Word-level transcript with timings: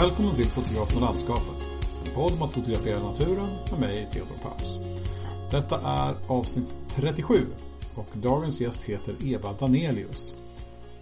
Välkommen 0.00 0.34
till 0.34 0.46
Fotografen 0.46 0.96
och 0.96 1.02
landskapet. 1.02 1.66
En 2.06 2.14
podd 2.14 2.32
om 2.32 2.42
att 2.42 2.52
fotografera 2.52 3.02
naturen 3.02 3.46
med 3.70 3.80
mig, 3.80 4.08
Theodor 4.12 4.36
Paus. 4.42 4.78
Detta 5.50 5.80
är 5.80 6.14
avsnitt 6.26 6.74
37 6.88 7.46
och 7.94 8.06
dagens 8.14 8.60
gäst 8.60 8.84
heter 8.84 9.16
Eva 9.24 9.52
Danelius. 9.52 10.34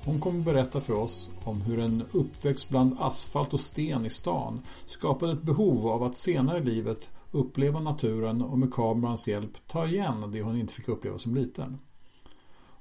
Hon 0.05 0.21
kommer 0.21 0.45
berätta 0.45 0.81
för 0.81 0.93
oss 0.93 1.31
om 1.45 1.61
hur 1.61 1.81
en 1.81 2.05
uppväxt 2.13 2.69
bland 2.69 2.97
asfalt 2.99 3.55
och 3.55 3.61
sten 3.61 4.07
i 4.07 4.11
stan 4.11 4.61
skapade 4.87 5.33
ett 5.33 5.43
behov 5.43 5.89
av 5.89 6.03
att 6.03 6.17
senare 6.17 6.59
i 6.59 6.65
livet 6.65 7.11
uppleva 7.33 7.81
naturen 7.81 8.43
och 8.43 8.59
med 8.59 8.75
kamerans 8.75 9.29
hjälp 9.29 9.67
ta 9.67 9.87
igen 9.87 10.31
det 10.33 10.43
hon 10.43 10.57
inte 10.57 10.75
fick 10.75 10.89
uppleva 10.89 11.19
som 11.19 11.35
liten. 11.35 11.79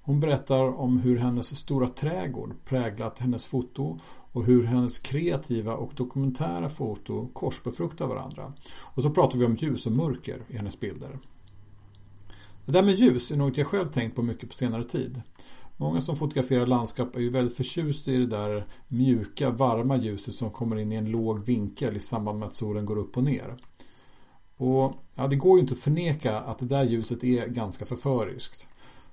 Hon 0.07 0.19
berättar 0.19 0.79
om 0.79 0.97
hur 0.97 1.17
hennes 1.17 1.57
stora 1.57 1.87
trädgård 1.87 2.53
präglat 2.65 3.19
hennes 3.19 3.45
foto 3.45 3.99
och 4.31 4.45
hur 4.45 4.63
hennes 4.63 4.99
kreativa 4.99 5.73
och 5.73 5.91
dokumentära 5.95 6.69
foto 6.69 7.29
korsbefruktar 7.33 8.07
varandra. 8.07 8.53
Och 8.81 9.03
så 9.03 9.09
pratar 9.09 9.39
vi 9.39 9.45
om 9.45 9.55
ljus 9.55 9.85
och 9.85 9.91
mörker 9.91 10.41
i 10.47 10.57
hennes 10.57 10.79
bilder. 10.79 11.19
Det 12.65 12.71
där 12.71 12.83
med 12.83 12.95
ljus 12.95 13.31
är 13.31 13.37
något 13.37 13.57
jag 13.57 13.67
själv 13.67 13.87
tänkt 13.87 14.15
på 14.15 14.21
mycket 14.21 14.49
på 14.49 14.55
senare 14.55 14.83
tid. 14.83 15.21
Många 15.77 16.01
som 16.01 16.15
fotograferar 16.15 16.65
landskap 16.65 17.15
är 17.15 17.19
ju 17.19 17.29
väldigt 17.29 17.57
förtjusta 17.57 18.11
i 18.11 18.17
det 18.17 18.27
där 18.27 18.65
mjuka, 18.87 19.49
varma 19.49 19.97
ljuset 19.97 20.35
som 20.35 20.51
kommer 20.51 20.75
in 20.75 20.91
i 20.91 20.95
en 20.95 21.11
låg 21.11 21.45
vinkel 21.45 21.97
i 21.97 21.99
samband 21.99 22.39
med 22.39 22.47
att 22.47 22.55
solen 22.55 22.85
går 22.85 22.97
upp 22.97 23.17
och 23.17 23.23
ner. 23.23 23.57
Och 24.57 24.93
ja, 25.15 25.27
det 25.27 25.35
går 25.35 25.57
ju 25.57 25.61
inte 25.61 25.73
att 25.73 25.79
förneka 25.79 26.39
att 26.39 26.59
det 26.59 26.65
där 26.65 26.83
ljuset 26.83 27.23
är 27.23 27.47
ganska 27.47 27.85
förföriskt. 27.85 28.67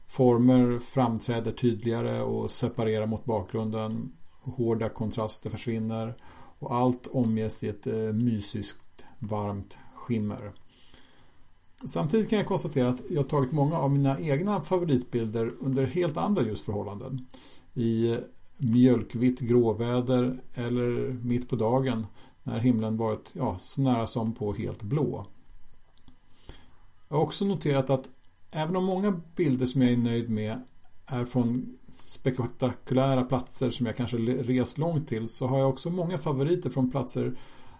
Former 0.06 0.78
framträder 0.78 1.52
tydligare 1.52 2.22
och 2.22 2.50
separerar 2.50 3.06
mot 3.06 3.24
bakgrunden. 3.24 4.12
Hårda 4.44 4.88
kontraster 4.88 5.50
försvinner 5.50 6.14
och 6.58 6.74
allt 6.74 7.06
omges 7.06 7.64
i 7.64 7.68
ett 7.68 7.86
eh, 7.86 7.94
mysiskt, 7.94 8.84
mysigt 9.02 9.04
varmt 9.18 9.78
skimmer. 9.94 10.52
Samtidigt 11.86 12.30
kan 12.30 12.38
jag 12.38 12.48
konstatera 12.48 12.88
att 12.88 13.02
jag 13.10 13.28
tagit 13.28 13.52
många 13.52 13.78
av 13.78 13.90
mina 13.90 14.20
egna 14.20 14.60
favoritbilder 14.60 15.54
under 15.60 15.86
helt 15.86 16.16
andra 16.16 16.42
ljusförhållanden. 16.42 17.26
I 17.74 18.10
eh, 18.10 18.18
mjölkvitt 18.56 19.40
gråväder 19.40 20.40
eller 20.54 21.12
mitt 21.12 21.48
på 21.48 21.56
dagen 21.56 22.06
när 22.42 22.58
himlen 22.58 22.96
varit 22.96 23.32
ja, 23.34 23.58
så 23.60 23.80
nära 23.80 24.06
som 24.06 24.34
på 24.34 24.52
helt 24.52 24.82
blå. 24.82 25.26
Jag 27.08 27.16
har 27.16 27.22
också 27.22 27.44
noterat 27.44 27.90
att 27.90 28.08
även 28.50 28.76
om 28.76 28.84
många 28.84 29.20
bilder 29.36 29.66
som 29.66 29.82
jag 29.82 29.92
är 29.92 29.96
nöjd 29.96 30.30
med 30.30 30.62
är 31.06 31.24
från 31.24 31.78
spektakulära 32.14 33.24
platser 33.24 33.70
som 33.70 33.86
jag 33.86 33.96
kanske 33.96 34.16
rest 34.16 34.78
långt 34.78 35.08
till 35.08 35.28
så 35.28 35.46
har 35.46 35.58
jag 35.58 35.68
också 35.68 35.90
många 35.90 36.18
favoriter 36.18 36.70
från 36.70 36.90
platser 36.90 37.22
där 37.22 37.34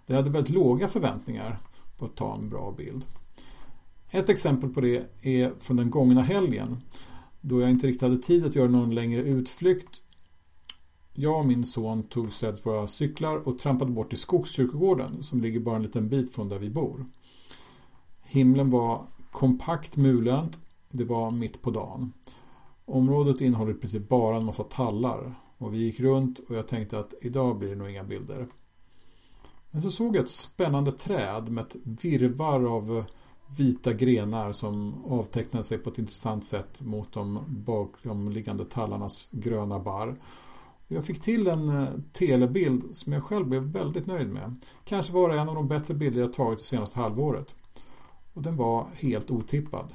jag 0.06 0.16
hade 0.16 0.30
väldigt 0.30 0.54
låga 0.54 0.88
förväntningar 0.88 1.58
på 1.98 2.04
att 2.04 2.16
ta 2.16 2.34
en 2.34 2.48
bra 2.48 2.74
bild. 2.76 3.04
Ett 4.10 4.28
exempel 4.28 4.70
på 4.70 4.80
det 4.80 5.06
är 5.22 5.52
från 5.60 5.76
den 5.76 5.90
gångna 5.90 6.22
helgen 6.22 6.80
då 7.40 7.60
jag 7.60 7.70
inte 7.70 7.86
riktigt 7.86 8.02
hade 8.02 8.18
tid 8.18 8.46
att 8.46 8.54
göra 8.54 8.68
någon 8.68 8.94
längre 8.94 9.22
utflykt. 9.22 10.02
Jag 11.12 11.38
och 11.38 11.46
min 11.46 11.64
son 11.64 12.02
tog 12.02 12.32
släd 12.32 12.58
för 12.58 12.70
våra 12.70 12.86
cyklar 12.86 13.48
och 13.48 13.58
trampade 13.58 13.90
bort 13.90 14.08
till 14.08 14.18
Skogskyrkogården 14.18 15.22
som 15.22 15.40
ligger 15.40 15.60
bara 15.60 15.76
en 15.76 15.82
liten 15.82 16.08
bit 16.08 16.34
från 16.34 16.48
där 16.48 16.58
vi 16.58 16.70
bor. 16.70 17.06
Himlen 18.22 18.70
var 18.70 19.06
kompakt 19.30 19.96
mulen. 19.96 20.48
Det 20.90 21.04
var 21.04 21.30
mitt 21.30 21.62
på 21.62 21.70
dagen. 21.70 22.12
Området 22.84 23.40
innehåller 23.40 23.72
i 23.72 23.74
princip 23.74 24.08
bara 24.08 24.36
en 24.36 24.44
massa 24.44 24.64
tallar 24.64 25.34
och 25.58 25.74
vi 25.74 25.78
gick 25.78 26.00
runt 26.00 26.38
och 26.38 26.56
jag 26.56 26.68
tänkte 26.68 26.98
att 26.98 27.14
idag 27.20 27.58
blir 27.58 27.68
det 27.68 27.76
nog 27.76 27.90
inga 27.90 28.04
bilder. 28.04 28.46
Men 29.70 29.82
så 29.82 29.90
såg 29.90 30.16
jag 30.16 30.22
ett 30.22 30.30
spännande 30.30 30.92
träd 30.92 31.48
med 31.48 31.64
ett 31.64 31.76
virvar 31.84 32.64
av 32.64 33.04
vita 33.56 33.92
grenar 33.92 34.52
som 34.52 35.04
avtecknade 35.04 35.64
sig 35.64 35.78
på 35.78 35.90
ett 35.90 35.98
intressant 35.98 36.44
sätt 36.44 36.80
mot 36.80 37.12
de 37.12 37.44
bakomliggande 37.48 38.64
tallarnas 38.64 39.28
gröna 39.30 39.78
barr. 39.78 40.16
Jag 40.88 41.04
fick 41.04 41.22
till 41.22 41.46
en 41.46 41.68
eh, 41.68 41.88
telebild 42.12 42.96
som 42.96 43.12
jag 43.12 43.22
själv 43.22 43.46
blev 43.46 43.62
väldigt 43.62 44.06
nöjd 44.06 44.28
med. 44.28 44.64
Kanske 44.84 45.12
var 45.12 45.28
det 45.28 45.38
en 45.38 45.48
av 45.48 45.54
de 45.54 45.68
bättre 45.68 45.94
bilder 45.94 46.20
jag 46.20 46.32
tagit 46.32 46.58
det 46.58 46.64
senaste 46.64 46.98
halvåret. 46.98 47.56
Och 48.32 48.42
den 48.42 48.56
var 48.56 48.86
helt 48.94 49.30
otippad. 49.30 49.94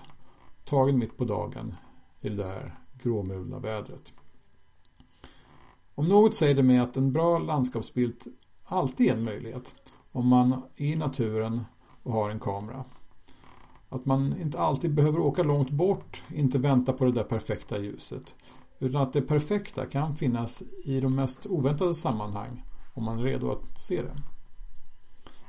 Tagen 0.65 0.99
mitt 0.99 1.17
på 1.17 1.25
dagen 1.25 1.75
i 2.21 2.29
det 2.29 2.35
där 2.35 2.78
gråmulna 3.03 3.59
vädret. 3.59 4.13
Om 5.95 6.09
något 6.09 6.35
säger 6.35 6.55
det 6.55 6.63
mig 6.63 6.77
att 6.77 6.97
en 6.97 7.11
bra 7.11 7.39
landskapsbild 7.39 8.23
alltid 8.63 9.09
är 9.09 9.13
en 9.13 9.23
möjlighet 9.23 9.75
om 10.11 10.27
man 10.27 10.61
är 10.75 10.85
i 10.85 10.95
naturen 10.95 11.65
och 12.03 12.13
har 12.13 12.29
en 12.29 12.39
kamera. 12.39 12.85
Att 13.89 14.05
man 14.05 14.41
inte 14.41 14.59
alltid 14.59 14.93
behöver 14.93 15.19
åka 15.19 15.43
långt 15.43 15.69
bort, 15.69 16.23
inte 16.35 16.57
vänta 16.57 16.93
på 16.93 17.05
det 17.05 17.11
där 17.11 17.23
perfekta 17.23 17.77
ljuset. 17.77 18.35
Utan 18.79 19.01
att 19.01 19.13
det 19.13 19.21
perfekta 19.21 19.85
kan 19.85 20.15
finnas 20.15 20.63
i 20.83 20.99
de 20.99 21.15
mest 21.15 21.45
oväntade 21.45 21.95
sammanhang 21.95 22.63
om 22.93 23.03
man 23.03 23.19
är 23.19 23.23
redo 23.23 23.51
att 23.51 23.79
se 23.79 24.01
det. 24.01 24.21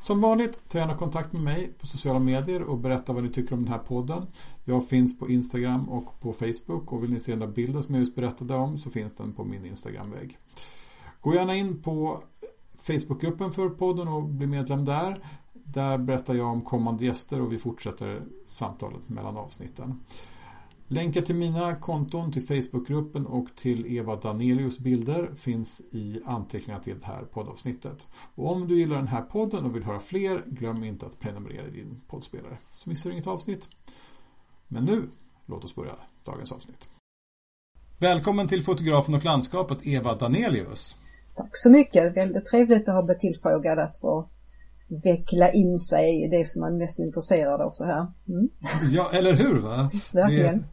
Som 0.00 0.20
vanligt, 0.20 0.68
ta 0.68 0.78
gärna 0.78 0.94
kontakt 0.94 1.32
med 1.32 1.42
mig 1.42 1.72
på 1.78 1.86
sociala 1.86 2.18
medier 2.18 2.62
och 2.62 2.78
berätta 2.78 3.12
vad 3.12 3.24
ni 3.24 3.30
tycker 3.30 3.54
om 3.54 3.64
den 3.64 3.72
här 3.72 3.78
podden. 3.78 4.26
Jag 4.64 4.88
finns 4.88 5.18
på 5.18 5.28
Instagram 5.28 5.88
och 5.88 6.20
på 6.20 6.32
Facebook 6.32 6.92
och 6.92 7.02
vill 7.02 7.10
ni 7.10 7.20
se 7.20 7.32
den 7.32 7.40
där 7.40 7.46
bilden 7.46 7.82
som 7.82 7.94
jag 7.94 8.00
just 8.00 8.14
berättade 8.14 8.54
om 8.54 8.78
så 8.78 8.90
finns 8.90 9.14
den 9.14 9.32
på 9.32 9.44
min 9.44 9.64
Instagramvägg. 9.64 10.38
Gå 11.20 11.34
gärna 11.34 11.56
in 11.56 11.82
på 11.82 12.22
Facebookgruppen 12.76 13.52
för 13.52 13.68
podden 13.68 14.08
och 14.08 14.22
bli 14.22 14.46
medlem 14.46 14.84
där. 14.84 15.24
Där 15.52 15.98
berättar 15.98 16.34
jag 16.34 16.46
om 16.46 16.60
kommande 16.60 17.04
gäster 17.04 17.40
och 17.40 17.52
vi 17.52 17.58
fortsätter 17.58 18.22
samtalet 18.48 19.08
mellan 19.08 19.36
avsnitten. 19.36 20.00
Länkar 20.92 21.22
till 21.22 21.34
mina 21.34 21.74
konton, 21.76 22.32
till 22.32 22.46
Facebookgruppen 22.46 23.26
och 23.26 23.46
till 23.56 23.96
Eva 23.96 24.16
Danelius 24.16 24.78
bilder 24.78 25.30
finns 25.36 25.80
i 25.90 26.20
anteckningarna 26.24 26.82
till 26.82 27.00
det 27.00 27.06
här 27.06 27.22
poddavsnittet. 27.22 28.06
Och 28.34 28.52
om 28.52 28.68
du 28.68 28.78
gillar 28.78 28.96
den 28.96 29.08
här 29.08 29.22
podden 29.22 29.64
och 29.64 29.76
vill 29.76 29.84
höra 29.84 29.98
fler, 29.98 30.44
glöm 30.46 30.84
inte 30.84 31.06
att 31.06 31.20
prenumerera 31.20 31.66
i 31.66 31.70
din 31.70 32.00
poddspelare 32.08 32.58
så 32.70 32.90
missar 32.90 33.10
du 33.10 33.14
inget 33.14 33.26
avsnitt. 33.26 33.68
Men 34.68 34.84
nu, 34.84 35.08
låt 35.46 35.64
oss 35.64 35.74
börja 35.74 35.92
dagens 36.26 36.52
avsnitt. 36.52 36.90
Välkommen 37.98 38.48
till 38.48 38.62
fotografen 38.62 39.14
och 39.14 39.24
landskapet 39.24 39.86
Eva 39.86 40.14
Danelius. 40.14 40.96
Tack 41.36 41.50
så 41.52 41.70
mycket, 41.70 42.16
väldigt 42.16 42.46
trevligt 42.46 42.88
att 42.88 42.94
ha 42.94 43.02
blivit 43.02 43.20
tillfrågad 43.20 43.78
att 43.78 43.98
få 43.98 44.28
veckla 45.04 45.52
in 45.52 45.78
sig 45.78 46.24
i 46.24 46.28
det 46.28 46.48
som 46.48 46.60
man 46.60 46.74
är 46.74 46.78
mest 46.78 46.98
intresserad 46.98 47.60
av 47.60 47.70
så 47.70 47.84
här. 47.84 48.06
Mm. 48.28 48.48
Ja, 48.90 49.10
eller 49.12 49.34
hur? 49.34 49.60
Va? 49.60 49.90
Verkligen. 50.12 50.58
Det, 50.58 50.64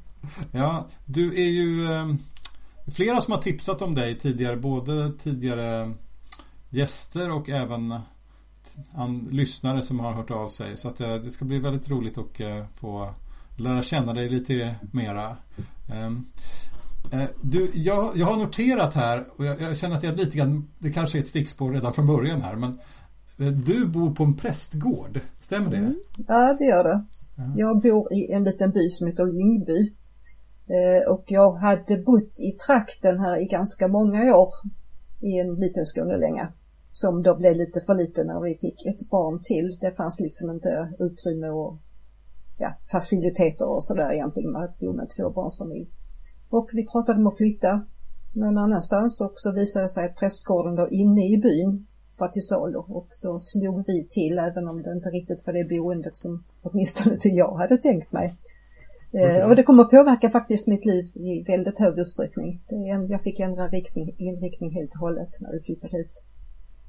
Ja, 0.52 0.88
du 1.06 1.36
är 1.36 1.50
ju 1.50 1.94
eh, 1.94 2.14
flera 2.88 3.22
som 3.22 3.32
har 3.32 3.42
tipsat 3.42 3.82
om 3.82 3.96
dig 3.96 4.20
tidigare. 4.20 4.58
Både 4.58 5.12
tidigare 5.24 5.94
gäster 6.70 7.32
och 7.32 7.50
även 7.50 7.94
lyssnare 9.32 9.82
som 9.82 10.00
har 10.00 10.14
hört 10.14 10.32
av 10.32 10.50
sig. 10.50 10.78
Så 10.78 10.88
att 10.88 11.02
eh, 11.02 11.16
det 11.16 11.32
ska 11.32 11.46
bli 11.46 11.60
väldigt 11.60 11.90
roligt 11.90 12.18
att 12.18 12.40
eh, 12.40 12.66
få 12.76 13.14
lära 13.58 13.84
känna 13.84 14.14
dig 14.14 14.30
lite 14.30 14.76
mera. 14.92 15.38
Ehm, 15.94 16.26
eh, 17.12 17.24
du, 17.42 17.72
jag, 17.74 18.18
jag 18.18 18.26
har 18.26 18.38
noterat 18.38 18.94
här 18.94 19.26
och 19.36 19.46
jag, 19.46 19.62
jag, 19.62 19.78
känner 19.78 19.96
att 19.96 20.04
jag 20.04 20.18
lite 20.18 20.38
grann, 20.38 20.68
det 20.80 20.92
kanske 20.92 21.18
är 21.18 21.22
ett 21.22 21.28
stickspår 21.28 21.72
redan 21.72 21.94
från 21.94 22.06
början 22.06 22.42
här, 22.42 22.56
men 22.56 22.80
du 23.66 23.86
bor 23.86 24.16
på 24.16 24.24
en 24.24 24.34
prästgård, 24.34 25.20
stämmer 25.40 25.72
det? 25.72 25.78
Mm, 25.78 25.96
ja, 26.28 26.56
det 26.60 26.66
gör 26.66 26.84
det. 26.84 27.06
Ja. 27.36 27.44
Jag 27.58 27.82
bor 27.82 28.14
i 28.14 28.32
en 28.32 28.44
liten 28.44 28.72
by 28.72 28.90
som 28.90 29.08
heter 29.08 29.26
Lyngby. 29.26 29.94
Eh, 30.68 31.12
och 31.12 31.24
jag 31.28 31.52
hade 31.52 31.98
bott 31.98 32.40
i 32.40 32.52
trakten 32.52 33.20
här 33.20 33.38
i 33.38 33.46
ganska 33.46 33.88
många 33.88 34.38
år 34.38 34.54
i 35.20 35.40
en 35.40 35.56
liten 35.56 35.86
Skånelänga 35.86 36.54
som 36.92 37.24
då 37.24 37.36
blev 37.36 37.56
lite 37.56 37.82
för 37.82 37.96
liten 37.96 38.28
när 38.28 38.40
vi 38.40 38.56
fick 38.56 38.86
ett 38.86 39.10
barn 39.10 39.40
till. 39.44 39.78
Det 39.82 39.92
fanns 39.92 40.20
liksom 40.20 40.52
inte 40.52 40.94
utrymme 41.00 41.50
och 41.50 41.78
ja, 42.58 42.74
faciliteter 42.92 43.70
och 43.70 43.84
sådär 43.84 44.14
egentligen 44.14 44.52
med 44.52 44.64
att 44.64 44.80
bo 44.80 44.94
med 44.94 45.10
tvåbarnsfamilj. 45.10 45.88
Och 46.50 46.70
vi 46.74 46.88
pratade 46.88 47.20
om 47.20 47.28
att 47.28 47.38
flytta 47.38 47.86
någon 48.34 48.58
annanstans 48.58 49.22
och 49.22 49.34
så 49.36 49.52
visade 49.52 49.86
det 49.86 49.90
sig 49.90 50.06
att 50.06 50.16
prästgården 50.16 50.76
då 50.76 50.90
inne 50.90 51.28
i 51.28 51.38
byn 51.38 51.88
var 52.18 52.28
till 52.28 52.48
salu 52.48 52.78
och 52.78 53.10
då 53.22 53.40
slog 53.40 53.84
vi 53.88 54.08
till 54.08 54.40
även 54.40 54.68
om 54.68 54.82
det 54.82 54.92
inte 54.92 55.10
riktigt 55.10 55.46
var 55.46 55.54
det 55.54 55.64
boendet 55.64 56.18
som 56.18 56.44
åtminstone 56.62 57.14
inte 57.14 57.30
jag 57.30 57.56
hade 57.56 57.78
tänkt 57.78 58.12
mig. 58.12 58.38
Eh, 59.12 59.22
okay. 59.22 59.44
Och 59.44 59.56
det 59.56 59.64
kommer 59.64 59.84
att 59.84 59.90
påverka 59.90 60.30
faktiskt 60.30 60.68
mitt 60.68 60.86
liv 60.86 61.06
i 61.14 61.44
väldigt 61.48 61.80
hög 61.80 62.00
utsträckning. 62.00 62.62
jag 63.10 63.24
fick 63.24 63.40
ändra 63.40 63.68
riktning, 63.68 64.16
inriktning 64.18 64.72
helt 64.72 64.94
och 64.94 65.00
hållet 65.00 65.30
när 65.42 65.52
vi 65.52 65.60
flyttade 65.60 65.98
hit. 65.98 66.24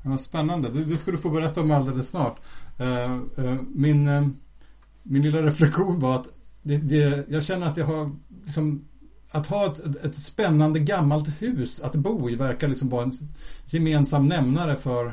Ja, 0.05 0.19
spännande. 0.19 0.69
Det, 0.69 0.85
det 0.85 0.97
ska 0.97 1.11
du 1.11 1.17
få 1.17 1.31
berätta 1.31 1.61
om 1.61 1.71
alldeles 1.71 2.11
snart. 2.11 2.41
Uh, 2.81 3.45
uh, 3.45 3.61
min, 3.75 4.37
min 5.03 5.23
lilla 5.23 5.43
reflektion 5.43 6.01
var 6.01 6.15
att 6.15 6.29
det, 6.63 6.77
det, 6.77 7.25
jag 7.29 7.43
känner 7.43 7.67
att 7.67 7.77
jag 7.77 7.87
har 7.87 8.11
liksom, 8.45 8.85
att 9.33 9.47
ha 9.47 9.67
ett, 9.67 10.05
ett 10.05 10.15
spännande 10.15 10.79
gammalt 10.79 11.29
hus 11.43 11.81
att 11.81 11.95
bo 11.95 12.31
i 12.31 12.37
verkar 12.37 12.69
liksom 12.69 12.89
vara 12.89 13.03
en 13.03 13.13
gemensam 13.67 14.27
nämnare 14.27 14.77
för 14.77 15.13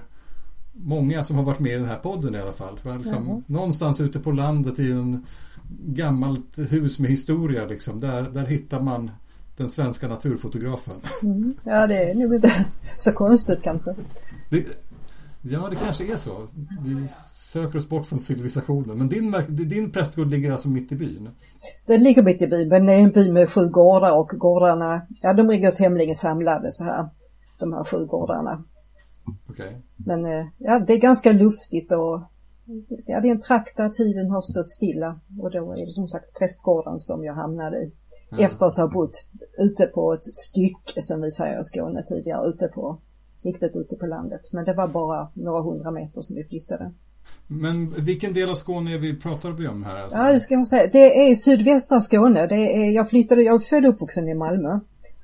många 0.73 1.23
som 1.23 1.35
har 1.35 1.43
varit 1.43 1.59
med 1.59 1.71
i 1.71 1.75
den 1.75 1.85
här 1.85 1.99
podden 1.99 2.35
i 2.35 2.39
alla 2.39 2.53
fall. 2.53 2.79
Liksom, 2.97 3.29
mm. 3.29 3.43
Någonstans 3.47 4.01
ute 4.01 4.19
på 4.19 4.31
landet 4.31 4.79
i 4.79 4.91
en 4.91 5.25
gammalt 5.69 6.57
hus 6.57 6.99
med 6.99 7.09
historia 7.09 7.65
liksom, 7.65 7.99
där, 7.99 8.23
där 8.23 8.45
hittar 8.45 8.79
man 8.79 9.11
den 9.57 9.69
svenska 9.69 10.07
naturfotografen. 10.07 10.95
Mm. 11.23 11.53
Ja, 11.63 11.87
det 11.87 12.11
är 12.11 12.15
nog 12.15 12.35
inte 12.35 12.65
så 12.97 13.11
konstigt 13.11 13.63
kanske. 13.63 13.95
Det, 14.49 14.65
ja, 15.41 15.67
det 15.69 15.75
kanske 15.75 16.11
är 16.11 16.15
så. 16.15 16.47
Vi 16.83 17.07
söker 17.31 17.79
oss 17.79 17.89
bort 17.89 18.05
från 18.05 18.19
civilisationen. 18.19 18.97
Men 18.97 19.09
din, 19.09 19.35
din 19.47 19.91
prästgård 19.91 20.27
ligger 20.27 20.51
alltså 20.51 20.69
mitt 20.69 20.91
i 20.91 20.95
byn? 20.95 21.29
Den 21.85 22.03
ligger 22.03 22.23
mitt 22.23 22.41
i 22.41 22.47
byn, 22.47 22.69
men 22.69 22.85
det 22.85 22.93
är 22.93 22.99
en 22.99 23.11
by 23.11 23.31
med 23.31 23.49
sju 23.49 23.69
gårdar 23.69 24.17
och 24.17 24.27
gårdarna, 24.27 25.01
ja 25.21 25.33
de 25.33 25.49
ligger 25.49 25.71
tämligen 25.71 26.15
samlade 26.15 26.71
så 26.71 26.83
här, 26.83 27.09
de 27.57 27.73
här 27.73 27.83
sju 27.83 28.05
gårdarna. 28.05 28.63
Okay. 29.49 29.71
Men 29.95 30.25
eh, 30.25 30.45
ja, 30.57 30.79
det 30.79 30.93
är 30.93 30.97
ganska 30.97 31.31
luftigt 31.31 31.91
och 31.91 32.21
ja, 33.05 33.21
det 33.21 33.27
är 33.27 33.31
en 33.31 33.41
trakt 33.41 33.77
där 33.77 33.89
tiden 33.89 34.29
har 34.29 34.41
stått 34.41 34.71
stilla 34.71 35.19
och 35.41 35.51
då 35.51 35.71
är 35.71 35.85
det 35.85 35.91
som 35.91 36.07
sagt 36.07 36.33
prästgården 36.33 36.99
som 36.99 37.23
jag 37.23 37.33
hamnade 37.33 37.77
i. 37.77 37.91
Mm. 38.31 38.45
Efter 38.45 38.65
att 38.65 38.77
ha 38.77 38.87
bott 38.87 39.25
ute 39.57 39.85
på 39.85 40.13
ett 40.13 40.35
stycke 40.35 41.01
som 41.01 41.21
vi 41.21 41.31
säger 41.31 41.61
i 41.61 41.63
Skåne 41.63 42.03
tidigare, 42.03 42.47
ute 42.47 42.67
på, 42.67 42.97
riktigt 43.43 43.75
ute 43.75 43.95
på 43.95 44.05
landet. 44.05 44.41
Men 44.51 44.65
det 44.65 44.73
var 44.73 44.87
bara 44.87 45.27
några 45.33 45.61
hundra 45.61 45.91
meter 45.91 46.21
som 46.21 46.35
vi 46.35 46.43
flyttade. 46.43 46.91
Men 47.47 47.89
vilken 47.89 48.33
del 48.33 48.49
av 48.49 48.55
Skåne 48.55 48.97
vi 48.97 49.19
pratar 49.19 49.51
vi 49.51 49.67
om 49.67 49.83
här? 49.83 50.03
Alltså? 50.03 50.19
Ja, 50.19 50.31
det 50.31 50.39
ska 50.39 50.57
man 50.57 50.65
säga. 50.65 50.89
Det 50.91 51.29
är 51.29 51.35
sydvästra 51.35 52.01
Skåne. 52.01 52.47
Det 52.47 52.55
är, 52.55 52.91
jag 52.91 53.09
flyttade, 53.09 53.43
jag 53.43 53.55
är 53.55 53.59
född 53.59 53.85
och 53.85 53.93
uppvuxen 53.93 54.27
i 54.27 54.33
Malmö. 54.33 54.79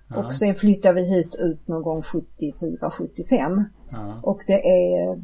Ja. 0.07 0.17
Och 0.17 0.33
sen 0.33 0.55
flyttade 0.55 1.01
vi 1.01 1.15
hit 1.15 1.35
ut 1.35 1.67
någon 1.67 1.81
gång 1.81 2.01
74-75. 2.01 3.63
Ja. 3.91 4.19
Och 4.23 4.41
det 4.47 4.69
är 4.69 5.21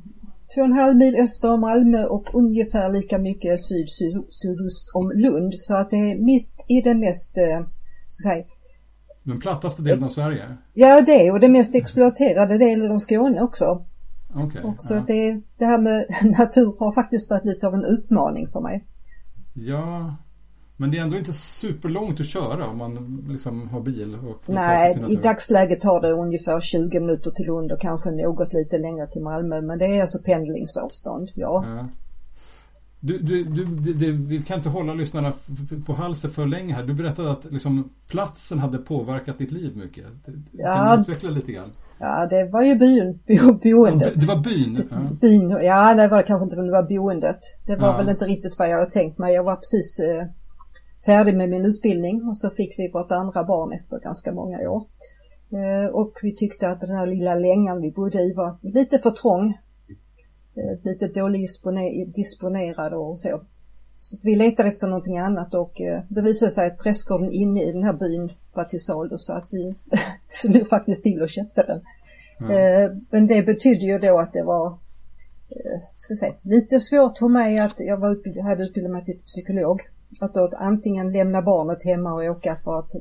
två 0.56 0.62
och 0.62 0.68
en 0.68 0.74
halv 0.74 0.96
mil 0.96 1.16
öster 1.16 1.54
om 1.54 1.62
Malmö 1.62 2.06
och 2.06 2.36
ungefär 2.36 2.90
lika 2.90 3.18
mycket 3.18 3.62
syd, 3.62 3.90
syd 3.90 4.24
sydost 4.30 4.92
om 4.94 5.12
Lund. 5.12 5.54
Så 5.56 5.76
att 5.76 5.90
det 5.90 5.98
är 5.98 6.16
mitt 6.16 6.66
i 6.68 6.82
den 6.82 7.00
mest, 7.00 7.38
eh, 7.38 7.62
så 8.10 8.30
att 8.30 8.34
säga, 8.34 8.46
den 9.24 9.40
plattaste 9.40 9.82
delen 9.82 10.04
av 10.04 10.10
Sverige? 10.10 10.44
Ja 10.74 11.02
det 11.02 11.32
och 11.32 11.40
den 11.40 11.52
mest 11.52 11.76
exploaterade 11.76 12.58
delen 12.58 12.92
av 12.92 12.98
Skåne 12.98 13.42
också. 13.42 13.86
Okay, 14.36 14.64
också 14.64 14.96
ja. 14.96 15.04
det, 15.08 15.42
det 15.58 15.66
här 15.66 15.78
med 15.78 16.06
natur 16.38 16.76
har 16.80 16.92
faktiskt 16.92 17.30
varit 17.30 17.46
lite 17.46 17.68
av 17.68 17.74
en 17.74 17.86
utmaning 17.86 18.48
för 18.48 18.62
mig. 18.62 18.86
Ja, 19.54 20.16
men 20.78 20.92
det 20.92 20.98
är 20.98 21.02
ändå 21.02 21.18
inte 21.18 21.34
superlångt 21.34 22.20
att 22.20 22.28
köra 22.28 22.68
om 22.68 22.78
man 22.78 23.24
liksom 23.30 23.70
har 23.70 23.82
bil 23.82 24.18
och 24.30 24.42
Nej, 24.46 25.06
i 25.10 25.16
dagsläget 25.16 25.82
tar 25.82 26.02
det 26.02 26.12
ungefär 26.12 26.62
20 26.62 27.00
minuter 27.00 27.32
till 27.32 27.46
Lund 27.46 27.72
och 27.72 27.82
kanske 27.82 28.12
något 28.12 28.54
lite 28.54 28.78
längre 28.78 29.08
till 29.08 29.22
Malmö. 29.22 29.62
Men 29.62 29.80
det 29.80 29.86
är 29.86 30.02
alltså 30.02 30.20
pendlingsavstånd, 30.20 31.30
ja. 31.36 31.66
ja. 31.68 31.88
Du, 33.00 33.18
du, 33.18 33.44
du, 33.44 33.94
det, 33.94 34.12
vi 34.12 34.42
kan 34.42 34.58
inte 34.58 34.70
hålla 34.70 34.94
lyssnarna 34.94 35.34
på 35.86 35.94
halsen 35.94 36.30
för 36.30 36.46
länge 36.46 36.74
här. 36.74 36.84
Du 36.84 36.94
berättade 36.94 37.32
att 37.32 37.52
liksom, 37.52 37.90
platsen 38.08 38.60
hade 38.60 38.78
påverkat 38.78 39.38
ditt 39.38 39.52
liv 39.52 39.78
mycket. 39.78 40.06
Ja, 40.52 40.76
kan 40.76 40.96
du 40.96 41.02
utveckla 41.02 41.30
lite 41.30 41.52
grann? 41.52 41.72
Ja, 42.00 42.28
det 42.30 42.44
var 42.44 42.64
ju 42.64 42.76
byn, 42.76 43.20
boendet. 43.64 44.14
Ja, 44.16 44.22
det 44.22 44.26
var 44.26 44.44
byn? 44.44 44.88
Ja. 44.92 44.98
Byn, 45.22 45.50
ja 45.50 45.94
det 45.94 46.08
var 46.08 46.18
det 46.18 46.24
kanske 46.24 46.44
inte, 46.44 46.56
men 46.56 46.66
det 46.66 46.72
var 46.72 46.84
boendet. 46.84 47.40
Det 47.66 47.76
var 47.76 47.88
ja. 47.88 47.98
väl 47.98 48.10
inte 48.10 48.26
riktigt 48.26 48.60
vad 48.60 48.70
jag 48.70 48.78
hade 48.78 48.92
tänkt 48.92 49.18
mig. 49.18 49.34
Jag 49.34 49.44
var 49.44 49.56
precis 49.56 50.00
eh, 50.00 50.28
färdig 51.08 51.38
med 51.38 51.50
min 51.50 51.66
utbildning 51.66 52.24
och 52.30 52.38
så 52.38 52.50
fick 52.50 52.80
vi 52.80 52.92
vårt 52.92 53.12
andra 53.12 53.44
barn 53.44 53.74
efter 53.74 54.00
ganska 54.00 54.32
många 54.32 54.70
år. 54.70 54.84
Eh, 55.52 55.90
och 55.90 56.14
vi 56.22 56.36
tyckte 56.36 56.70
att 56.70 56.82
den 56.82 56.90
här 56.90 57.06
lilla 57.06 57.36
längan 57.36 57.82
vi 57.82 57.92
bodde 57.92 58.22
i 58.22 58.34
var 58.34 58.58
lite 58.62 59.00
för 59.00 59.12
trång. 59.12 59.58
Eh, 60.56 60.84
lite 60.84 61.08
dåligt 61.08 61.64
disponerad 62.16 62.94
och 62.94 63.20
så. 63.20 63.42
Så 64.00 64.18
vi 64.24 64.36
letade 64.36 64.70
efter 64.70 64.88
någonting 64.88 65.18
annat 65.18 65.54
och 65.54 65.82
eh, 65.82 66.02
det 66.10 66.22
visade 66.22 66.52
sig 66.52 66.68
att 66.68 66.78
prästgården 66.78 67.32
inne 67.32 67.64
i 67.64 67.72
den 67.72 67.84
här 67.84 67.94
byn 67.94 68.32
var 68.54 68.64
till 68.64 68.84
salu 68.84 69.18
så 69.18 69.34
att 69.34 69.48
vi 69.52 69.76
slog 70.30 70.70
faktiskt 70.70 71.04
till 71.04 71.22
och 71.22 71.30
köpte 71.30 71.64
den. 71.64 71.82
Mm. 72.40 73.06
Men 73.10 73.28
det 73.28 73.42
betydde 73.42 73.86
ju 73.86 74.00
då 74.00 74.20
att 74.20 74.34
det 74.34 74.44
var 74.44 74.78
ska 75.96 76.16
säga, 76.16 76.34
lite 76.42 76.80
svårt 76.80 77.18
för 77.18 77.28
mig 77.28 77.60
att 77.60 77.80
jag 77.80 77.98
var 77.98 78.12
utbildad, 78.12 78.46
hade 78.46 78.64
utbildat 78.64 78.92
mig 78.92 79.04
till 79.04 79.20
psykolog 79.26 79.82
att 80.20 80.34
då 80.34 80.44
att 80.44 80.54
antingen 80.54 81.12
lämna 81.12 81.42
barnet 81.42 81.84
hemma 81.84 82.14
och 82.14 82.24
åka 82.24 82.56
för 82.64 82.80
att 82.80 82.92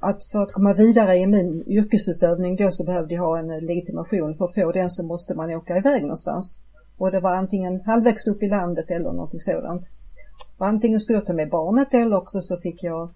att 0.00 0.24
för 0.24 0.42
att 0.42 0.52
komma 0.52 0.72
vidare 0.72 1.16
i 1.16 1.26
min 1.26 1.64
yrkesutövning 1.66 2.56
då 2.56 2.70
så 2.70 2.84
behövde 2.84 3.14
jag 3.14 3.22
ha 3.22 3.38
en 3.38 3.66
legitimation. 3.66 4.34
För 4.34 4.44
att 4.44 4.54
få 4.54 4.72
den 4.72 4.90
så 4.90 5.02
måste 5.02 5.34
man 5.34 5.50
åka 5.50 5.76
iväg 5.76 6.02
någonstans. 6.02 6.58
Och 6.98 7.10
det 7.10 7.20
var 7.20 7.34
antingen 7.34 7.80
halvvägs 7.80 8.26
upp 8.26 8.42
i 8.42 8.48
landet 8.48 8.90
eller 8.90 9.12
någonting 9.12 9.40
sådant. 9.40 9.90
Och 10.58 10.66
antingen 10.66 11.00
skulle 11.00 11.18
jag 11.18 11.26
ta 11.26 11.32
med 11.32 11.50
barnet 11.50 11.94
eller 11.94 12.16
också 12.16 12.40
så 12.40 12.56
fick 12.56 12.82
jag 12.82 13.10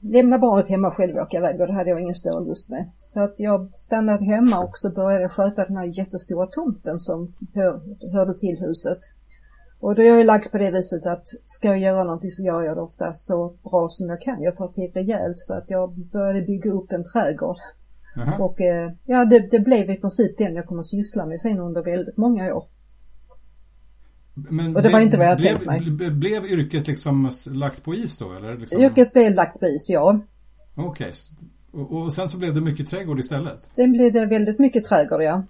lämna 0.00 0.38
barnet 0.38 0.68
hemma 0.68 0.90
själv 0.90 1.16
och 1.16 1.22
åka 1.22 1.36
iväg 1.36 1.60
och 1.60 1.66
det 1.66 1.72
hade 1.72 1.90
jag 1.90 2.00
ingen 2.00 2.14
större 2.14 2.44
lust 2.44 2.70
med. 2.70 2.90
Så 2.98 3.20
att 3.20 3.40
jag 3.40 3.70
stannade 3.74 4.24
hemma 4.24 4.64
och 4.64 4.78
så 4.78 4.90
började 4.90 5.22
jag 5.22 5.32
sköta 5.32 5.64
den 5.64 5.76
här 5.76 5.98
jättestora 5.98 6.46
tomten 6.46 7.00
som 7.00 7.34
hör, 7.54 7.80
hörde 8.12 8.38
till 8.38 8.58
huset. 8.60 8.98
Och 9.80 9.94
då 9.94 10.02
är 10.02 10.06
jag 10.06 10.26
lagt 10.26 10.52
på 10.52 10.58
det 10.58 10.70
viset 10.70 11.06
att 11.06 11.26
ska 11.44 11.68
jag 11.68 11.78
göra 11.78 12.04
någonting 12.04 12.30
så 12.30 12.42
gör 12.42 12.62
jag 12.62 12.76
det 12.76 12.80
ofta 12.80 13.14
så 13.14 13.56
bra 13.62 13.88
som 13.88 14.08
jag 14.08 14.20
kan. 14.20 14.42
Jag 14.42 14.56
tar 14.56 14.68
till 14.68 14.90
rejält 14.94 15.38
så 15.38 15.54
att 15.54 15.70
jag 15.70 15.98
började 15.98 16.42
bygga 16.42 16.72
upp 16.72 16.92
en 16.92 17.04
trädgård. 17.04 17.56
Aha. 18.16 18.44
Och 18.44 18.60
eh, 18.60 18.92
ja, 19.04 19.24
det, 19.24 19.50
det, 19.50 19.58
blev 19.58 19.90
i 19.90 19.96
princip 19.96 20.38
den 20.38 20.54
jag 20.54 20.66
kommer 20.66 20.82
syssla 20.82 21.26
med 21.26 21.40
sen 21.40 21.58
under 21.58 21.82
väldigt 21.82 22.16
många 22.16 22.54
år. 22.54 22.64
Men 24.34 24.76
och 24.76 24.82
det 24.82 24.88
var 24.88 25.00
inte 25.00 25.16
vad 25.16 25.26
jag 25.26 25.38
blev, 25.38 25.50
tänkt 25.50 25.66
mig. 25.66 25.90
Blev, 25.90 26.14
blev 26.14 26.44
yrket 26.44 26.86
liksom 26.86 27.30
lagt 27.46 27.84
på 27.84 27.94
is 27.94 28.18
då 28.18 28.32
eller? 28.32 28.56
Liksom? 28.56 28.80
Yrket 28.80 29.12
blev 29.12 29.34
lagt 29.34 29.60
på 29.60 29.66
is, 29.66 29.90
ja. 29.90 30.20
Okej. 30.74 31.08
Okay. 31.08 31.12
Och, 31.82 31.92
och, 31.92 32.12
sen 32.12 32.28
så 32.28 32.38
blev 32.38 32.54
det 32.54 32.60
mycket 32.60 32.88
trädgård 32.88 33.20
istället? 33.20 33.60
Sen 33.60 33.92
blev 33.92 34.12
det 34.12 34.26
väldigt 34.26 34.58
mycket 34.58 34.84
trädgård, 34.84 35.22
ja. 35.22 35.44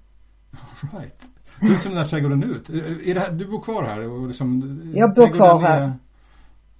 Right. 0.92 1.22
Hur 1.60 1.76
ser 1.76 1.88
den 1.88 1.98
här 1.98 2.06
trädgården 2.06 2.42
ut? 2.42 2.70
Är 3.06 3.14
det 3.14 3.20
här, 3.20 3.32
du 3.32 3.46
bor 3.46 3.60
kvar 3.60 3.82
här? 3.82 4.10
Och 4.10 4.26
liksom, 4.26 4.80
jag 4.94 5.14
bor 5.14 5.26
kvar 5.26 5.60
här. 5.60 5.82
Är... 5.82 5.92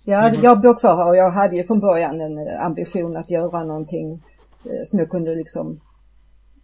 Ja, 0.05 0.33
jag 0.43 0.61
bor 0.61 0.75
kvar 0.79 0.97
här 0.97 1.09
och 1.09 1.17
jag 1.17 1.31
hade 1.31 1.57
ju 1.57 1.65
från 1.65 1.81
början 1.81 2.21
en 2.21 2.39
eh, 2.39 2.65
ambition 2.65 3.17
att 3.17 3.31
göra 3.31 3.65
någonting 3.65 4.23
eh, 4.65 4.83
som 4.85 4.99
jag 4.99 5.11
kunde 5.11 5.35
liksom 5.35 5.81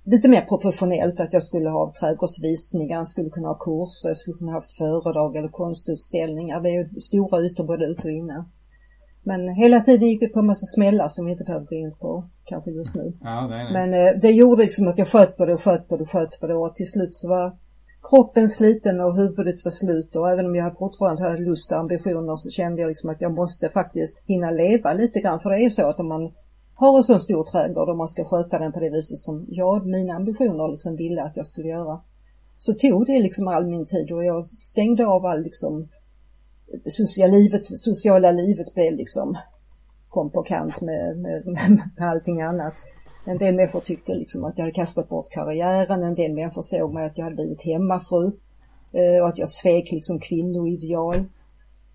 lite 0.06 0.28
mer 0.28 0.40
professionellt, 0.40 1.20
att 1.20 1.32
jag 1.32 1.42
skulle 1.42 1.68
ha 1.68 1.92
trädgårdsvisningar, 2.00 3.04
skulle 3.04 3.30
kunna 3.30 3.48
ha 3.48 3.54
kurser, 3.54 4.14
skulle 4.14 4.36
kunna 4.36 4.52
ha 4.52 4.58
haft 4.58 4.72
föredrag 4.72 5.36
eller 5.36 5.48
konstutställningar. 5.48 6.60
Det 6.60 6.76
är 6.76 7.00
stora 7.00 7.40
ytor 7.40 7.64
både 7.64 7.86
ute 7.86 8.02
och 8.02 8.14
inne. 8.14 8.44
Men 9.22 9.48
hela 9.48 9.80
tiden 9.80 10.08
gick 10.08 10.22
vi 10.22 10.28
på 10.28 10.38
en 10.38 10.46
massa 10.46 10.66
smällar 10.66 11.08
som 11.08 11.26
vi 11.26 11.32
inte 11.32 11.44
behöver 11.44 11.66
gå 11.66 11.74
in 11.74 11.94
på 12.00 12.24
kanske 12.44 12.70
just 12.70 12.94
nu. 12.94 13.12
Ja, 13.22 13.46
nej, 13.50 13.64
nej. 13.64 13.72
Men 13.72 14.06
eh, 14.06 14.20
det 14.20 14.30
gjorde 14.30 14.62
liksom 14.62 14.88
att 14.88 14.98
jag 14.98 15.08
sköt 15.08 15.36
på 15.36 15.44
det 15.44 15.54
och 15.54 15.62
sköt 15.62 15.88
på 15.88 15.96
det 15.96 16.02
och 16.02 16.10
sköt 16.10 16.40
på 16.40 16.46
det 16.46 16.54
och 16.54 16.74
till 16.74 16.90
slut 16.90 17.14
så 17.14 17.28
var 17.28 17.56
kroppen 18.10 18.48
sliten 18.48 19.00
och 19.00 19.16
huvudet 19.16 19.64
var 19.64 19.70
slut 19.70 20.16
och 20.16 20.30
även 20.30 20.46
om 20.46 20.54
jag 20.54 20.78
fortfarande 20.78 21.22
hade 21.22 21.38
lust 21.38 21.72
och 21.72 21.78
ambitioner 21.78 22.36
så 22.36 22.50
kände 22.50 22.80
jag 22.80 22.88
liksom 22.88 23.10
att 23.10 23.20
jag 23.20 23.32
måste 23.32 23.68
faktiskt 23.68 24.18
hinna 24.26 24.50
leva 24.50 24.92
lite 24.92 25.20
grann. 25.20 25.40
För 25.40 25.50
det 25.50 25.56
är 25.56 25.60
ju 25.60 25.70
så 25.70 25.86
att 25.86 26.00
om 26.00 26.08
man 26.08 26.32
har 26.74 26.96
en 26.96 27.04
så 27.04 27.18
stor 27.18 27.44
trädgård 27.44 27.88
och 27.88 27.96
man 27.96 28.08
ska 28.08 28.24
sköta 28.24 28.58
den 28.58 28.72
på 28.72 28.80
det 28.80 28.90
viset 28.90 29.18
som 29.18 29.46
jag, 29.48 29.86
mina 29.86 30.14
ambitioner 30.14 30.68
liksom 30.68 30.96
ville 30.96 31.22
att 31.22 31.36
jag 31.36 31.46
skulle 31.46 31.68
göra. 31.68 32.00
Så 32.58 32.74
tog 32.74 33.06
det 33.06 33.20
liksom 33.20 33.48
all 33.48 33.66
min 33.66 33.86
tid 33.86 34.12
och 34.12 34.24
jag 34.24 34.44
stängde 34.44 35.06
av 35.06 35.26
all 35.26 35.42
liksom 35.42 35.88
sociala 36.84 37.36
livet, 37.36 37.66
sociala 37.66 38.30
livet 38.30 38.74
blev 38.74 38.92
liksom 38.92 39.38
kom 40.08 40.30
på 40.30 40.42
kant 40.42 40.80
med, 40.80 41.18
med, 41.18 41.46
med 41.46 42.08
allting 42.10 42.42
annat. 42.42 42.74
En 43.28 43.38
del 43.38 43.54
människor 43.54 43.80
tyckte 43.80 44.14
liksom 44.14 44.44
att 44.44 44.58
jag 44.58 44.64
hade 44.64 44.74
kastat 44.74 45.08
bort 45.08 45.30
karriären, 45.30 46.02
en 46.02 46.14
del 46.14 46.32
människor 46.32 46.62
såg 46.62 46.94
mig 46.94 47.06
att 47.06 47.18
jag 47.18 47.24
hade 47.24 47.36
blivit 47.36 47.62
hemmafru 47.62 48.30
eh, 48.92 49.22
och 49.22 49.28
att 49.28 49.38
jag 49.38 49.48
svek 49.48 49.92
liksom 49.92 50.20
kvinnoideal. 50.20 51.24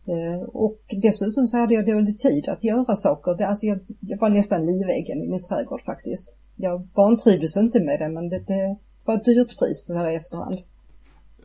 Eh, 0.05 0.41
och 0.41 0.79
dessutom 1.01 1.47
så 1.47 1.57
hade 1.57 1.73
jag 1.73 1.85
dålig 1.85 2.19
tid 2.19 2.49
att 2.49 2.63
göra 2.63 2.95
saker. 2.95 3.43
alltså 3.43 3.65
jag, 3.65 3.79
jag 3.99 4.17
var 4.17 4.29
nästan 4.29 4.65
livegen 4.65 5.23
i 5.23 5.27
min 5.27 5.43
trädgård 5.43 5.81
faktiskt. 5.81 6.35
Jag 6.55 6.87
vantrivdes 6.93 7.57
inte 7.57 7.79
med 7.79 7.99
det 7.99 8.09
men 8.09 8.29
det, 8.29 8.39
det 8.39 8.75
var 9.05 9.15
ett 9.15 9.25
dyrt 9.25 9.59
pris 9.59 9.85
så 9.85 9.93
här 9.93 10.09
i 10.09 10.15
efterhand. 10.15 10.57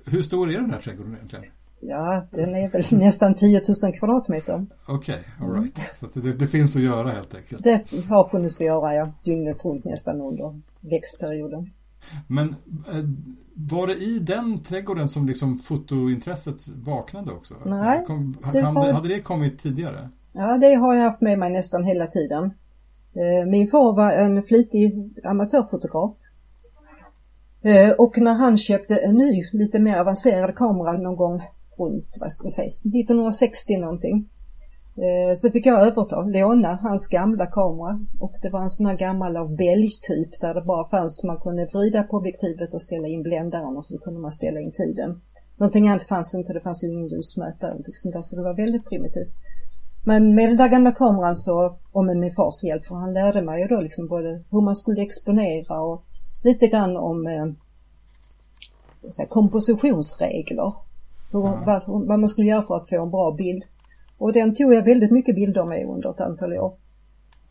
Hur 0.06 0.22
stor 0.22 0.50
är 0.50 0.60
den 0.60 0.70
här 0.70 0.80
trädgården 0.80 1.14
egentligen? 1.14 1.44
Ja, 1.80 2.26
den 2.30 2.54
är 2.54 2.70
väl 2.70 2.84
nästan 2.90 3.34
10 3.34 3.62
000 3.82 3.92
kvadratmeter. 3.92 4.66
Okej, 4.86 5.18
okay, 5.38 5.48
alright. 5.48 5.78
Så 6.00 6.20
det, 6.20 6.32
det, 6.32 6.46
finns 6.46 6.76
att 6.76 6.82
göra 6.82 7.08
helt 7.08 7.34
enkelt. 7.34 7.64
Det 7.64 7.84
har 8.08 8.28
funnits 8.28 8.60
att 8.60 8.66
göra, 8.66 8.94
ja. 8.94 9.08
Dygnet 9.24 9.64
runt 9.64 9.84
nästan 9.84 10.20
under 10.20 10.60
växtperioden. 10.80 11.70
Men 12.26 12.48
eh, 12.48 13.04
var 13.54 13.86
det 13.86 13.94
i 13.94 14.18
den 14.18 14.62
trädgården 14.62 15.08
som 15.08 15.26
liksom 15.26 15.58
fotointresset 15.58 16.68
vaknade 16.68 17.32
också? 17.32 17.54
Nej. 17.64 18.04
Kom, 18.06 18.34
det 18.52 18.62
var... 18.62 18.92
Hade 18.92 19.08
det 19.08 19.20
kommit 19.20 19.58
tidigare? 19.58 20.08
Ja, 20.32 20.58
det 20.58 20.74
har 20.74 20.94
jag 20.94 21.02
haft 21.02 21.20
med 21.20 21.38
mig 21.38 21.52
nästan 21.52 21.84
hela 21.84 22.06
tiden. 22.06 22.44
Eh, 23.14 23.46
min 23.46 23.68
far 23.68 23.92
var 23.92 24.12
en 24.12 24.42
flitig 24.42 25.14
amatörfotograf 25.24 26.12
Eh, 27.66 27.90
och 27.90 28.18
när 28.18 28.34
han 28.34 28.56
köpte 28.56 28.96
en 28.96 29.14
ny, 29.14 29.44
lite 29.52 29.78
mer 29.78 29.98
avancerad 29.98 30.56
kamera 30.56 30.92
någon 30.92 31.16
gång 31.16 31.42
runt, 31.76 32.16
vad 32.20 32.32
ska 32.32 32.44
man 32.44 32.52
säga, 32.52 32.68
1960 32.68 33.76
någonting. 33.76 34.28
Eh, 34.96 35.34
så 35.34 35.50
fick 35.50 35.66
jag 35.66 35.80
överta, 35.80 36.22
låna 36.22 36.78
hans 36.82 37.06
gamla 37.06 37.46
kamera 37.46 38.00
och 38.20 38.32
det 38.42 38.50
var 38.50 38.62
en 38.62 38.70
sån 38.70 38.86
här 38.86 38.96
gammal 38.96 39.36
av 39.36 39.56
typ 39.56 40.40
där 40.40 40.54
det 40.54 40.60
bara 40.60 40.88
fanns, 40.88 41.24
man 41.24 41.40
kunde 41.40 41.66
vrida 41.66 42.02
på 42.02 42.16
objektivet 42.16 42.74
och 42.74 42.82
ställa 42.82 43.08
in 43.08 43.22
bländaren 43.22 43.76
och 43.76 43.86
så 43.86 43.98
kunde 43.98 44.20
man 44.20 44.32
ställa 44.32 44.60
in 44.60 44.72
tiden. 44.72 45.20
Någonting 45.56 45.88
annat 45.88 46.02
fanns 46.02 46.34
inte, 46.34 46.52
det 46.52 46.60
fanns 46.60 46.84
ju 46.84 46.88
ingen 46.88 47.08
ljusmätare 47.08 47.72
och 47.78 47.84
sånt 47.92 48.12
där, 48.12 48.22
så 48.22 48.36
det 48.36 48.42
var 48.42 48.54
väldigt 48.54 48.88
primitivt. 48.88 49.32
Men 50.04 50.34
med 50.34 50.48
den 50.48 50.56
där 50.56 50.68
gamla 50.68 50.92
kameran 50.92 51.36
så, 51.36 51.76
och 51.92 52.04
med 52.04 52.16
min 52.16 52.34
fars 52.34 52.64
hjälp, 52.64 52.86
för 52.86 52.94
han 52.94 53.12
lärde 53.12 53.42
mig 53.42 53.60
ju 53.60 53.68
då 53.68 53.80
liksom 53.80 54.08
både 54.08 54.42
hur 54.50 54.60
man 54.60 54.76
skulle 54.76 55.02
exponera 55.02 55.80
och 55.80 56.04
lite 56.42 56.66
grann 56.66 56.96
om 56.96 57.26
eh, 57.26 57.46
så 59.10 59.26
kompositionsregler. 59.26 60.72
Hur, 61.36 61.44
ja. 61.44 61.62
vad, 61.66 62.06
vad 62.06 62.18
man 62.18 62.28
skulle 62.28 62.46
göra 62.46 62.62
för 62.62 62.76
att 62.76 62.88
få 62.88 63.02
en 63.02 63.10
bra 63.10 63.32
bild. 63.32 63.64
Och 64.18 64.32
den 64.32 64.54
tog 64.54 64.74
jag 64.74 64.82
väldigt 64.82 65.10
mycket 65.10 65.34
bilder 65.34 65.64
med 65.64 65.86
under 65.86 66.10
ett 66.10 66.20
antal 66.20 66.52
år. 66.52 66.76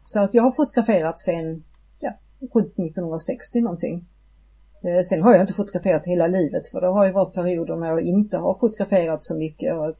Så 0.03 0.19
att 0.19 0.33
jag 0.33 0.43
har 0.43 0.51
fotograferat 0.51 1.19
sen, 1.19 1.63
ja, 1.99 2.13
runt 2.39 2.79
1960 2.79 3.61
någonting. 3.61 4.05
Eh, 4.83 5.01
sen 5.01 5.23
har 5.23 5.33
jag 5.33 5.41
inte 5.41 5.53
fotograferat 5.53 6.05
hela 6.05 6.27
livet 6.27 6.67
för 6.67 6.81
det 6.81 6.87
har 6.87 7.05
ju 7.05 7.11
varit 7.11 7.33
perioder 7.33 7.75
när 7.75 7.87
jag 7.87 8.01
inte 8.01 8.37
har 8.37 8.59
fotograferat 8.59 9.23
så 9.23 9.35
mycket. 9.35 9.73
Och, 9.73 9.93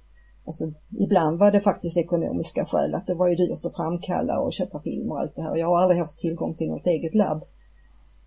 alltså, 0.46 0.64
ibland 1.00 1.40
var 1.40 1.52
det 1.52 1.62
faktiskt 1.62 1.98
ekonomiska 1.98 2.66
skäl 2.66 2.96
att 2.96 3.08
det 3.08 3.14
var 3.14 3.28
ju 3.28 3.36
dyrt 3.36 3.66
att 3.66 3.76
framkalla 3.76 4.40
och 4.40 4.54
köpa 4.54 4.80
film 4.80 5.12
och 5.12 5.20
allt 5.20 5.36
det 5.36 5.42
här. 5.42 5.56
Jag 5.56 5.68
har 5.68 5.82
aldrig 5.82 6.00
haft 6.00 6.18
tillgång 6.18 6.56
till 6.56 6.70
något 6.70 6.88
eget 6.88 7.16
labb. 7.16 7.44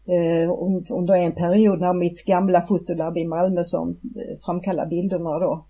Eh, 0.09 0.51
Under 0.91 1.15
en 1.15 1.33
period 1.33 1.81
när 1.81 1.93
mitt 1.93 2.25
gamla 2.25 2.63
fotolabb 2.63 3.17
i 3.17 3.25
Malmö 3.25 3.65
som 3.65 3.89
eh, 3.91 4.39
framkallade 4.45 4.89
bilderna 4.89 5.39
då 5.39 5.65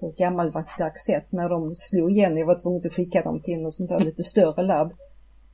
på 0.00 0.08
ett 0.08 0.16
gammaldags 0.16 1.04
sätt 1.06 1.32
när 1.32 1.48
de 1.48 1.74
slog 1.74 2.10
igen, 2.10 2.36
jag 2.36 2.46
var 2.46 2.58
tvungen 2.58 2.82
att 2.84 2.94
skicka 2.94 3.22
dem 3.22 3.40
till 3.40 3.62
något 3.62 3.74
sånt 3.74 3.90
där 3.90 4.00
lite 4.00 4.22
större 4.22 4.62
labb. 4.62 4.92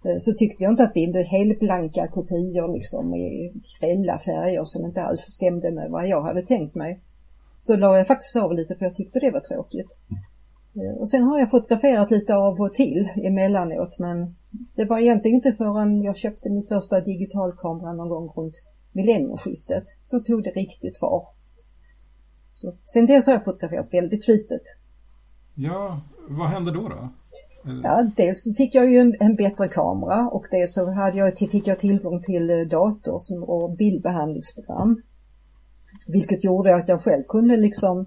Eh, 0.04 0.16
så 0.18 0.32
tyckte 0.32 0.64
jag 0.64 0.72
inte 0.72 0.82
att 0.82 0.94
bilder, 0.94 1.24
helblanka 1.24 2.08
kopior 2.08 2.74
liksom 2.74 3.14
i 3.14 3.52
grälla 3.80 4.18
färger 4.18 4.64
som 4.64 4.86
inte 4.86 5.02
alls 5.02 5.20
stämde 5.20 5.70
med 5.70 5.90
vad 5.90 6.08
jag 6.08 6.22
hade 6.22 6.42
tänkt 6.42 6.74
mig. 6.74 7.00
Då 7.66 7.76
la 7.76 7.98
jag 7.98 8.06
faktiskt 8.06 8.36
av 8.36 8.52
lite 8.52 8.74
för 8.74 8.84
jag 8.84 8.94
tyckte 8.94 9.18
det 9.18 9.30
var 9.30 9.40
tråkigt. 9.40 9.96
Och 10.98 11.08
sen 11.08 11.22
har 11.22 11.38
jag 11.38 11.50
fotograferat 11.50 12.10
lite 12.10 12.36
av 12.36 12.60
och 12.60 12.74
till 12.74 13.08
emellanåt 13.24 13.98
men 13.98 14.34
det 14.74 14.84
var 14.84 14.98
egentligen 14.98 15.34
inte 15.34 15.52
förrän 15.52 16.02
jag 16.02 16.16
köpte 16.16 16.50
min 16.50 16.66
första 16.66 17.00
digitalkamera 17.00 17.92
någon 17.92 18.08
gång 18.08 18.32
runt 18.36 18.62
millennieskiftet. 18.92 19.84
Då 20.10 20.20
tog 20.20 20.44
det 20.44 20.50
riktigt 20.50 20.98
fart. 20.98 21.34
Så, 22.54 22.76
sen 22.84 23.06
dess 23.06 23.26
har 23.26 23.32
jag 23.32 23.44
fotograferat 23.44 23.94
väldigt 23.94 24.24
flitigt. 24.24 24.76
Ja, 25.54 26.00
vad 26.28 26.48
hände 26.48 26.70
då 26.70 26.88
då? 26.88 27.08
Ja, 27.82 28.10
dels 28.16 28.44
fick 28.56 28.74
jag 28.74 28.90
ju 28.92 28.98
en, 28.98 29.16
en, 29.20 29.36
bättre 29.36 29.68
kamera 29.68 30.28
och 30.28 30.46
dels 30.50 30.74
så 30.74 30.90
hade 30.90 31.18
jag, 31.18 31.38
fick 31.38 31.66
jag 31.66 31.78
tillgång 31.78 32.22
till 32.22 32.50
eh, 32.50 32.60
dator 32.60 33.20
och 33.50 33.76
bildbehandlingsprogram. 33.76 35.02
Vilket 36.06 36.44
gjorde 36.44 36.76
att 36.76 36.88
jag 36.88 37.00
själv 37.00 37.22
kunde 37.28 37.56
liksom 37.56 38.00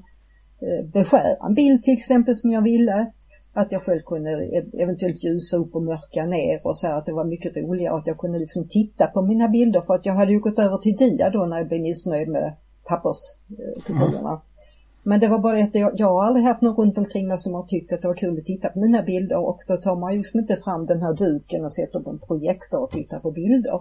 eh, 0.61 0.91
beskära 0.93 1.47
en 1.47 1.53
bild 1.53 1.83
till 1.83 1.93
exempel 1.93 2.35
som 2.35 2.51
jag 2.51 2.61
ville. 2.61 3.11
Att 3.53 3.71
jag 3.71 3.81
själv 3.81 4.01
kunde 4.01 4.31
e- 4.31 4.65
eventuellt 4.73 5.23
ljusa 5.23 5.57
upp 5.57 5.75
och 5.75 5.83
mörka 5.83 6.25
ner 6.25 6.67
och 6.67 6.77
så 6.77 6.87
att 6.87 7.05
det 7.05 7.13
var 7.13 7.23
mycket 7.23 7.57
roligare 7.57 7.95
att 7.95 8.07
jag 8.07 8.17
kunde 8.17 8.39
liksom 8.39 8.67
titta 8.67 9.07
på 9.07 9.21
mina 9.21 9.47
bilder 9.47 9.81
för 9.81 9.95
att 9.95 10.05
jag 10.05 10.13
hade 10.13 10.31
ju 10.31 10.39
gått 10.39 10.59
över 10.59 10.77
till 10.77 10.95
dia 10.95 11.29
då 11.29 11.45
när 11.45 11.57
jag 11.57 11.67
blev 11.67 11.81
missnöjd 11.81 12.27
med 12.27 12.53
papperskopierna. 12.83 14.19
Eh, 14.19 14.29
mm. 14.29 14.39
Men 15.03 15.19
det 15.19 15.27
var 15.27 15.39
bara 15.39 15.63
att 15.63 15.75
jag, 15.75 15.99
jag 15.99 16.07
har 16.07 16.23
aldrig 16.23 16.45
haft 16.45 16.61
någon 16.61 16.75
runt 16.75 16.97
omkring 16.97 17.27
mig 17.27 17.37
som 17.37 17.53
har 17.53 17.63
tyckt 17.63 17.93
att 17.93 18.01
det 18.01 18.07
var 18.07 18.15
kul 18.15 18.39
att 18.39 18.45
titta 18.45 18.69
på 18.69 18.79
mina 18.79 19.03
bilder 19.03 19.37
och 19.37 19.61
då 19.67 19.77
tar 19.77 19.95
man 19.95 20.11
ju 20.11 20.17
liksom 20.17 20.39
inte 20.39 20.55
fram 20.55 20.85
den 20.85 21.01
här 21.01 21.13
duken 21.13 21.65
och 21.65 21.73
sätter 21.73 21.99
på 21.99 22.09
en 22.09 22.19
projektor 22.19 22.79
och 22.79 22.91
tittar 22.91 23.19
på 23.19 23.31
bilder. 23.31 23.79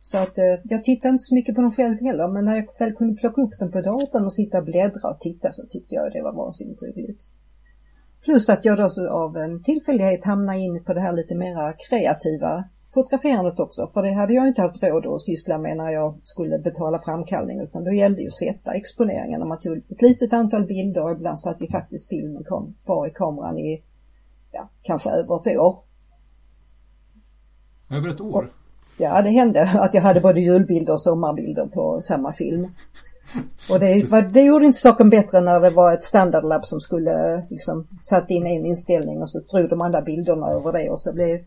Så 0.00 0.18
att 0.18 0.38
eh, 0.38 0.54
jag 0.62 0.84
tittar 0.84 1.08
inte 1.08 1.22
så 1.22 1.34
mycket 1.34 1.54
på 1.54 1.60
dem 1.60 1.70
själv 1.70 2.00
heller 2.00 2.28
men 2.28 2.44
när 2.44 2.56
jag 2.56 2.66
väl 2.78 2.92
kunde 2.92 3.20
plocka 3.20 3.42
upp 3.42 3.58
den 3.58 3.72
på 3.72 3.80
datorn 3.80 4.24
och 4.24 4.32
sitta 4.32 4.58
och 4.58 4.64
bläddra 4.64 5.10
och 5.10 5.20
titta 5.20 5.52
så 5.52 5.66
tyckte 5.66 5.94
jag 5.94 6.12
det 6.12 6.22
var 6.22 6.32
vansinnigt 6.32 6.82
roligt. 6.82 7.26
Plus 8.24 8.48
att 8.48 8.64
jag 8.64 8.78
då 8.78 8.90
så 8.90 9.10
av 9.10 9.36
en 9.36 9.62
tillfällighet 9.62 10.24
hamnade 10.24 10.58
in 10.58 10.84
på 10.84 10.94
det 10.94 11.00
här 11.00 11.12
lite 11.12 11.34
mera 11.34 11.72
kreativa 11.72 12.64
fotograferandet 12.94 13.60
också, 13.60 13.90
för 13.94 14.02
det 14.02 14.12
hade 14.12 14.34
jag 14.34 14.48
inte 14.48 14.62
haft 14.62 14.82
råd 14.82 15.06
att 15.06 15.22
syssla 15.22 15.58
med 15.58 15.76
när 15.76 15.90
jag 15.90 16.14
skulle 16.22 16.58
betala 16.58 16.98
framkallning 16.98 17.60
utan 17.60 17.84
då 17.84 17.92
gällde 17.92 18.20
ju 18.22 18.26
att 18.26 18.34
sätta 18.34 18.74
exponeringen. 18.74 19.48
Man 19.48 19.58
tog 19.58 19.76
ett 19.76 20.02
litet 20.02 20.32
antal 20.32 20.66
bilder 20.66 21.02
och 21.02 21.12
ibland 21.12 21.40
satt 21.40 21.62
ju 21.62 21.68
faktiskt 21.68 22.08
filmen 22.08 22.44
kom, 22.44 22.74
kvar 22.84 23.06
i 23.06 23.10
kameran 23.10 23.58
i, 23.58 23.82
ja, 24.52 24.68
kanske 24.82 25.10
över 25.10 25.40
ett 25.40 25.58
år. 25.58 25.78
Över 27.90 28.10
ett 28.10 28.20
år? 28.20 28.50
Ja, 28.98 29.22
det 29.22 29.30
hände 29.30 29.62
att 29.62 29.94
jag 29.94 30.02
hade 30.02 30.20
både 30.20 30.40
julbilder 30.40 30.92
och 30.92 31.02
sommarbilder 31.02 31.66
på 31.66 32.02
samma 32.02 32.32
film. 32.32 32.68
Och 33.70 33.80
det, 33.80 34.30
det 34.32 34.42
gjorde 34.42 34.66
inte 34.66 34.78
saken 34.78 35.10
bättre 35.10 35.40
när 35.40 35.60
det 35.60 35.70
var 35.70 35.94
ett 35.94 36.04
standardlabb 36.04 36.64
som 36.64 36.80
skulle 36.80 37.46
liksom 37.50 37.86
satt 38.02 38.30
in 38.30 38.46
en 38.46 38.66
inställning 38.66 39.22
och 39.22 39.30
så 39.30 39.40
drog 39.40 39.68
de 39.70 39.80
andra 39.80 40.02
bilderna 40.02 40.46
över 40.46 40.72
det 40.72 40.90
och 40.90 41.00
så 41.00 41.12
blev 41.12 41.40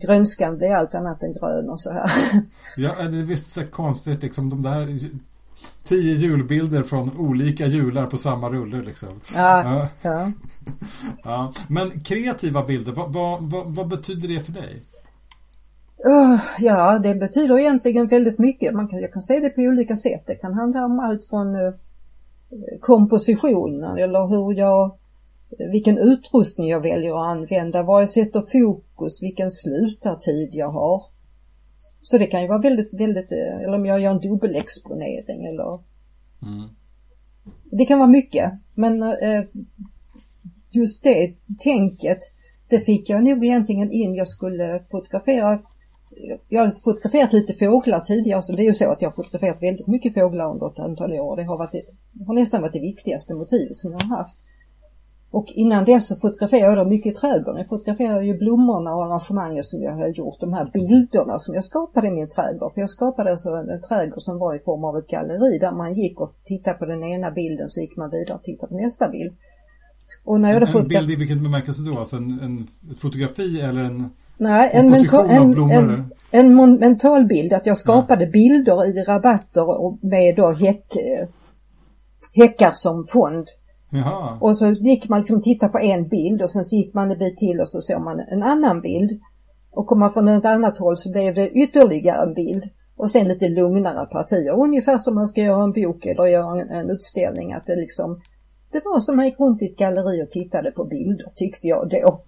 grönskan 0.00 0.56
blir 0.56 0.70
allt 0.70 0.94
annat 0.94 1.22
än 1.22 1.32
grön 1.32 1.68
och 1.68 1.80
så 1.80 1.92
här. 1.92 2.10
Ja, 2.76 3.08
det 3.08 3.18
är 3.18 3.24
visst 3.24 3.52
så 3.52 3.66
konstigt 3.66 4.22
liksom 4.22 4.50
de 4.50 4.62
där 4.62 4.86
tio 5.84 6.14
julbilder 6.14 6.82
från 6.82 7.16
olika 7.18 7.66
jular 7.66 8.06
på 8.06 8.16
samma 8.16 8.50
rulle 8.50 8.82
liksom. 8.82 9.20
Ja, 9.34 9.62
ja. 9.64 9.88
ja. 10.02 10.32
ja. 11.24 11.52
Men 11.68 12.00
kreativa 12.00 12.64
bilder, 12.64 12.92
vad, 12.92 13.12
vad, 13.12 13.50
vad, 13.50 13.74
vad 13.74 13.88
betyder 13.88 14.28
det 14.28 14.40
för 14.40 14.52
dig? 14.52 14.82
Ja, 16.58 16.98
det 17.02 17.14
betyder 17.14 17.58
egentligen 17.58 18.06
väldigt 18.06 18.38
mycket. 18.38 18.74
Man 18.74 18.88
kan, 18.88 19.00
jag 19.00 19.12
kan 19.12 19.22
se 19.22 19.40
det 19.40 19.50
på 19.50 19.60
olika 19.60 19.96
sätt. 19.96 20.22
Det 20.26 20.34
kan 20.34 20.54
handla 20.54 20.84
om 20.84 21.00
allt 21.00 21.24
från 21.24 21.56
uh, 21.56 21.74
kompositionen 22.80 23.98
eller 23.98 24.26
hur 24.26 24.52
jag 24.52 24.98
vilken 25.58 25.98
utrustning 25.98 26.68
jag 26.68 26.80
väljer 26.80 27.10
att 27.10 27.36
använda, 27.36 27.82
var 27.82 28.00
jag 28.00 28.10
sätter 28.10 28.42
fokus, 28.52 29.22
vilken 29.22 29.50
slutartid 29.50 30.48
jag 30.52 30.68
har. 30.68 31.04
Så 32.02 32.18
det 32.18 32.26
kan 32.26 32.42
ju 32.42 32.48
vara 32.48 32.58
väldigt, 32.58 32.94
väldigt, 32.94 33.32
eh, 33.32 33.62
eller 33.62 33.74
om 33.74 33.86
jag 33.86 34.00
gör 34.00 34.10
en 34.10 34.20
dubbelexponering 34.20 35.46
eller 35.46 35.78
mm. 36.42 36.68
Det 37.70 37.84
kan 37.84 37.98
vara 37.98 38.08
mycket, 38.08 38.52
men 38.74 39.02
eh, 39.02 39.44
just 40.70 41.02
det 41.02 41.34
tänket, 41.58 42.20
det 42.68 42.80
fick 42.80 43.10
jag 43.10 43.24
nog 43.24 43.44
egentligen 43.44 43.92
in. 43.92 44.14
Jag 44.14 44.28
skulle 44.28 44.82
fotografera, 44.90 45.58
jag 46.48 46.62
har 46.62 46.70
fotograferat 46.70 47.32
lite 47.32 47.54
fåglar 47.54 48.00
tidigare, 48.00 48.42
så 48.42 48.52
det 48.52 48.62
är 48.62 48.64
ju 48.64 48.74
så 48.74 48.90
att 48.90 49.02
jag 49.02 49.08
har 49.08 49.14
fotograferat 49.14 49.62
väldigt 49.62 49.86
mycket 49.86 50.14
fåglar 50.14 50.50
under 50.50 50.66
ett 50.66 50.78
antal 50.78 51.12
år. 51.12 51.36
Det 51.36 51.44
har, 51.44 51.58
varit, 51.58 51.86
det 52.12 52.24
har 52.24 52.34
nästan 52.34 52.62
varit 52.62 52.72
det 52.72 52.80
viktigaste 52.80 53.34
motivet 53.34 53.76
som 53.76 53.92
jag 53.92 54.00
har 54.00 54.16
haft. 54.16 54.38
Och 55.30 55.46
innan 55.54 55.84
dess 55.84 56.06
så 56.06 56.16
fotograferade 56.16 56.80
jag 56.80 56.88
mycket 56.88 57.12
i 57.12 57.16
trädgården. 57.16 57.60
Jag 57.60 57.68
fotograferade 57.68 58.24
ju 58.24 58.38
blommorna 58.38 58.94
och 58.94 59.04
arrangemangen 59.04 59.64
som 59.64 59.82
jag 59.82 59.92
hade 59.92 60.10
gjort. 60.10 60.40
De 60.40 60.52
här 60.52 60.70
bilderna 60.72 61.38
som 61.38 61.54
jag 61.54 61.64
skapade 61.64 62.08
i 62.08 62.10
min 62.10 62.28
trädgård. 62.28 62.74
För 62.74 62.80
jag 62.80 62.90
skapade 62.90 63.30
alltså 63.30 63.48
en, 63.48 63.70
en 63.70 63.82
trädgård 63.82 64.22
som 64.22 64.38
var 64.38 64.54
i 64.54 64.58
form 64.58 64.84
av 64.84 64.98
ett 64.98 65.06
galleri 65.06 65.58
där 65.58 65.72
man 65.72 65.94
gick 65.94 66.20
och 66.20 66.32
tittade 66.44 66.78
på 66.78 66.86
den 66.86 67.04
ena 67.04 67.30
bilden 67.30 67.68
så 67.68 67.80
gick 67.80 67.96
man 67.96 68.10
vidare 68.10 68.34
och 68.34 68.42
tittade 68.42 68.68
på 68.68 68.78
nästa 68.78 69.08
bild. 69.08 69.32
Och 70.24 70.40
när 70.40 70.52
jag 70.52 70.62
en, 70.62 70.76
en 70.76 70.88
bild 70.88 71.10
i 71.10 71.16
vilken 71.16 71.42
bemärkelse 71.42 71.82
då? 71.82 71.98
Alltså 71.98 72.16
en, 72.16 72.40
en 72.40 72.68
ett 72.90 72.98
fotografi 72.98 73.60
eller 73.60 73.82
en 73.82 74.10
Nej, 74.38 74.70
en, 74.72 74.90
mental, 74.90 75.30
en, 75.30 75.70
en, 75.70 76.10
en, 76.30 76.76
mental 76.76 77.24
bild. 77.24 77.52
Att 77.52 77.66
jag 77.66 77.78
skapade 77.78 78.24
ja. 78.24 78.30
bilder 78.30 78.86
i 78.86 79.02
rabatter 79.02 79.80
och 79.80 79.96
med 80.00 80.36
då 80.36 80.50
häck, 80.50 80.96
eh, 80.96 81.28
häckar 82.34 82.72
som 82.74 83.06
fond. 83.06 83.46
Jaha. 83.90 84.38
Och 84.40 84.58
så 84.58 84.66
gick 84.66 85.08
man 85.08 85.18
liksom 85.18 85.42
titta 85.42 85.68
på 85.68 85.78
en 85.78 86.08
bild 86.08 86.42
och 86.42 86.50
sen 86.50 86.64
så 86.64 86.76
gick 86.76 86.94
man 86.94 87.10
en 87.10 87.18
bit 87.18 87.38
till 87.38 87.60
och 87.60 87.68
så 87.68 87.80
såg 87.80 88.02
man 88.02 88.20
en 88.20 88.42
annan 88.42 88.80
bild. 88.80 89.20
Och 89.70 89.86
kom 89.86 89.98
man 89.98 90.12
från 90.12 90.28
ett 90.28 90.44
annat 90.44 90.78
håll 90.78 90.96
så 90.96 91.12
blev 91.12 91.34
det 91.34 91.50
ytterligare 91.50 92.22
en 92.22 92.34
bild. 92.34 92.64
Och 92.96 93.10
sen 93.10 93.28
lite 93.28 93.48
lugnare 93.48 94.06
partier. 94.06 94.60
Ungefär 94.60 94.98
som 94.98 95.14
man 95.14 95.26
ska 95.26 95.42
göra 95.42 95.64
en 95.64 95.72
bok 95.72 96.06
eller 96.06 96.26
göra 96.26 96.60
en, 96.60 96.70
en 96.70 96.90
utställning. 96.90 97.52
Att 97.52 97.66
det 97.66 97.76
liksom 97.76 98.20
det 98.76 98.82
var 98.84 99.00
som 99.00 99.16
man 99.16 99.24
gick 99.24 99.40
runt 99.40 99.62
i 99.62 99.66
ett 99.66 99.78
galleri 99.78 100.22
och 100.22 100.30
tittade 100.30 100.70
på 100.70 100.84
bilder 100.84 101.26
tyckte 101.34 101.66
jag 101.66 101.88
då. 101.90 102.24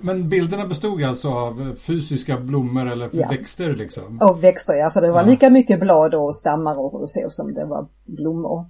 Men 0.00 0.28
bilderna 0.28 0.66
bestod 0.66 1.02
alltså 1.02 1.28
av 1.28 1.76
fysiska 1.76 2.38
blommor 2.38 2.92
eller 2.92 3.10
ja. 3.12 3.28
växter 3.28 3.74
liksom? 3.74 4.20
Av 4.20 4.40
växter 4.40 4.74
ja, 4.74 4.90
för 4.90 5.00
det 5.00 5.10
var 5.10 5.22
ja. 5.22 5.26
lika 5.26 5.50
mycket 5.50 5.80
blad 5.80 6.14
och 6.14 6.36
stammar 6.36 6.78
och 6.78 7.10
så 7.10 7.30
som 7.30 7.54
det 7.54 7.64
var 7.64 7.88
blommor. 8.04 8.66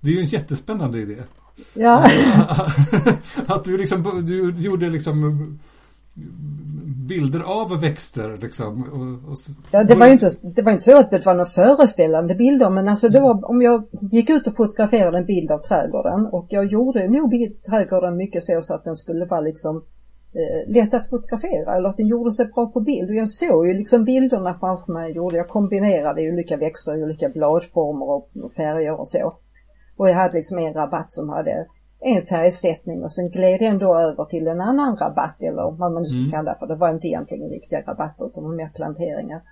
Det 0.00 0.10
är 0.10 0.12
ju 0.12 0.20
en 0.20 0.26
jättespännande 0.26 0.98
idé. 0.98 1.16
Ja. 1.74 2.10
att 3.46 3.64
du 3.64 3.78
liksom, 3.78 4.24
du 4.26 4.62
gjorde 4.62 4.90
liksom 4.90 5.58
bilder 7.08 7.60
av 7.60 7.80
växter 7.80 8.38
liksom. 8.42 8.82
Och, 8.82 9.30
och... 9.30 9.36
Ja, 9.70 9.84
det 9.84 9.94
var 9.94 10.06
ju 10.06 10.12
inte, 10.12 10.30
det 10.42 10.62
var 10.62 10.72
inte 10.72 10.84
så 10.84 10.98
att 10.98 11.10
det 11.10 11.26
var 11.26 11.34
några 11.34 11.44
föreställande 11.44 12.34
bilder 12.34 12.70
men 12.70 12.88
alltså 12.88 13.08
det 13.08 13.20
var 13.20 13.50
om 13.50 13.62
jag 13.62 13.84
gick 14.12 14.30
ut 14.30 14.46
och 14.46 14.56
fotograferade 14.56 15.18
en 15.18 15.26
bild 15.26 15.50
av 15.50 15.58
trädgården 15.58 16.26
och 16.26 16.46
jag 16.48 16.66
gjorde 16.66 17.08
nog 17.08 17.30
bild, 17.30 17.62
trädgården 17.62 18.16
mycket 18.16 18.42
så, 18.42 18.62
så 18.62 18.74
att 18.74 18.84
den 18.84 18.96
skulle 18.96 19.24
vara 19.24 19.40
liksom 19.40 19.84
eh, 20.34 20.72
lätt 20.74 20.94
att 20.94 21.10
fotografera 21.10 21.76
eller 21.76 21.88
att 21.88 21.96
den 21.96 22.06
gjorde 22.06 22.32
sig 22.32 22.46
bra 22.46 22.66
på 22.66 22.80
bild. 22.80 23.10
Och 23.10 23.16
jag 23.16 23.28
såg 23.28 23.66
ju 23.66 23.74
liksom 23.74 24.04
bilderna 24.04 24.54
framför 24.54 24.92
mig. 24.92 25.08
Jag, 25.08 25.16
gjorde, 25.16 25.36
jag 25.36 25.48
kombinerade 25.48 26.32
olika 26.32 26.56
växter, 26.56 27.02
olika 27.04 27.28
bladformer 27.28 28.06
och 28.44 28.52
färger 28.56 29.00
och 29.00 29.08
så. 29.08 29.34
Och 29.96 30.08
jag 30.08 30.14
hade 30.14 30.36
liksom 30.36 30.58
en 30.58 30.74
rabatt 30.74 31.12
som 31.12 31.28
hade 31.28 31.66
en 32.04 32.26
färgsättning 32.26 33.02
och 33.04 33.12
sen 33.12 33.30
gled 33.30 33.60
den 33.60 33.78
då 33.78 33.98
över 33.98 34.24
till 34.24 34.46
en 34.46 34.60
annan 34.60 34.96
rabatt 34.96 35.42
eller 35.42 35.70
vad 35.70 35.92
man 35.92 36.02
nu 36.02 36.08
ska 36.08 36.16
mm. 36.16 36.30
kalla 36.30 36.56
för. 36.58 36.66
Det 36.66 36.74
var 36.74 36.90
inte 36.90 37.06
egentligen 37.06 37.50
riktiga 37.50 37.80
rabatter 37.80 38.26
utan 38.26 38.56
mer 38.56 38.70
planteringar. 38.74 39.42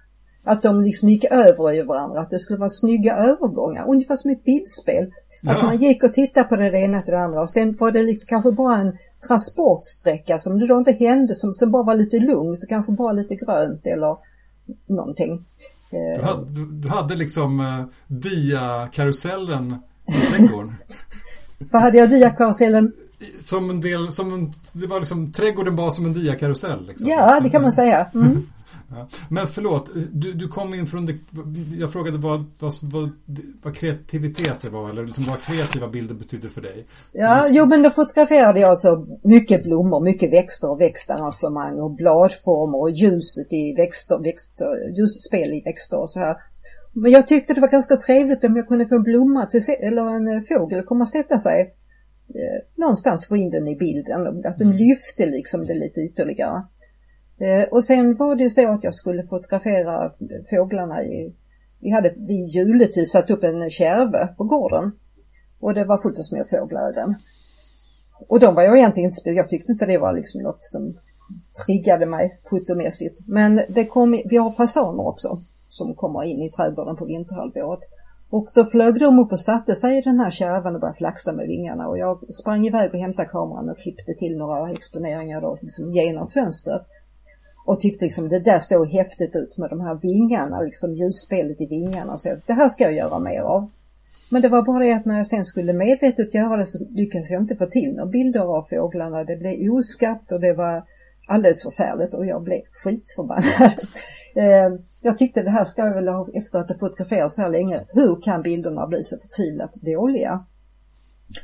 Att 0.44 0.62
de 0.62 0.82
liksom 0.82 1.08
gick 1.08 1.24
över 1.24 1.74
i 1.74 1.82
varandra, 1.82 2.20
att 2.20 2.30
det 2.30 2.38
skulle 2.38 2.58
vara 2.58 2.68
snygga 2.68 3.16
övergångar, 3.16 3.88
ungefär 3.88 4.16
som 4.16 4.30
ett 4.30 4.44
bildspel. 4.44 5.12
Ja. 5.42 5.52
Att 5.52 5.62
man 5.62 5.76
gick 5.76 6.04
och 6.04 6.12
tittade 6.12 6.48
på 6.48 6.56
det 6.56 6.78
ena 6.78 7.00
till 7.00 7.12
det 7.12 7.20
andra 7.20 7.42
och 7.42 7.50
sen 7.50 7.76
var 7.80 7.90
det 7.90 8.02
liksom 8.02 8.26
kanske 8.28 8.52
bara 8.52 8.76
en 8.76 8.98
transportsträcka 9.28 10.38
som 10.38 10.58
det 10.58 10.66
då 10.66 10.78
inte 10.78 10.92
hände, 10.92 11.34
som, 11.34 11.52
som 11.52 11.70
bara 11.70 11.82
var 11.82 11.94
lite 11.94 12.18
lugnt 12.18 12.62
och 12.62 12.68
kanske 12.68 12.92
bara 12.92 13.12
lite 13.12 13.34
grönt 13.34 13.86
eller 13.86 14.16
någonting. 14.86 15.44
Du 15.90 16.22
hade, 16.22 16.66
du 16.72 16.88
hade 16.88 17.16
liksom 17.16 17.60
eh, 17.60 17.84
dia-karusellen 18.06 19.76
i 20.08 20.26
trädgården. 20.30 20.74
Vad 21.70 21.82
hade 21.82 21.98
jag 21.98 22.10
diakarusellen? 22.10 22.92
Som 23.42 23.70
en 23.70 23.80
del, 23.80 24.12
som 24.12 24.34
en, 24.34 24.52
det 24.72 24.86
var 24.86 24.98
liksom, 24.98 25.32
trädgården 25.32 25.76
var 25.76 25.90
som 25.90 26.06
en 26.06 26.12
diakarusell. 26.12 26.86
Liksom. 26.88 27.08
Ja, 27.08 27.40
det 27.40 27.50
kan 27.50 27.62
man 27.62 27.72
säga. 27.72 28.10
Mm. 28.14 28.46
Ja. 28.96 29.06
Men 29.28 29.46
förlåt, 29.46 29.90
du, 30.12 30.32
du 30.32 30.48
kom 30.48 30.74
in 30.74 30.86
från 30.86 31.06
det, 31.06 31.14
jag 31.78 31.92
frågade 31.92 32.18
vad, 32.18 32.44
vad, 32.58 32.72
vad, 32.82 33.10
vad 33.62 33.76
kreativitet 33.76 34.64
var 34.64 34.90
eller 34.90 35.04
liksom 35.04 35.24
vad 35.24 35.42
kreativa 35.42 35.88
bilder 35.88 36.14
betydde 36.14 36.48
för 36.48 36.60
dig. 36.60 36.86
Ja, 37.12 37.46
jo 37.48 37.66
men 37.66 37.82
då 37.82 37.90
fotograferade 37.90 38.60
jag 38.60 38.70
alltså 38.70 39.06
mycket 39.22 39.62
blommor, 39.62 40.00
mycket 40.00 40.32
växter 40.32 40.70
och 40.70 40.80
växtarrangemang 40.80 41.80
och 41.80 41.90
bladformer 41.90 42.80
och 42.80 42.90
ljuset 42.90 43.52
i 43.52 43.74
växter, 43.76 44.18
växter 44.18 44.98
ljusspel 44.98 45.52
i 45.52 45.62
växter 45.64 45.98
och 46.00 46.10
så 46.10 46.20
här. 46.20 46.36
Men 46.92 47.12
jag 47.12 47.28
tyckte 47.28 47.54
det 47.54 47.60
var 47.60 47.68
ganska 47.68 47.96
trevligt 47.96 48.44
om 48.44 48.56
jag 48.56 48.68
kunde 48.68 48.86
få 48.86 48.94
en 48.94 49.02
blomma 49.02 49.46
till, 49.46 49.60
eller 49.80 50.16
en 50.16 50.28
eh, 50.28 50.40
fågel 50.40 50.84
komma 50.84 51.00
och 51.00 51.08
sätta 51.08 51.38
sig 51.38 51.74
eh, 52.28 52.64
någonstans, 52.76 53.26
få 53.26 53.36
in 53.36 53.50
den 53.50 53.68
i 53.68 53.76
bilden. 53.76 54.46
Att 54.46 54.58
den 54.58 54.66
mm. 54.66 54.76
lyfte 54.76 55.26
liksom 55.26 55.66
det 55.66 55.74
lite 55.74 56.00
ytterligare. 56.00 56.62
Eh, 57.38 57.68
och 57.68 57.84
sen 57.84 58.16
var 58.16 58.36
det 58.36 58.50
så 58.50 58.68
att 58.68 58.84
jag 58.84 58.94
skulle 58.94 59.22
fotografera 59.22 60.12
fåglarna 60.50 61.02
i, 61.02 61.34
vi 61.80 61.90
hade 61.90 62.14
vid 62.16 62.46
juletid 62.46 63.08
satt 63.08 63.30
upp 63.30 63.44
en 63.44 63.70
kärve 63.70 64.28
på 64.36 64.44
gården. 64.44 64.92
Och 65.60 65.74
det 65.74 65.84
var 65.84 65.98
fullt 65.98 66.18
av 66.18 66.22
små 66.22 66.44
fåglar 66.44 66.90
i 66.90 66.94
den. 66.94 67.14
Och 68.28 68.40
de 68.40 68.54
var 68.54 68.62
jag 68.62 68.78
egentligen 68.78 69.10
inte, 69.10 69.30
jag 69.30 69.48
tyckte 69.48 69.72
inte 69.72 69.86
det 69.86 69.98
var 69.98 70.12
liksom 70.12 70.42
något 70.42 70.62
som 70.62 70.98
triggade 71.66 72.06
mig 72.06 72.40
fotomässigt. 72.50 73.20
Men 73.26 73.60
det 73.68 73.84
kom, 73.84 74.22
vi 74.24 74.36
har 74.36 74.52
fasaner 74.52 75.06
också 75.06 75.42
som 75.72 75.94
kommer 75.94 76.24
in 76.24 76.42
i 76.42 76.50
trädgården 76.50 76.96
på 76.96 77.04
vinterhalvåret. 77.04 77.80
Och 78.30 78.48
då 78.54 78.64
flög 78.64 79.00
de 79.00 79.18
upp 79.18 79.32
och 79.32 79.40
satte 79.40 79.74
sig 79.74 79.98
i 79.98 80.00
den 80.00 80.20
här 80.20 80.30
kärvan 80.30 80.74
och 80.74 80.80
började 80.80 80.98
flaxa 80.98 81.32
med 81.32 81.46
vingarna 81.46 81.88
och 81.88 81.98
jag 81.98 82.34
sprang 82.34 82.66
iväg 82.66 82.90
och 82.94 83.00
hämtade 83.00 83.28
kameran 83.28 83.70
och 83.70 83.78
klippte 83.78 84.14
till 84.14 84.36
några 84.36 84.72
exponeringar 84.72 85.40
då 85.40 85.58
liksom 85.60 85.92
genom 85.92 86.28
fönstret. 86.28 86.82
Och 87.66 87.80
tyckte 87.80 88.04
liksom 88.04 88.28
det 88.28 88.38
där 88.38 88.60
såg 88.60 88.88
häftigt 88.88 89.36
ut 89.36 89.58
med 89.58 89.70
de 89.70 89.80
här 89.80 89.94
vingarna, 89.94 90.60
liksom 90.60 90.94
ljusspelet 90.94 91.60
i 91.60 91.66
vingarna 91.66 92.12
och 92.12 92.20
så. 92.20 92.36
Det 92.46 92.52
här 92.52 92.68
ska 92.68 92.84
jag 92.84 92.92
göra 92.92 93.18
mer 93.18 93.40
av. 93.40 93.70
Men 94.30 94.42
det 94.42 94.48
var 94.48 94.62
bara 94.62 94.84
det 94.84 94.92
att 94.92 95.04
när 95.04 95.16
jag 95.16 95.26
sen 95.26 95.44
skulle 95.44 95.72
medvetet 95.72 96.34
göra 96.34 96.56
det 96.56 96.66
så 96.66 96.78
lyckades 96.90 97.30
jag 97.30 97.42
inte 97.42 97.56
få 97.56 97.66
till 97.66 97.92
några 97.92 98.10
bilder 98.10 98.40
av 98.40 98.62
fåglarna. 98.70 99.24
Det 99.24 99.36
blev 99.36 99.72
oskarpt 99.72 100.32
och 100.32 100.40
det 100.40 100.52
var 100.52 100.82
alldeles 101.28 101.62
förfärligt 101.62 102.14
och 102.14 102.26
jag 102.26 102.42
blev 102.42 102.60
skitförbannad. 102.72 103.72
Ehm, 104.34 104.78
jag 105.02 105.18
tyckte 105.18 105.42
det 105.42 105.50
här 105.50 105.64
ska 105.64 105.86
jag 105.86 105.94
väl 105.94 106.08
ha, 106.08 106.28
efter 106.34 106.58
att 106.58 106.68
ha 106.68 106.78
fotograferat 106.78 107.32
så 107.32 107.42
här 107.42 107.50
länge, 107.50 107.84
hur 107.88 108.22
kan 108.22 108.42
bilderna 108.42 108.86
bli 108.86 109.04
så 109.04 109.16
förtvivlat 109.18 109.74
dåliga? 109.74 110.44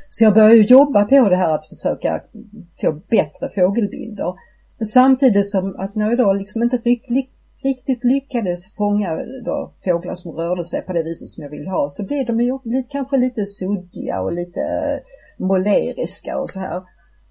Så 0.09 0.23
jag 0.23 0.33
började 0.33 0.55
jobba 0.55 1.05
på 1.05 1.29
det 1.29 1.35
här 1.35 1.55
att 1.55 1.67
försöka 1.67 2.21
få 2.81 2.91
bättre 2.91 3.49
fågelbilder. 3.49 4.33
Samtidigt 4.85 5.49
som 5.49 5.75
att 5.79 5.95
när 5.95 6.09
jag 6.09 6.17
då 6.17 6.33
liksom 6.33 6.63
inte 6.63 6.77
riktigt, 6.77 7.29
riktigt 7.63 8.03
lyckades 8.03 8.75
fånga 8.75 9.15
då 9.45 9.73
fåglar 9.83 10.15
som 10.15 10.31
rörde 10.31 10.63
sig 10.63 10.81
på 10.81 10.93
det 10.93 11.03
viset 11.03 11.29
som 11.29 11.43
jag 11.43 11.51
ville 11.51 11.69
ha 11.69 11.89
så 11.89 12.05
blev 12.05 12.25
de 12.25 12.41
ju 12.41 12.59
kanske 12.89 13.17
lite 13.17 13.45
suddiga 13.45 14.21
och 14.21 14.33
lite 14.33 14.61
måleriska 15.37 16.39
och 16.39 16.49
så 16.49 16.59
här. 16.59 16.83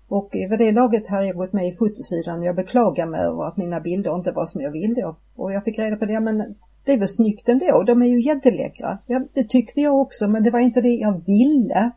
Och 0.08 0.36
eh, 0.36 0.50
vid 0.50 0.58
det 0.58 0.72
laget 0.72 1.06
hade 1.06 1.26
jag 1.26 1.36
gått 1.36 1.52
med 1.52 1.68
i 1.68 1.72
fotosidan. 1.72 2.42
Jag 2.42 2.56
beklagar 2.56 3.06
mig 3.06 3.20
över 3.20 3.48
att 3.48 3.56
mina 3.56 3.80
bilder 3.80 4.14
inte 4.14 4.32
var 4.32 4.46
som 4.46 4.60
jag 4.60 4.70
ville. 4.70 5.14
Och 5.36 5.52
jag 5.52 5.64
fick 5.64 5.78
reda 5.78 5.96
på 5.96 6.04
det, 6.04 6.20
men 6.20 6.54
det 6.84 6.92
är 6.92 6.98
väl 6.98 7.08
snyggt 7.08 7.48
ändå. 7.48 7.82
De 7.82 8.02
är 8.02 8.06
ju 8.06 8.20
jätteläckra. 8.20 8.98
Ja, 9.06 9.24
det 9.34 9.44
tyckte 9.44 9.80
jag 9.80 10.00
också, 10.00 10.28
men 10.28 10.42
det 10.42 10.50
var 10.50 10.60
inte 10.60 10.80
det 10.80 10.94
jag 10.94 11.24
ville. 11.26 11.90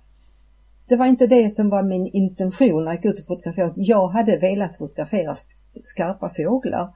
Det 0.87 0.95
var 0.95 1.05
inte 1.05 1.27
det 1.27 1.49
som 1.49 1.69
var 1.69 1.83
min 1.83 2.07
intention 2.07 2.85
när 2.85 2.91
jag 2.91 2.95
gick 2.95 3.05
ut 3.05 3.19
och 3.19 3.27
fotograferade. 3.27 3.73
Jag 3.75 4.07
hade 4.07 4.37
velat 4.37 4.77
fotografera 4.77 5.35
skarpa 5.83 6.29
fåglar. 6.29 6.89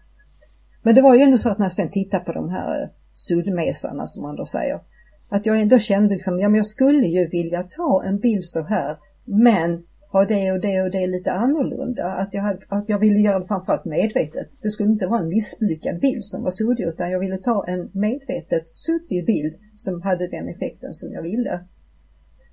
Men 0.83 0.95
det 0.95 1.01
var 1.01 1.15
ju 1.15 1.21
ändå 1.21 1.37
så 1.37 1.49
att 1.49 1.57
när 1.57 1.65
jag 1.65 1.71
sen 1.71 1.89
tittade 1.89 2.25
på 2.25 2.31
de 2.31 2.49
här 2.49 2.81
eh, 2.81 2.89
suddmesarna 3.13 4.05
som 4.05 4.23
man 4.23 4.35
då 4.35 4.45
säger. 4.45 4.79
Att 5.29 5.45
jag 5.45 5.59
ändå 5.59 5.79
kände 5.79 6.09
liksom, 6.09 6.39
ja 6.39 6.49
men 6.49 6.55
jag 6.55 6.65
skulle 6.65 7.07
ju 7.07 7.27
vilja 7.27 7.63
ta 7.63 8.03
en 8.03 8.19
bild 8.19 8.45
så 8.45 8.63
här. 8.63 8.97
Men 9.25 9.83
ha 10.15 10.25
det 10.25 10.51
och 10.51 10.59
det 10.59 10.81
och 10.81 10.91
det 10.91 11.07
lite 11.07 11.31
annorlunda. 11.31 12.05
Att 12.05 12.33
jag, 12.33 12.41
hade, 12.41 12.59
att 12.67 12.89
jag 12.89 12.99
ville 12.99 13.19
göra 13.19 13.39
det 13.39 13.47
framförallt 13.47 13.85
medvetet. 13.85 14.47
Det 14.61 14.69
skulle 14.69 14.89
inte 14.89 15.07
vara 15.07 15.21
en 15.21 15.27
misslyckad 15.27 15.99
bild 15.99 16.23
som 16.23 16.43
var 16.43 16.51
suddig 16.51 16.83
utan 16.83 17.11
jag 17.11 17.19
ville 17.19 17.37
ta 17.37 17.65
en 17.67 17.89
medvetet 17.93 18.67
suddig 18.67 19.25
bild 19.25 19.53
som 19.75 20.01
hade 20.01 20.27
den 20.27 20.49
effekten 20.49 20.93
som 20.93 21.11
jag 21.11 21.21
ville. 21.21 21.59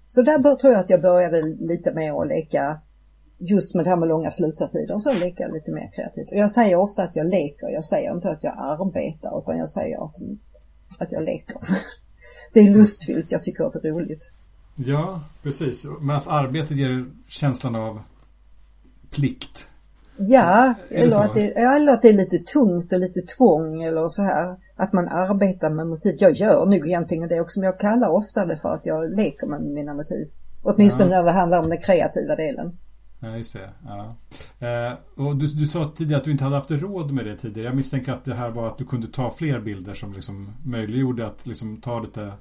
Så 0.07 0.23
där 0.23 0.39
bör, 0.39 0.55
tror 0.55 0.73
jag 0.73 0.81
att 0.81 0.91
jag 0.91 1.03
började 1.03 1.43
lite 1.43 1.93
med 1.93 2.13
att 2.13 2.29
leka 2.29 2.81
just 3.39 3.75
med 3.75 3.85
det 3.85 3.91
här 3.91 3.97
med 3.97 4.09
långa 4.09 4.31
slutartider 4.31 4.95
och 4.95 5.03
så 5.03 5.13
leka 5.13 5.49
lite 5.49 5.71
mer 5.71 5.91
kreativt. 5.95 6.33
Och 6.33 6.39
jag 6.39 6.51
säger 6.51 6.77
ofta 6.77 7.03
att 7.03 7.17
jag 7.17 7.27
leker, 7.27 7.69
jag 7.69 7.85
säger 7.85 8.15
inte 8.15 8.31
att 8.31 8.45
jag 8.45 8.55
arbetar 8.59 9.39
utan 9.39 9.59
jag 9.59 9.71
säger 9.71 10.05
att, 10.05 10.17
att 10.99 11.13
jag 11.13 11.23
leker. 11.23 11.57
Det 12.53 12.61
är 12.61 12.71
lustfyllt, 12.71 13.33
jag 13.33 13.43
tycker 13.43 13.65
att 13.65 13.83
det 13.83 13.89
är 13.89 13.93
roligt. 13.93 14.31
Ja, 14.75 15.21
precis. 15.43 15.87
Medan 16.01 16.21
arbetet 16.27 16.77
ger 16.77 17.07
känslan 17.29 17.77
av 17.77 18.01
plikt. 19.11 19.69
Ja, 20.17 20.75
eller 20.91 21.25
att, 21.25 21.35
det, 21.35 21.51
eller 21.51 21.93
att 21.93 22.03
det 22.03 22.09
är 22.09 22.13
lite 22.13 22.39
tungt 22.39 22.93
och 22.93 22.99
lite 22.99 23.21
tvång 23.23 23.83
eller 23.83 24.09
så 24.09 24.23
här. 24.23 24.57
Att 24.77 24.93
man 24.93 25.09
arbetar 25.09 25.71
med 25.71 25.87
motiv. 25.87 26.17
Jag 26.19 26.33
gör 26.33 26.67
nog 26.67 26.87
egentligen 26.87 27.29
det 27.29 27.41
också 27.41 27.61
men 27.61 27.67
jag 27.67 27.81
kallar 27.81 28.09
ofta 28.09 28.47
det 28.47 28.57
för 28.57 28.75
att 28.75 28.87
jag 28.87 29.17
leker 29.17 29.47
med 29.47 29.63
mina 29.63 29.95
motiv. 29.95 30.31
Åtminstone 30.63 31.11
ja. 31.11 31.17
när 31.17 31.25
det 31.25 31.33
handlar 31.33 31.59
om 31.59 31.69
den 31.69 31.81
kreativa 31.81 32.37
delen. 32.37 32.79
Ja, 33.21 33.37
just 33.37 33.53
det. 33.53 33.71
Ja. 33.85 34.17
Eh, 34.67 35.27
och 35.27 35.37
du, 35.37 35.47
du 35.47 35.67
sa 35.67 35.93
tidigare 35.97 36.19
att 36.19 36.25
du 36.25 36.31
inte 36.31 36.45
hade 36.45 36.57
haft 36.57 36.71
råd 36.71 37.11
med 37.11 37.25
det 37.25 37.37
tidigare. 37.37 37.69
Jag 37.69 37.77
misstänker 37.77 38.13
att 38.13 38.25
det 38.25 38.35
här 38.35 38.51
var 38.51 38.67
att 38.67 38.79
du 38.79 38.85
kunde 38.85 39.07
ta 39.07 39.31
fler 39.31 39.61
bilder 39.61 39.95
som 39.95 40.13
liksom 40.13 40.53
möjliggjorde 40.65 41.27
att 41.27 41.47
liksom 41.47 41.77
ta 41.77 42.01
lite 42.01 42.33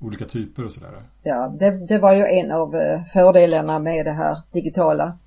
olika 0.00 0.24
typer 0.24 0.64
och 0.64 0.72
sådär? 0.72 1.02
Ja, 1.22 1.56
det, 1.58 1.86
det 1.86 1.98
var 1.98 2.12
ju 2.12 2.24
en 2.24 2.52
av 2.52 2.76
eh, 2.76 3.04
fördelarna 3.04 3.78
med 3.78 4.06
det 4.06 4.12
här 4.12 4.42
digitala. 4.52 5.18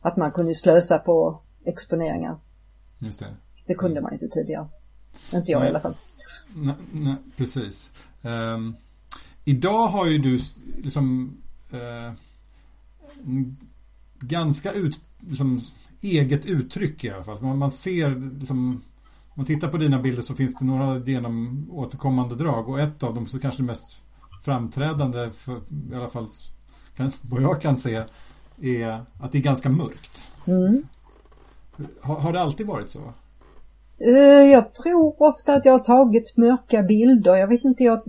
Att 0.00 0.16
man 0.16 0.32
kunde 0.32 0.54
slösa 0.54 0.98
på 0.98 1.40
exponeringar. 1.64 2.36
Just 2.98 3.18
det. 3.18 3.26
Det 3.66 3.74
kunde 3.74 4.00
man 4.00 4.12
inte 4.12 4.28
tidigare. 4.28 4.68
Inte 5.34 5.52
jag 5.52 5.58
nej. 5.58 5.66
i 5.66 5.70
alla 5.70 5.80
fall. 5.80 5.94
Nej, 6.54 6.74
nej 6.92 7.16
precis. 7.36 7.90
Um, 8.22 8.76
idag 9.44 9.86
har 9.86 10.06
ju 10.06 10.18
du 10.18 10.40
liksom 10.82 11.36
uh, 11.74 12.12
ganska 14.18 14.72
ut, 14.72 15.00
liksom, 15.20 15.60
eget 16.00 16.46
uttryck 16.46 17.04
i 17.04 17.10
alla 17.10 17.22
fall. 17.22 17.42
Man, 17.42 17.58
man 17.58 17.70
ser 17.70 18.38
liksom 18.40 18.82
om 19.34 19.40
man 19.40 19.46
tittar 19.46 19.68
på 19.68 19.76
dina 19.76 19.98
bilder 19.98 20.22
så 20.22 20.34
finns 20.34 20.58
det 20.58 20.64
några 20.64 20.98
genom 20.98 21.66
återkommande 21.70 22.34
drag 22.34 22.68
och 22.68 22.80
ett 22.80 23.02
av 23.02 23.14
dem 23.14 23.26
så 23.26 23.40
kanske 23.40 23.62
det 23.62 23.66
mest 23.66 24.03
framträdande, 24.44 25.30
för, 25.30 25.56
i 25.92 25.94
alla 25.94 26.08
fall 26.08 26.28
vad 27.22 27.42
jag 27.42 27.60
kan 27.60 27.76
se, 27.76 28.02
är 28.62 29.04
att 29.20 29.32
det 29.32 29.38
är 29.38 29.42
ganska 29.42 29.68
mörkt. 29.68 30.22
Mm. 30.46 30.82
Har, 32.00 32.16
har, 32.16 32.32
det 32.32 32.40
alltid 32.40 32.66
varit 32.66 32.90
så? 32.90 33.00
Uh, 34.00 34.44
jag 34.52 34.74
tror 34.74 35.22
ofta 35.22 35.54
att 35.54 35.64
jag 35.64 35.72
har 35.72 35.78
tagit 35.78 36.36
mörka 36.36 36.82
bilder. 36.82 37.36
Jag 37.36 37.48
vet 37.48 37.64
inte, 37.64 37.84
jag 37.84 38.02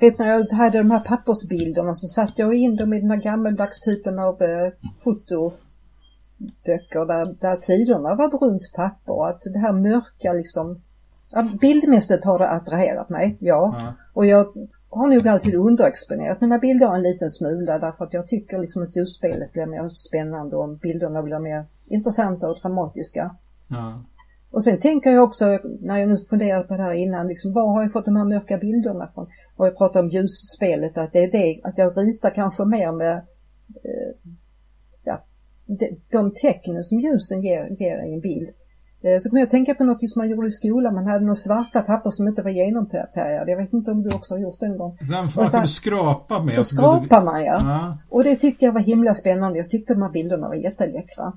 vet 0.00 0.18
när 0.18 0.28
jag 0.28 0.52
hade 0.52 0.78
de 0.78 0.90
här 0.90 1.00
pappersbilderna 1.00 1.94
så 1.94 2.08
satte 2.08 2.42
jag 2.42 2.54
in 2.54 2.76
dem 2.76 2.92
i 2.92 3.00
den 3.00 3.10
här 3.10 3.22
gammeldags 3.22 3.80
typen 3.80 4.18
av 4.18 4.42
uh, 4.42 4.72
foto 5.04 5.52
böcker 6.64 7.06
där, 7.06 7.36
där 7.40 7.56
sidorna 7.56 8.14
var 8.14 8.38
brunt 8.38 8.72
papper. 8.74 9.28
Att 9.28 9.42
det 9.52 9.58
här 9.58 9.72
mörka 9.72 10.32
liksom, 10.32 10.80
bildmässigt 11.60 12.24
har 12.24 12.38
det 12.38 12.48
attraherat 12.48 13.08
mig, 13.08 13.36
ja. 13.40 13.74
ja. 13.78 13.94
Och 14.12 14.26
jag 14.26 14.46
har 14.94 15.08
nog 15.08 15.28
alltid 15.28 15.54
underexponerat 15.54 16.40
mina 16.40 16.58
bilder 16.58 16.94
en 16.94 17.02
liten 17.02 17.30
smula 17.30 17.78
därför 17.78 18.04
att 18.04 18.12
jag 18.12 18.26
tycker 18.26 18.58
liksom 18.58 18.82
att 18.82 18.96
ljusspelet 18.96 19.52
blir 19.52 19.66
mer 19.66 19.88
spännande 19.88 20.56
och 20.56 20.68
bilderna 20.68 21.22
blir 21.22 21.38
mer 21.38 21.64
intressanta 21.86 22.48
och 22.48 22.60
dramatiska. 22.60 23.36
Ja. 23.68 24.02
Och 24.50 24.64
sen 24.64 24.80
tänker 24.80 25.10
jag 25.10 25.24
också, 25.24 25.58
när 25.80 25.98
jag 25.98 26.08
nu 26.08 26.16
funderar 26.16 26.62
på 26.62 26.76
det 26.76 26.82
här 26.82 26.92
innan, 26.92 27.28
liksom 27.28 27.52
var 27.52 27.72
har 27.72 27.82
jag 27.82 27.92
fått 27.92 28.04
de 28.04 28.16
här 28.16 28.24
mörka 28.24 28.58
bilderna 28.58 29.08
från? 29.14 29.26
Och 29.56 29.66
jag 29.66 29.78
pratar 29.78 30.00
om 30.00 30.08
ljusspelet, 30.08 30.98
att 30.98 31.12
det 31.12 31.24
är 31.24 31.30
det, 31.30 31.60
att 31.64 31.78
jag 31.78 31.98
ritar 31.98 32.30
kanske 32.30 32.64
mer 32.64 32.92
med 32.92 33.16
eh, 33.84 34.30
ja, 35.04 35.24
de, 35.66 36.00
de 36.10 36.32
tecknen 36.34 36.82
som 36.82 37.00
ljusen 37.00 37.42
ger, 37.42 37.68
ger 37.70 38.04
i 38.06 38.14
en 38.14 38.20
bild. 38.20 38.48
Eh, 39.04 39.18
så 39.18 39.28
kommer 39.28 39.40
jag 39.40 39.46
att 39.46 39.50
tänka 39.50 39.74
på 39.74 39.84
något 39.84 40.08
som 40.08 40.20
man 40.20 40.30
gjorde 40.30 40.46
i 40.46 40.50
skolan. 40.50 40.94
Man 40.94 41.06
hade 41.06 41.20
några 41.20 41.34
svarta 41.34 41.82
papper 41.82 42.10
som 42.10 42.28
inte 42.28 42.42
var 42.42 42.50
genomfärgade. 42.50 43.50
Jag 43.50 43.56
vet 43.56 43.72
inte 43.72 43.90
om 43.90 44.02
du 44.02 44.08
också 44.16 44.34
har 44.34 44.38
gjort 44.38 44.60
det 44.60 44.66
en 44.66 44.78
gång. 44.78 44.98
Den 45.00 45.28
man 45.36 45.46
kunde 45.46 45.68
skrapa 45.68 46.42
med. 46.42 46.54
Så 46.54 46.64
skrapar 46.64 47.24
man 47.24 47.44
ja. 47.44 47.58
ja. 47.60 47.98
Och 48.08 48.24
det 48.24 48.36
tyckte 48.36 48.64
jag 48.64 48.72
var 48.72 48.80
himla 48.80 49.14
spännande. 49.14 49.58
Jag 49.58 49.70
tyckte 49.70 49.94
de 49.94 50.02
här 50.02 50.10
bilderna 50.10 50.48
var 50.48 50.54
jätteläckra. 50.54 51.32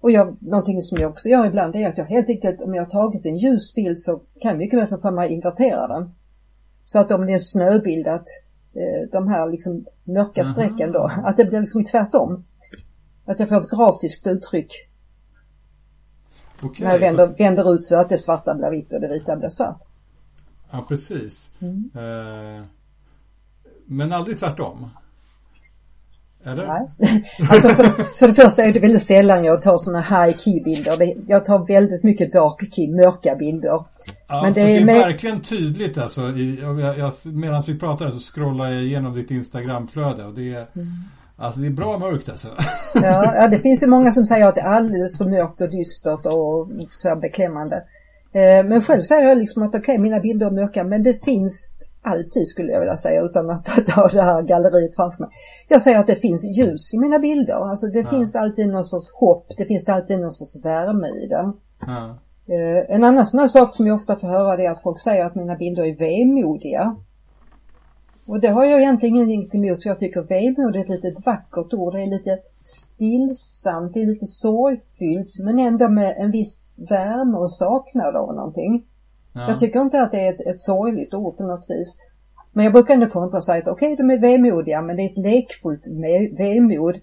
Och 0.00 0.10
jag, 0.10 0.36
någonting 0.42 0.82
som 0.82 0.98
jag 0.98 1.10
också 1.10 1.28
gör 1.28 1.46
ibland 1.46 1.76
är 1.76 1.88
att 1.88 1.98
jag 1.98 2.04
helt 2.04 2.28
enkelt, 2.28 2.60
om 2.60 2.74
jag 2.74 2.82
har 2.82 2.90
tagit 2.90 3.26
en 3.26 3.36
ljus 3.36 3.74
bild 3.74 3.98
så 3.98 4.16
kan 4.16 4.50
jag 4.50 4.58
mycket 4.58 4.78
väl 4.78 4.98
få 4.98 5.10
mig 5.10 5.26
att 5.26 5.32
invertera 5.32 5.88
den. 5.88 6.14
Så 6.84 6.98
att 6.98 7.12
om 7.12 7.26
det 7.26 7.32
är 7.32 7.34
en 7.34 7.40
snöbild 7.40 8.08
att 8.08 8.26
eh, 8.74 9.10
de 9.12 9.28
här 9.28 9.50
liksom 9.50 9.84
mörka 10.04 10.44
strecken 10.44 10.92
då, 10.92 11.10
att 11.24 11.36
det 11.36 11.44
blir 11.44 11.60
liksom 11.60 11.84
tvärtom. 11.84 12.44
Att 13.24 13.40
jag 13.40 13.48
får 13.48 13.56
ett 13.56 13.70
grafiskt 13.70 14.26
uttryck. 14.26 14.87
Okay, 16.62 16.86
när 16.86 16.92
jag 16.92 17.00
vänder, 17.00 17.24
att... 17.24 17.40
vänder 17.40 17.74
ut 17.74 17.84
så 17.84 17.96
att 17.96 18.08
det 18.08 18.18
svarta 18.18 18.54
blir 18.54 18.70
vitt 18.70 18.92
och 18.92 19.00
det 19.00 19.08
vita 19.08 19.36
blir 19.36 19.48
svart. 19.48 19.82
Ja, 20.70 20.84
precis. 20.88 21.50
Mm. 21.60 21.90
Eh, 21.94 22.64
men 23.86 24.12
aldrig 24.12 24.38
tvärtom? 24.38 24.90
Eller? 26.44 26.66
Nej. 26.66 27.32
Alltså 27.50 27.68
för, 27.68 27.84
för 28.18 28.28
det 28.28 28.34
första 28.34 28.62
är 28.64 28.72
det 28.72 28.80
väldigt 28.80 29.02
sällan 29.02 29.44
jag 29.44 29.62
tar 29.62 29.78
sådana 29.78 30.00
high 30.00 30.38
key 30.38 30.62
bilder. 30.64 31.14
Jag 31.26 31.44
tar 31.44 31.66
väldigt 31.66 32.04
mycket 32.04 32.32
dark 32.32 32.74
key, 32.74 32.88
mörka 32.88 33.34
bilder. 33.34 33.84
Ja, 34.28 34.42
Men 34.42 34.52
det, 34.52 34.60
är, 34.60 34.86
det 34.86 34.92
är 34.92 34.98
verkligen 34.98 35.40
tydligt 35.40 35.98
alltså. 35.98 36.20
Medan 37.24 37.62
vi 37.66 37.78
pratar 37.78 38.10
så 38.10 38.32
scrollar 38.32 38.72
jag 38.72 38.82
igenom 38.82 39.14
ditt 39.14 39.30
Instagramflöde 39.30 40.24
och 40.24 40.34
det 40.34 40.54
är 40.54 40.66
mm. 40.74 41.04
Alltså 41.40 41.60
det 41.60 41.66
är 41.66 41.70
bra 41.70 41.98
mörkt 41.98 42.28
alltså. 42.28 42.48
Ja, 42.94 43.34
ja, 43.34 43.48
det 43.48 43.58
finns 43.58 43.82
ju 43.82 43.86
många 43.86 44.12
som 44.12 44.26
säger 44.26 44.46
att 44.46 44.54
det 44.54 44.60
är 44.60 44.66
alldeles 44.66 45.18
för 45.18 45.24
mörkt 45.24 45.60
och 45.60 45.70
dystert 45.70 46.26
och 46.26 46.68
så 46.92 47.16
beklämmande. 47.16 47.76
Eh, 48.32 48.64
men 48.64 48.80
själv 48.80 49.02
säger 49.02 49.28
jag 49.28 49.38
liksom 49.38 49.62
att 49.62 49.68
okej, 49.68 49.80
okay, 49.80 49.98
mina 49.98 50.20
bilder 50.20 50.46
är 50.46 50.50
mörka 50.50 50.84
men 50.84 51.02
det 51.02 51.24
finns 51.24 51.68
alltid 52.02 52.48
skulle 52.48 52.72
jag 52.72 52.80
vilja 52.80 52.96
säga 52.96 53.22
utan 53.22 53.50
att 53.50 53.64
ta 53.86 54.08
det 54.08 54.22
här 54.22 54.42
galleriet 54.42 54.96
framför 54.96 55.22
mig. 55.22 55.30
Jag 55.68 55.82
säger 55.82 55.98
att 55.98 56.06
det 56.06 56.16
finns 56.16 56.58
ljus 56.58 56.94
i 56.94 56.98
mina 56.98 57.18
bilder. 57.18 57.70
Alltså 57.70 57.86
det 57.86 58.00
ja. 58.00 58.10
finns 58.10 58.36
alltid 58.36 58.68
någon 58.68 58.84
sorts 58.84 59.10
hopp, 59.12 59.46
det 59.58 59.66
finns 59.66 59.88
alltid 59.88 60.18
någon 60.18 60.32
sorts 60.32 60.64
värme 60.64 61.08
i 61.08 61.26
den. 61.26 61.52
Ja. 61.86 62.18
Uh, 62.50 62.94
en 62.94 63.04
annan 63.04 63.26
sån 63.26 63.40
här 63.40 63.48
sak 63.48 63.74
som 63.74 63.86
jag 63.86 63.96
ofta 63.96 64.16
får 64.16 64.28
höra 64.28 64.62
är 64.62 64.70
att 64.70 64.82
folk 64.82 64.98
säger 65.00 65.24
att 65.24 65.34
mina 65.34 65.54
bilder 65.54 65.84
är 65.84 65.96
vemodiga. 65.96 66.96
Och 68.28 68.40
det 68.40 68.48
har 68.48 68.64
jag 68.64 68.80
egentligen 68.80 69.16
ingenting 69.16 69.64
emot 69.64 69.82
för 69.82 69.90
jag 69.90 69.98
tycker 69.98 70.22
vemod 70.22 70.76
är 70.76 70.80
ett 70.80 70.88
litet 70.88 71.26
vackert 71.26 71.74
ord. 71.74 71.94
Det 71.94 72.02
är 72.02 72.06
lite 72.06 72.38
stillsamt, 72.62 73.94
det 73.94 74.02
är 74.02 74.06
lite 74.06 74.26
sorgfyllt 74.26 75.38
men 75.38 75.58
ändå 75.58 75.88
med 75.88 76.14
en 76.18 76.30
viss 76.30 76.68
värme 76.76 77.38
och 77.38 77.52
saknad 77.52 78.16
av 78.16 78.34
någonting. 78.34 78.86
Ja. 79.32 79.48
Jag 79.48 79.58
tycker 79.58 79.80
inte 79.80 80.02
att 80.02 80.12
det 80.12 80.20
är 80.20 80.32
ett, 80.32 80.46
ett 80.46 80.60
sorgligt 80.60 81.14
ord 81.14 81.36
på 81.36 81.42
något 81.42 81.70
vis. 81.70 81.98
Men 82.52 82.64
jag 82.64 82.72
brukar 82.72 82.94
ändå 82.94 83.06
kontra 83.06 83.36
och 83.36 83.44
säga 83.44 83.62
att 83.62 83.68
okej, 83.68 83.92
okay, 83.92 84.06
de 84.06 84.14
är 84.14 84.18
vemodiga 84.18 84.82
men 84.82 84.96
det 84.96 85.02
är 85.02 85.10
ett 85.10 85.18
lekfullt 85.18 85.86
vemod. 86.38 86.96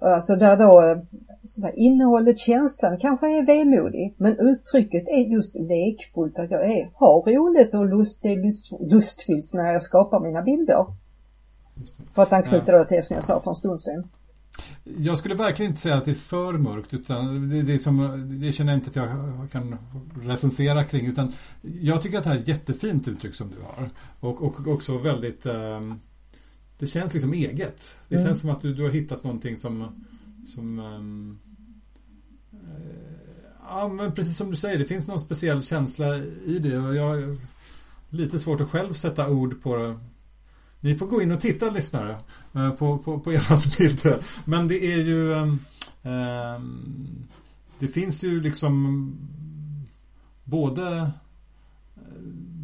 Alltså 0.00 0.36
där 0.36 0.56
då, 0.56 0.70
ska 0.80 1.25
säga, 1.50 1.72
innehållet, 1.72 2.38
känslan 2.38 2.98
kanske 2.98 3.26
är 3.26 3.46
vemodig 3.46 4.14
men 4.16 4.38
uttrycket 4.38 5.08
är 5.08 5.32
just 5.32 5.54
lekfullt, 5.54 6.38
att 6.38 6.50
jag 6.50 6.70
är, 6.70 6.90
har 6.94 7.32
roligt 7.32 7.74
och 7.74 7.86
lust, 7.86 8.24
är 8.24 8.36
lust, 8.36 8.72
lustfyllt 8.80 9.54
när 9.54 9.72
jag 9.72 9.82
skapar 9.82 10.20
mina 10.20 10.42
bilder. 10.42 10.86
För 12.14 12.22
att 12.22 12.32
anknyta 12.32 12.72
ja. 12.72 12.78
då 12.78 12.84
till 12.84 12.96
det 12.96 13.02
som 13.02 13.16
jag 13.16 13.24
sa 13.24 13.40
för 13.42 13.50
en 13.50 13.56
stund 13.56 13.80
sedan. 13.80 14.08
Jag 14.98 15.18
skulle 15.18 15.34
verkligen 15.34 15.72
inte 15.72 15.82
säga 15.82 15.94
att 15.94 16.04
det 16.04 16.10
är 16.10 16.14
för 16.14 16.52
mörkt 16.52 16.94
utan 16.94 17.50
det, 17.50 17.62
det, 17.62 17.78
som, 17.78 18.24
det 18.40 18.52
känner 18.52 18.72
jag 18.72 18.78
inte 18.78 18.90
att 18.90 18.96
jag 18.96 19.50
kan 19.52 19.76
recensera 20.22 20.84
kring 20.84 21.06
utan 21.06 21.32
jag 21.80 22.02
tycker 22.02 22.18
att 22.18 22.24
det 22.24 22.30
här 22.30 22.36
är 22.36 22.40
ett 22.40 22.48
jättefint 22.48 23.08
uttryck 23.08 23.34
som 23.34 23.48
du 23.48 23.56
har 23.62 23.90
och, 24.20 24.42
och 24.42 24.66
också 24.66 24.98
väldigt 24.98 25.46
um, 25.46 26.00
det 26.78 26.86
känns 26.86 27.14
liksom 27.14 27.32
eget. 27.32 27.98
Det 28.08 28.16
mm. 28.16 28.26
känns 28.26 28.40
som 28.40 28.50
att 28.50 28.62
du, 28.62 28.74
du 28.74 28.82
har 28.82 28.90
hittat 28.90 29.24
någonting 29.24 29.56
som, 29.56 30.04
som 30.46 30.78
um, 30.78 31.38
Ja 33.68 33.88
men 33.88 34.12
precis 34.12 34.36
som 34.36 34.50
du 34.50 34.56
säger, 34.56 34.78
det 34.78 34.84
finns 34.84 35.08
någon 35.08 35.20
speciell 35.20 35.62
känsla 35.62 36.16
i 36.46 36.58
det 36.58 36.78
och 36.78 36.96
jag 36.96 37.08
har 37.08 37.36
lite 38.10 38.38
svårt 38.38 38.60
att 38.60 38.70
själv 38.70 38.92
sätta 38.92 39.30
ord 39.30 39.62
på 39.62 39.76
det. 39.76 39.98
ni 40.80 40.94
får 40.94 41.06
gå 41.06 41.22
in 41.22 41.32
och 41.32 41.40
titta 41.40 41.70
lyssnare 41.70 42.16
eh, 42.54 42.70
på, 42.70 42.98
på, 42.98 43.20
på 43.20 43.32
Evas 43.32 43.76
bilder. 43.78 44.18
Men 44.44 44.68
det 44.68 44.92
är 44.92 44.96
ju 44.96 45.32
eh, 45.32 46.60
Det 47.78 47.88
finns 47.88 48.24
ju 48.24 48.40
liksom 48.40 49.12
både 50.44 51.10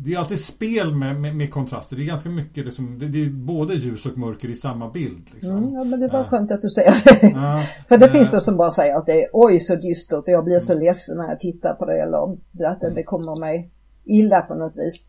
det 0.05 0.15
är 0.15 0.19
alltid 0.19 0.39
spel 0.39 0.95
med, 0.95 1.21
med, 1.21 1.37
med, 1.37 1.51
kontraster. 1.51 1.97
Det 1.97 2.03
är 2.03 2.07
ganska 2.07 2.29
mycket 2.29 2.65
liksom, 2.65 2.99
det, 2.99 3.09
det, 3.09 3.25
är 3.25 3.31
både 3.31 3.75
ljus 3.75 4.07
och 4.07 4.19
mörker 4.19 4.49
i 4.49 4.55
samma 4.55 4.91
bild. 4.91 5.31
Liksom. 5.35 5.57
Mm, 5.57 5.75
ja, 5.75 5.85
men 5.85 6.01
det 6.01 6.09
var 6.09 6.21
uh, 6.21 6.29
skönt 6.29 6.53
att 6.53 6.63
du 6.63 6.71
säger 6.71 6.95
det. 7.05 7.27
Uh, 7.27 7.61
För 7.89 7.99
det 7.99 8.07
uh, 8.07 8.13
finns 8.13 8.31
de 8.31 8.41
som 8.41 8.57
bara 8.57 8.71
säger 8.71 8.97
att 8.97 9.07
det 9.07 9.23
är 9.23 9.29
oj 9.33 9.61
så 9.61 9.75
dystert 9.75 10.19
och 10.19 10.29
jag 10.29 10.45
blir 10.45 10.59
så 10.59 10.73
mm. 10.73 10.85
ledsen 10.85 11.19
när 11.19 11.29
jag 11.29 11.41
tittar 11.41 11.75
på 11.75 11.85
det 11.85 12.03
eller 12.03 12.33
att 12.73 12.81
det, 12.81 12.91
det 12.95 13.03
kommer 13.03 13.41
mig 13.41 13.71
illa 14.05 14.41
på 14.41 14.55
något 14.55 14.77
vis. 14.77 15.07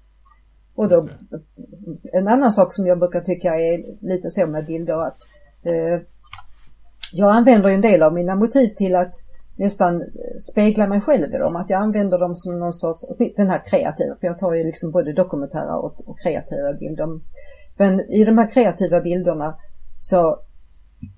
Och 0.76 0.90
då, 0.90 1.08
en 2.14 2.28
annan 2.28 2.52
sak 2.52 2.74
som 2.74 2.88
jag 2.88 3.00
brukar 3.00 3.22
tycka 3.22 3.56
är 3.56 3.84
lite 4.02 4.32
så 4.32 4.48
med 4.48 4.66
bilder 4.66 5.08
att 5.08 5.18
eh, 5.64 6.02
jag 7.14 7.36
använder 7.36 7.70
en 7.70 7.82
del 7.82 8.04
av 8.04 8.14
mina 8.14 8.36
motiv 8.36 8.68
till 8.68 8.96
att 8.96 9.16
nästan 9.56 10.02
eh, 10.02 10.08
spegla 10.40 10.88
mig 10.88 11.02
själv 11.02 11.34
i 11.34 11.38
dem. 11.38 11.56
Att 11.56 11.70
jag 11.70 11.82
använder 11.82 12.20
dem 12.20 12.36
som 12.36 12.60
någon 12.60 12.74
sorts, 12.74 13.06
den 13.36 13.50
här 13.50 13.62
kreativa, 13.66 14.16
för 14.16 14.28
jag 14.28 14.38
tar 14.38 14.54
ju 14.54 14.64
liksom 14.64 14.92
både 14.92 15.14
dokumentära 15.14 15.78
och, 15.78 16.10
och 16.10 16.20
kreativa 16.20 16.74
bilder. 16.74 17.20
Men 17.78 18.00
i 18.00 18.24
de 18.24 18.38
här 18.38 18.48
kreativa 18.48 19.02
bilderna 19.02 19.56
så 20.02 20.40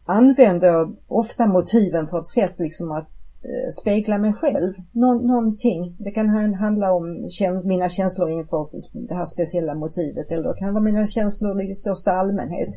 använder 0.06 0.68
jag 0.68 0.96
ofta 1.08 1.46
motiven 1.46 2.08
på 2.08 2.18
ett 2.18 2.28
sätt 2.28 2.54
liksom 2.58 2.92
att 2.92 3.08
Eh, 3.46 3.72
spegla 3.72 4.18
mig 4.18 4.34
själv. 4.34 4.74
Nå 4.92 5.14
någonting. 5.14 5.96
Det 6.00 6.12
kan 6.12 6.54
handla 6.54 6.94
om 6.94 7.30
mina 7.64 7.90
känslor 7.90 8.32
inför 8.32 8.68
det 9.08 9.16
här 9.16 9.26
speciella 9.26 9.76
motivet 9.76 10.32
eller 10.32 10.50
det 10.50 10.60
kan 10.60 10.74
vara 10.74 10.84
mina 10.84 11.08
känslor 11.08 11.62
i 11.62 11.76
största 11.76 12.12
allmänhet. 12.12 12.70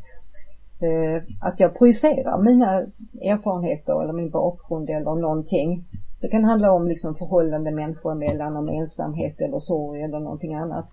Eh, 0.81 1.23
att 1.41 1.61
jag 1.61 1.79
projicerar 1.79 2.43
mina 2.43 2.83
erfarenheter 3.23 4.03
eller 4.03 4.13
min 4.13 4.31
bakgrund 4.31 4.91
eller 4.91 5.15
någonting. 5.15 5.85
Det 6.21 6.29
kan 6.29 6.45
handla 6.45 6.73
om 6.73 6.89
liksom 6.89 7.15
förhållande 7.15 7.71
människor 7.71 8.13
emellan, 8.13 8.57
om 8.57 8.69
ensamhet 8.69 9.41
eller 9.41 9.59
sorg 9.59 10.03
eller 10.03 10.21
någonting 10.21 10.55
annat. 10.55 10.87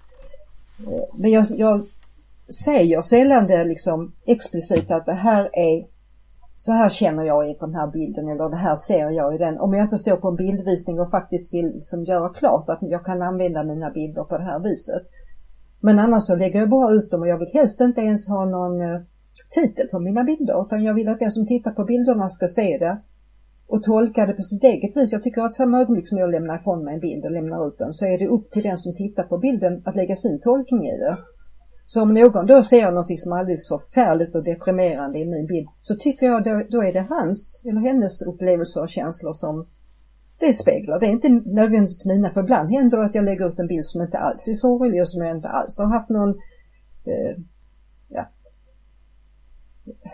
Eh, 0.88 1.04
men 1.17 1.32
jag, 1.32 1.45
jag 1.58 1.86
säger 2.65 3.02
sällan 3.02 3.48
det 3.48 3.63
liksom 3.63 4.12
explicit 4.26 4.91
att 4.91 5.06
det 5.06 5.13
här 5.13 5.50
är 5.54 5.86
så 6.56 6.71
här 6.71 6.89
känner 6.89 7.24
jag 7.24 7.50
i 7.50 7.58
den 7.60 7.76
här 7.76 7.88
bilden 7.88 8.28
eller 8.28 8.50
det 8.50 8.56
här 8.56 8.78
ser 8.78 9.10
jag 9.10 9.36
i 9.36 9.38
den. 9.38 9.60
Om 9.60 9.74
jag 9.74 9.86
inte 9.86 9.98
står 9.98 10.17
på 10.17 10.28
en 10.28 10.36
bildvisning 10.36 11.00
och 11.00 11.12
faktiskt 11.12 11.54
vill 11.54 11.65
liksom 11.65 12.04
göra 12.04 12.30
klart 12.30 12.69
att 12.69 12.80
jag 12.82 13.06
kan 13.06 13.21
använda 13.21 13.63
mina 13.63 13.89
bilder 13.89 14.24
på 14.24 14.38
det 14.38 14.43
här 14.43 14.60
viset. 14.60 15.04
Men 15.80 16.00
annars 16.00 16.24
så 16.24 16.36
lägger 16.36 16.60
jag 16.60 16.69
bara 16.69 16.93
ut 16.93 17.12
dem 17.12 17.21
och 17.21 17.28
jag 17.28 17.38
vill 17.38 17.54
helst 17.54 17.82
inte 17.82 18.02
ens 18.02 18.28
ha 18.28 18.45
någon 18.45 18.82
eh, 18.82 19.02
titel 19.50 19.88
på 19.88 20.00
mina 20.00 20.24
bilder 20.24 20.65
utan 20.65 20.84
jag 20.84 20.93
vill 20.93 21.10
att 21.10 21.19
den 21.19 21.32
som 21.32 21.48
tittar 21.48 21.71
på 21.71 21.84
bilderna 21.84 22.30
ska 22.30 22.48
se 22.48 22.78
det 22.78 22.98
och 23.67 23.84
tolka 23.84 24.26
det 24.26 24.34
på 24.34 24.41
sitt 24.41 24.63
eget 24.63 24.98
vis. 24.98 25.12
Jag 25.12 25.24
tycker 25.24 25.41
att 25.41 25.54
samma 25.54 25.82
ögonblick 25.82 26.08
som 26.08 26.17
jag 26.17 26.32
lämnar 26.32 26.56
ifrån 26.56 26.84
mig 26.84 26.93
en 26.93 27.00
bild 27.00 27.26
och 27.26 27.32
lämnar 27.32 27.67
ut 27.67 27.78
den 27.78 27.93
så 27.93 28.06
är 28.06 28.17
det 28.17 28.28
upp 28.28 28.52
till 28.52 28.63
den 28.63 28.78
som 28.78 28.95
tittar 28.95 29.24
på 29.24 29.38
bilden 29.38 29.82
att 29.86 29.95
lägga 29.95 30.15
sin 30.15 30.39
tolkning 30.39 30.88
i 30.88 30.98
det. 30.98 31.17
Så 31.88 32.02
om 32.02 32.13
någon 32.13 32.45
då 32.45 32.63
ser 32.63 32.91
någonting 32.91 33.17
som 33.17 33.32
är 33.32 33.38
alldeles 33.38 33.67
förfärligt 33.67 34.36
och 34.36 34.43
deprimerande 34.43 35.19
i 35.19 35.26
min 35.26 35.45
bild 35.45 35.67
så 35.82 35.95
tycker 35.95 36.26
jag 36.26 36.43
då, 36.43 36.63
då 36.69 36.84
är 36.84 36.93
det 36.93 37.06
hans 37.10 37.63
eller 37.65 37.82
hennes 37.82 38.21
upplevelser 38.21 38.82
och 38.82 38.89
känslor 38.89 39.34
som 39.34 39.67
det 40.39 40.54
speglar. 40.54 41.00
Det 41.00 41.06
är 41.06 41.12
inte 41.12 41.30
nödvändigtvis 41.30 42.06
mina 42.06 42.30
för 42.30 42.41
ibland 42.41 42.69
händer 42.69 42.98
det 42.98 43.06
att 43.06 43.15
jag 43.15 43.26
lägger 43.26 43.48
ut 43.48 43.60
en 43.60 43.67
bild 43.67 43.86
som 43.86 44.02
inte 44.02 44.17
alls 44.17 44.48
är 44.48 44.54
sorglig 44.54 45.02
och 45.02 45.10
som 45.10 45.26
jag 45.26 45.36
inte 45.36 45.48
alls 45.48 45.80
har 45.80 45.88
haft 45.88 46.10
någon 46.10 46.30
eh, 47.06 47.36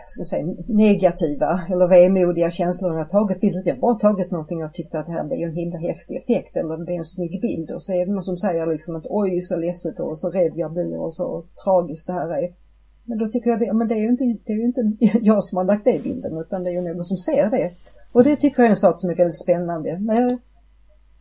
ska 0.06 0.24
säga, 0.24 0.54
negativa 0.66 1.66
eller 1.70 1.86
vemodiga 1.86 2.50
känslor 2.50 2.90
när 2.90 2.98
jag 2.98 3.08
tagit 3.08 3.40
bilder. 3.40 3.62
Jag 3.64 3.74
har 3.74 3.80
bara 3.80 3.94
tagit 3.94 4.30
någonting 4.30 4.64
och 4.64 4.74
tyckte 4.74 4.98
att 4.98 5.06
det 5.06 5.12
här 5.12 5.24
blir 5.24 5.46
en 5.46 5.54
himla 5.54 5.78
häftig 5.78 6.16
effekt 6.16 6.56
eller 6.56 6.76
det 6.76 6.84
blir 6.84 6.96
en 6.96 7.04
snygg 7.04 7.40
bild 7.40 7.70
och 7.70 7.82
så 7.82 7.92
är 7.92 8.06
det 8.06 8.12
någon 8.12 8.22
som 8.22 8.36
säger 8.36 8.66
liksom 8.66 8.96
att 8.96 9.06
oj 9.08 9.42
så 9.42 9.56
ledset 9.56 10.00
och 10.00 10.18
så 10.18 10.30
rädd 10.30 10.52
jag 10.56 10.72
blir 10.72 11.00
och 11.00 11.14
så 11.14 11.44
tragiskt 11.64 12.06
det 12.06 12.12
här 12.12 12.42
är. 12.42 12.52
Men 13.04 13.18
då 13.18 13.28
tycker 13.28 13.50
jag 13.50 13.60
det, 13.60 13.72
men 13.72 13.88
det 13.88 13.94
är 13.94 13.98
ju 13.98 14.08
inte, 14.08 14.24
det 14.24 14.52
är 14.52 14.56
ju 14.56 14.64
inte 14.64 14.92
jag 15.22 15.44
som 15.44 15.56
har 15.56 15.64
lagt 15.64 15.84
det 15.84 15.94
i 15.94 16.02
bilden 16.02 16.38
utan 16.38 16.64
det 16.64 16.70
är 16.70 16.72
ju 16.72 16.94
någon 16.94 17.04
som 17.04 17.16
ser 17.16 17.50
det. 17.50 17.70
Och 18.12 18.24
det 18.24 18.36
tycker 18.36 18.62
jag 18.62 18.66
är 18.66 18.70
en 18.70 18.76
sak 18.76 19.00
som 19.00 19.10
är 19.10 19.14
väldigt 19.14 19.42
spännande. 19.42 19.98
Men, 19.98 20.38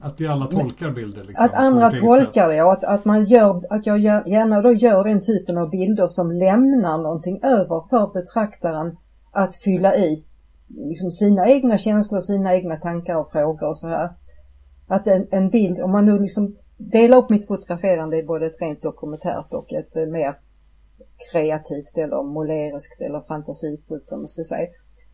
att 0.01 0.21
vi 0.21 0.27
alla 0.27 0.45
tolkar 0.45 0.91
bilder? 0.91 1.23
Liksom, 1.23 1.45
att 1.45 1.53
andra 1.53 1.91
tolkar 1.91 2.49
det 2.49 2.61
och 2.61 2.73
att, 2.73 2.83
att 2.83 3.05
man 3.05 3.23
gör, 3.23 3.65
att 3.69 3.85
jag 3.85 3.99
gärna 3.99 4.61
då 4.61 4.73
gör 4.73 5.03
den 5.03 5.21
typen 5.21 5.57
av 5.57 5.69
bilder 5.69 6.07
som 6.07 6.31
lämnar 6.31 6.97
någonting 6.97 7.39
över 7.43 7.89
för 7.89 8.13
betraktaren 8.13 8.97
att 9.31 9.55
fylla 9.55 9.95
i 9.95 10.25
liksom 10.67 11.11
sina 11.11 11.49
egna 11.49 11.77
känslor, 11.77 12.21
sina 12.21 12.55
egna 12.55 12.75
tankar 12.75 13.15
och 13.15 13.31
frågor 13.31 13.69
och 13.69 13.77
så 13.77 13.87
här. 13.87 14.09
Att 14.87 15.07
en, 15.07 15.27
en 15.31 15.49
bild, 15.49 15.81
om 15.81 15.91
man 15.91 16.05
nu 16.05 16.19
liksom 16.19 16.55
delar 16.77 17.17
upp 17.17 17.29
mitt 17.29 17.47
fotograferande 17.47 18.17
i 18.17 18.23
både 18.23 18.45
ett 18.45 18.61
rent 18.61 18.81
dokumentärt 18.81 19.53
och 19.53 19.73
ett 19.73 19.95
eh, 19.95 20.05
mer 20.05 20.35
kreativt 21.31 21.97
eller 21.97 22.23
måleriskt 22.23 23.01
eller 23.01 23.21
fantasifullt 23.21 24.11
om 24.11 24.19
man 24.19 24.27
ska 24.27 24.43
säga. 24.43 24.67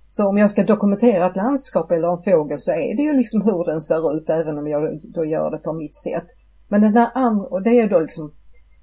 Så 0.10 0.28
om 0.28 0.38
jag 0.38 0.50
ska 0.50 0.64
dokumentera 0.64 1.26
ett 1.26 1.36
landskap 1.36 1.92
eller 1.92 2.08
en 2.08 2.24
fågel 2.24 2.60
så 2.60 2.72
är 2.72 2.96
det 2.96 3.04
ju 3.04 3.14
liksom 3.14 3.42
hur 3.42 3.66
den 3.66 3.82
ser 3.82 4.18
ut 4.18 4.30
även 4.30 4.58
om 4.58 4.68
jag 4.68 5.02
då 5.04 5.26
gör 5.26 5.52
det 5.52 5.58
på 5.58 5.74
mitt 5.74 5.96
sätt. 5.96 6.26
Men 6.68 6.82
den 6.82 6.94
där 6.94 7.10
andra, 7.14 7.46
och 7.46 7.62
det 7.62 7.80
är 7.80 7.90
då 7.90 8.00
liksom, 8.00 8.32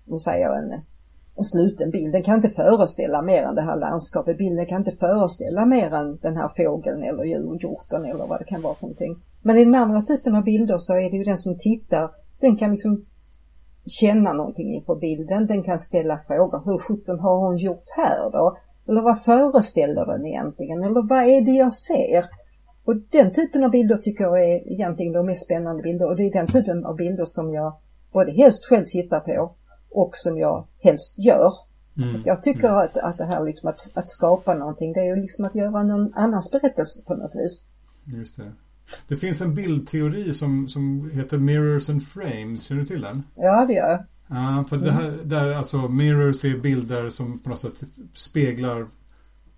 nu 0.05 0.19
säger 0.19 0.51
en, 0.51 0.73
en 1.37 1.45
sluten 1.45 1.91
bild. 1.91 2.13
Den 2.13 2.23
kan 2.23 2.35
inte 2.35 2.49
föreställa 2.49 3.23
mer 3.23 3.43
än 3.43 3.55
det 3.55 3.63
här 3.63 3.77
landskapet. 3.77 4.39
Bilden 4.39 4.67
kan 4.67 4.79
inte 4.79 4.97
föreställa 4.97 5.67
mer 5.67 5.95
än 5.95 6.17
den 6.17 6.37
här 6.37 6.51
fågeln 6.57 7.03
eller 7.03 7.25
djurhjorten 7.25 8.05
eller 8.05 8.27
vad 8.27 8.41
det 8.41 8.45
kan 8.45 8.63
vara 8.63 8.75
för 8.75 8.83
någonting. 8.83 9.17
Men 9.43 9.59
i 9.59 9.65
den 9.65 9.75
andra 9.75 10.03
typen 10.03 10.35
av 10.35 10.45
bilder 10.45 10.79
så 10.79 10.93
är 10.95 11.11
det 11.11 11.17
ju 11.17 11.25
den 11.25 11.37
som 11.37 11.59
tittar, 11.59 12.11
den 12.41 12.57
kan 12.57 12.71
liksom 12.71 13.05
känna 13.87 14.33
någonting 14.33 14.75
inför 14.75 14.97
bilden. 14.97 15.47
Den 15.47 15.63
kan 15.63 15.79
ställa 15.79 16.19
frågor. 16.19 16.63
Hur 16.65 16.79
sjutton 16.79 17.21
har 17.21 17.39
hon 17.39 17.57
gjort 17.57 17.89
här 17.97 18.31
då? 18.31 18.57
Eller 18.89 19.01
vad 19.01 19.23
föreställer 19.23 20.07
den 20.07 20.27
egentligen? 20.27 20.85
Eller 20.85 21.09
vad 21.09 21.25
är 21.25 21.41
det 21.41 21.51
jag 21.51 21.73
ser? 21.73 22.27
Och 22.85 22.97
den 22.97 23.33
typen 23.33 23.65
av 23.65 23.71
bilder 23.71 23.97
tycker 23.97 24.25
jag 24.25 24.45
är 24.45 24.73
egentligen 24.73 25.13
de 25.13 25.27
mest 25.27 25.45
spännande 25.45 25.83
bilder 25.83 26.09
och 26.09 26.17
det 26.17 26.23
är 26.23 26.33
den 26.33 26.47
typen 26.47 26.85
av 26.85 26.97
bilder 26.97 27.25
som 27.25 27.55
jag 27.55 27.77
både 28.13 28.33
helst 28.33 28.69
själv 28.69 28.87
tittar 28.87 29.21
på 29.21 29.55
och 29.91 30.11
som 30.17 30.39
jag 30.39 30.67
helst 30.83 31.19
gör. 31.19 31.53
Mm. 31.97 32.23
Jag 32.25 32.43
tycker 32.43 32.69
mm. 32.69 32.79
att, 32.79 32.97
att 32.97 33.19
det 33.19 33.25
här 33.25 33.45
liksom 33.45 33.69
att, 33.69 33.79
att 33.95 34.09
skapa 34.09 34.55
någonting 34.55 34.93
det 34.93 35.01
är 35.01 35.05
ju 35.05 35.17
liksom 35.17 35.45
att 35.45 35.55
göra 35.55 35.83
någon 35.83 36.15
annans 36.15 36.51
berättelse 36.51 37.03
på 37.07 37.15
något 37.15 37.35
vis. 37.35 37.67
Just 38.05 38.37
det. 38.37 38.53
Det 39.09 39.17
finns 39.17 39.41
en 39.41 39.55
bildteori 39.55 40.35
som, 40.35 40.69
som 40.69 41.11
heter 41.15 41.39
Mirrors 41.39 41.91
and 41.91 42.03
Frames, 42.03 42.63
känner 42.63 42.81
du 42.81 42.87
till 42.87 43.01
den? 43.01 43.23
Ja, 43.35 43.65
det 43.67 43.73
gör 43.73 43.89
jag. 43.89 44.05
Ja, 44.35 44.65
för 44.69 44.77
det 44.77 44.93
här, 44.93 45.19
där 45.25 45.51
alltså 45.51 45.89
mirrors 45.89 46.45
är 46.45 46.59
bilder 46.59 47.11
som 47.11 47.39
på 47.39 47.51
något 47.51 47.59
sätt 47.59 47.85
speglar 48.15 48.87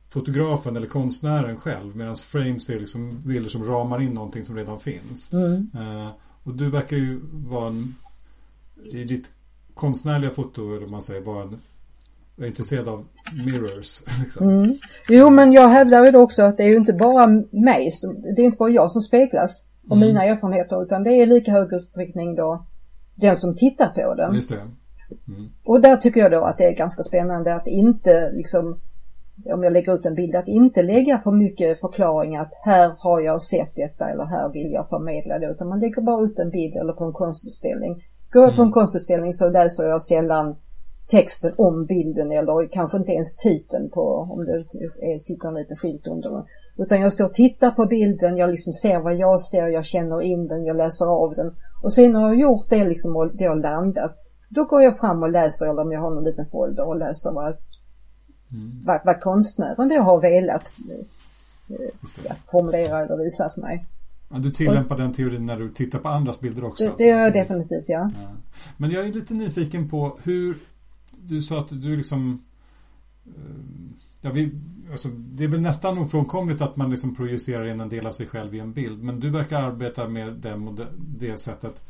fotografen 0.08 0.76
eller 0.76 0.86
konstnären 0.86 1.56
själv 1.56 1.96
medan 1.96 2.16
frames 2.16 2.70
är 2.70 2.80
liksom 2.80 3.22
bilder 3.24 3.50
som 3.50 3.64
ramar 3.64 4.02
in 4.02 4.12
någonting 4.12 4.44
som 4.44 4.56
redan 4.56 4.78
finns. 4.78 5.32
Mm. 5.32 5.70
Uh, 5.74 6.10
och 6.42 6.54
du 6.54 6.70
verkar 6.70 6.96
ju 6.96 7.20
vara 7.32 7.68
en, 7.68 7.94
i 8.84 9.04
ditt 9.04 9.30
konstnärliga 9.74 10.30
foto, 10.30 10.76
eller 10.76 10.86
man 10.86 11.02
säger, 11.02 11.20
vara 11.20 11.42
en 11.42 11.58
är 12.38 12.46
intresserad 12.46 12.88
av 12.88 13.04
mirrors. 13.46 14.02
Liksom. 14.20 14.48
Mm. 14.48 14.74
Jo, 15.08 15.30
men 15.30 15.52
jag 15.52 15.68
hävdar 15.68 16.04
ju 16.04 16.16
också 16.16 16.42
att 16.42 16.56
det 16.56 16.62
är 16.62 16.68
ju 16.68 16.76
inte 16.76 16.92
bara 16.92 17.26
mig, 17.50 17.90
som, 17.90 18.22
det 18.22 18.42
är 18.42 18.44
inte 18.44 18.58
bara 18.58 18.70
jag 18.70 18.90
som 18.90 19.02
speglas 19.02 19.64
och 19.88 19.96
mm. 19.96 20.08
mina 20.08 20.24
erfarenheter 20.24 20.82
utan 20.82 21.02
det 21.02 21.10
är 21.10 21.22
i 21.22 21.26
lika 21.26 21.52
hög 21.52 21.72
utsträckning 21.72 22.34
då 22.34 22.66
den 23.16 23.36
som 23.36 23.56
tittar 23.56 23.88
på 23.88 24.14
den. 24.14 24.34
Just 24.34 24.48
det. 24.48 24.56
Mm. 25.28 25.50
Och 25.64 25.80
där 25.80 25.96
tycker 25.96 26.20
jag 26.20 26.30
då 26.30 26.44
att 26.44 26.58
det 26.58 26.64
är 26.64 26.76
ganska 26.76 27.02
spännande 27.02 27.54
att 27.54 27.66
inte 27.66 28.30
liksom 28.32 28.80
om 29.44 29.62
jag 29.62 29.72
lägger 29.72 29.94
ut 29.94 30.06
en 30.06 30.14
bild, 30.14 30.34
att 30.34 30.48
inte 30.48 30.82
lägga 30.82 31.18
för 31.18 31.30
mycket 31.30 31.80
förklaring 31.80 32.36
att 32.36 32.52
här 32.62 32.92
har 32.98 33.20
jag 33.20 33.42
sett 33.42 33.74
detta 33.74 34.10
eller 34.10 34.24
här 34.24 34.48
vill 34.48 34.72
jag 34.72 34.88
förmedla 34.88 35.38
det. 35.38 35.46
Utan 35.46 35.68
man 35.68 35.80
lägger 35.80 36.02
bara 36.02 36.24
ut 36.24 36.38
en 36.38 36.50
bild 36.50 36.76
eller 36.76 36.92
på 36.92 37.04
en 37.04 37.12
konstutställning. 37.12 38.04
Går 38.32 38.42
jag 38.42 38.56
på 38.56 38.62
en 38.62 38.68
mm. 38.68 38.72
konstutställning 38.72 39.32
så 39.32 39.48
läser 39.48 39.88
jag 39.88 40.02
sällan 40.02 40.56
texten 41.06 41.52
om 41.56 41.86
bilden 41.86 42.32
eller 42.32 42.68
kanske 42.68 42.98
inte 42.98 43.12
ens 43.12 43.36
titeln 43.36 43.90
på 43.90 44.28
om 44.30 44.44
det 44.44 44.52
är, 44.52 45.18
sitter 45.18 45.48
en 45.48 45.54
liten 45.54 45.76
skylt 45.76 46.06
under 46.06 46.30
den. 46.30 46.44
Utan 46.78 47.00
jag 47.00 47.12
står 47.12 47.24
och 47.24 47.34
tittar 47.34 47.70
på 47.70 47.86
bilden, 47.86 48.36
jag 48.36 48.50
liksom 48.50 48.72
ser 48.72 48.98
vad 48.98 49.16
jag 49.16 49.40
ser, 49.40 49.66
jag 49.66 49.84
känner 49.84 50.22
in 50.22 50.48
den, 50.48 50.64
jag 50.64 50.76
läser 50.76 51.06
av 51.06 51.34
den. 51.34 51.54
Och 51.80 51.92
sen 51.92 52.12
när 52.12 52.20
jag 52.20 52.28
har 52.28 52.34
gjort 52.34 52.66
det 52.68 52.88
liksom 52.88 53.16
och 53.16 53.36
det 53.36 53.44
har 53.44 53.56
landat, 53.56 54.16
då 54.48 54.64
går 54.64 54.82
jag 54.82 54.98
fram 54.98 55.22
och 55.22 55.30
läser 55.30 55.70
eller 55.70 55.82
om 55.82 55.92
jag 55.92 56.00
har 56.00 56.10
någon 56.10 56.24
liten 56.24 56.46
folder 56.46 56.88
och 56.88 56.96
läser 56.96 57.32
vad, 57.32 57.56
mm. 58.52 58.82
vad, 58.84 59.00
vad 59.04 59.20
konstnären 59.20 59.88
då 59.88 60.02
har 60.02 60.20
velat 60.20 60.72
eh, 61.68 62.36
formulera 62.50 63.04
eller 63.04 63.24
visa 63.24 63.50
för 63.54 63.60
mig. 63.60 63.86
Ja, 64.28 64.38
du 64.38 64.50
tillämpar 64.50 64.94
och, 64.94 65.00
den 65.00 65.12
teorin 65.12 65.46
när 65.46 65.56
du 65.56 65.68
tittar 65.68 65.98
på 65.98 66.08
andras 66.08 66.40
bilder 66.40 66.64
också? 66.64 66.84
Det, 66.84 66.94
det 66.98 67.04
gör 67.04 67.20
jag 67.20 67.32
definitivt, 67.32 67.84
ja. 67.88 68.10
ja. 68.22 68.28
Men 68.76 68.90
jag 68.90 69.04
är 69.04 69.12
lite 69.12 69.34
nyfiken 69.34 69.88
på 69.88 70.18
hur, 70.24 70.56
du 71.28 71.42
sa 71.42 71.60
att 71.60 71.68
du 71.68 71.96
liksom 71.96 72.42
eh, 73.26 73.32
Ja, 74.26 74.32
vi, 74.32 74.50
alltså, 74.90 75.08
det 75.08 75.44
är 75.44 75.48
väl 75.48 75.60
nästan 75.60 75.98
ofrånkomligt 75.98 76.60
att 76.60 76.76
man 76.76 76.90
liksom 76.90 77.14
projicerar 77.14 77.66
in 77.66 77.80
en 77.80 77.88
del 77.88 78.06
av 78.06 78.12
sig 78.12 78.26
själv 78.26 78.54
i 78.54 78.60
en 78.60 78.72
bild. 78.72 79.02
Men 79.02 79.20
du 79.20 79.30
verkar 79.30 79.62
arbeta 79.62 80.08
med 80.08 80.32
det, 80.32 80.86
det 81.18 81.40
sättet 81.40 81.80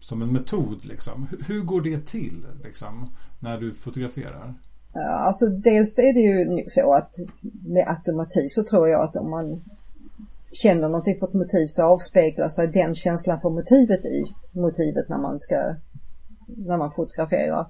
som 0.00 0.22
en 0.22 0.32
metod. 0.32 0.84
Liksom. 0.84 1.26
Hur, 1.30 1.54
hur 1.54 1.62
går 1.62 1.80
det 1.80 2.06
till 2.06 2.46
liksom, 2.64 3.10
när 3.40 3.60
du 3.60 3.72
fotograferar? 3.72 4.54
Alltså 4.94 5.46
dels 5.46 5.98
är 5.98 6.12
det 6.12 6.20
ju 6.20 6.64
så 6.68 6.94
att 6.94 7.14
med 7.66 7.88
automatik 7.88 8.54
så 8.54 8.64
tror 8.64 8.88
jag 8.88 9.02
att 9.02 9.16
om 9.16 9.30
man 9.30 9.62
känner 10.52 10.88
någonting 10.88 11.18
för 11.18 11.26
ett 11.26 11.34
motiv 11.34 11.66
så 11.66 11.82
avspeglar 11.82 12.48
sig 12.48 12.66
den 12.66 12.94
känslan 12.94 13.40
för 13.40 13.50
motivet 13.50 14.04
i 14.04 14.24
motivet 14.52 15.08
när 15.08 15.18
man 15.18 15.40
ska 15.40 15.74
när 16.46 16.76
man 16.76 16.92
fotograferar. 16.92 17.66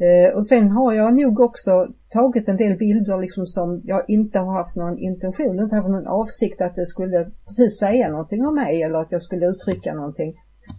Eh, 0.00 0.34
och 0.34 0.46
sen 0.46 0.70
har 0.70 0.92
jag 0.92 1.14
nog 1.14 1.40
också 1.40 1.88
tagit 2.08 2.48
en 2.48 2.56
del 2.56 2.78
bilder 2.78 3.18
liksom 3.18 3.46
som 3.46 3.80
jag 3.84 4.10
inte 4.10 4.38
har 4.38 4.52
haft 4.52 4.76
någon 4.76 4.98
intention, 4.98 5.60
inte 5.60 5.76
haft 5.76 5.88
någon 5.88 6.06
avsikt 6.06 6.60
att 6.60 6.74
det 6.74 6.86
skulle 6.86 7.30
precis 7.46 7.78
säga 7.78 8.08
någonting 8.08 8.46
om 8.46 8.54
mig 8.54 8.82
eller 8.82 8.98
att 8.98 9.12
jag 9.12 9.22
skulle 9.22 9.46
uttrycka 9.46 9.94
någonting. 9.94 10.32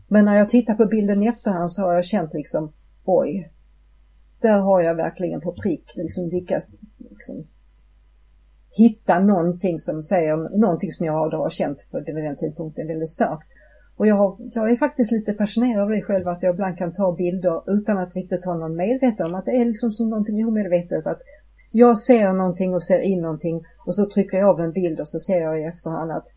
Men 0.08 0.26
när 0.26 0.38
jag 0.38 0.50
tittar 0.50 0.74
på 0.74 0.86
bilden 0.86 1.24
i 1.24 1.28
efterhand 1.28 1.72
så 1.72 1.82
har 1.82 1.94
jag 1.94 2.06
känt 2.06 2.34
liksom, 2.34 2.72
oj, 3.06 3.52
där 4.42 4.60
har 4.60 4.82
jag 4.82 4.96
verkligen 4.96 5.42
på 5.42 5.54
prick 5.54 5.92
liksom 5.96 6.30
lyckats 6.30 6.76
liksom, 6.98 7.48
hitta 8.70 9.20
någonting 9.20 9.80
som 9.80 10.04
säger 10.04 10.60
någonting 10.60 10.92
som 10.92 11.06
jag 11.06 11.32
då 11.32 11.38
har 11.38 11.50
känt 11.50 11.88
på 11.92 12.00
den 12.00 12.36
tidpunkten 12.36 12.88
väldigt 12.88 13.10
starkt. 13.10 13.51
Och 14.02 14.08
jag, 14.08 14.16
har, 14.16 14.38
jag 14.40 14.72
är 14.72 14.76
faktiskt 14.76 15.12
lite 15.12 15.34
fascinerad 15.34 15.84
av 15.84 15.90
det 15.90 16.02
själv 16.02 16.28
att 16.28 16.44
jag 16.44 16.54
ibland 16.54 16.78
kan 16.78 16.94
ta 16.94 17.16
bilder 17.16 17.62
utan 17.68 17.98
att 17.98 18.16
riktigt 18.16 18.46
ha 18.46 18.54
någon 18.54 18.76
medveten 18.76 19.26
om 19.26 19.36
att 19.36 19.46
det 19.46 19.52
är 19.52 19.66
liksom 19.66 19.92
som 19.92 20.10
någonting 20.10 20.48
omedvetet 20.48 21.08
att 21.08 21.22
jag 21.72 21.98
ser 21.98 22.34
någonting 22.34 22.74
och 22.74 22.84
ser 22.84 23.00
in 23.00 23.22
någonting 23.22 23.64
och 23.86 23.96
så 23.96 24.06
trycker 24.06 24.38
jag 24.38 24.50
av 24.50 24.60
en 24.60 24.72
bild 24.72 25.00
och 25.00 25.08
så 25.08 25.20
ser 25.20 25.42
jag 25.42 25.62
i 25.62 25.64
efterhand 25.64 26.12
att 26.12 26.28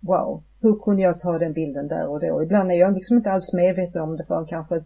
wow, 0.00 0.42
hur 0.60 0.78
kunde 0.78 1.02
jag 1.02 1.20
ta 1.20 1.38
den 1.38 1.52
bilden 1.52 1.88
där 1.88 2.06
och 2.08 2.20
då? 2.20 2.42
Ibland 2.42 2.70
är 2.70 2.74
jag 2.74 2.94
liksom 2.94 3.16
inte 3.16 3.32
alls 3.32 3.52
medveten 3.52 4.02
om 4.02 4.16
det 4.16 4.24
förrän 4.24 4.46
kanske 4.46 4.84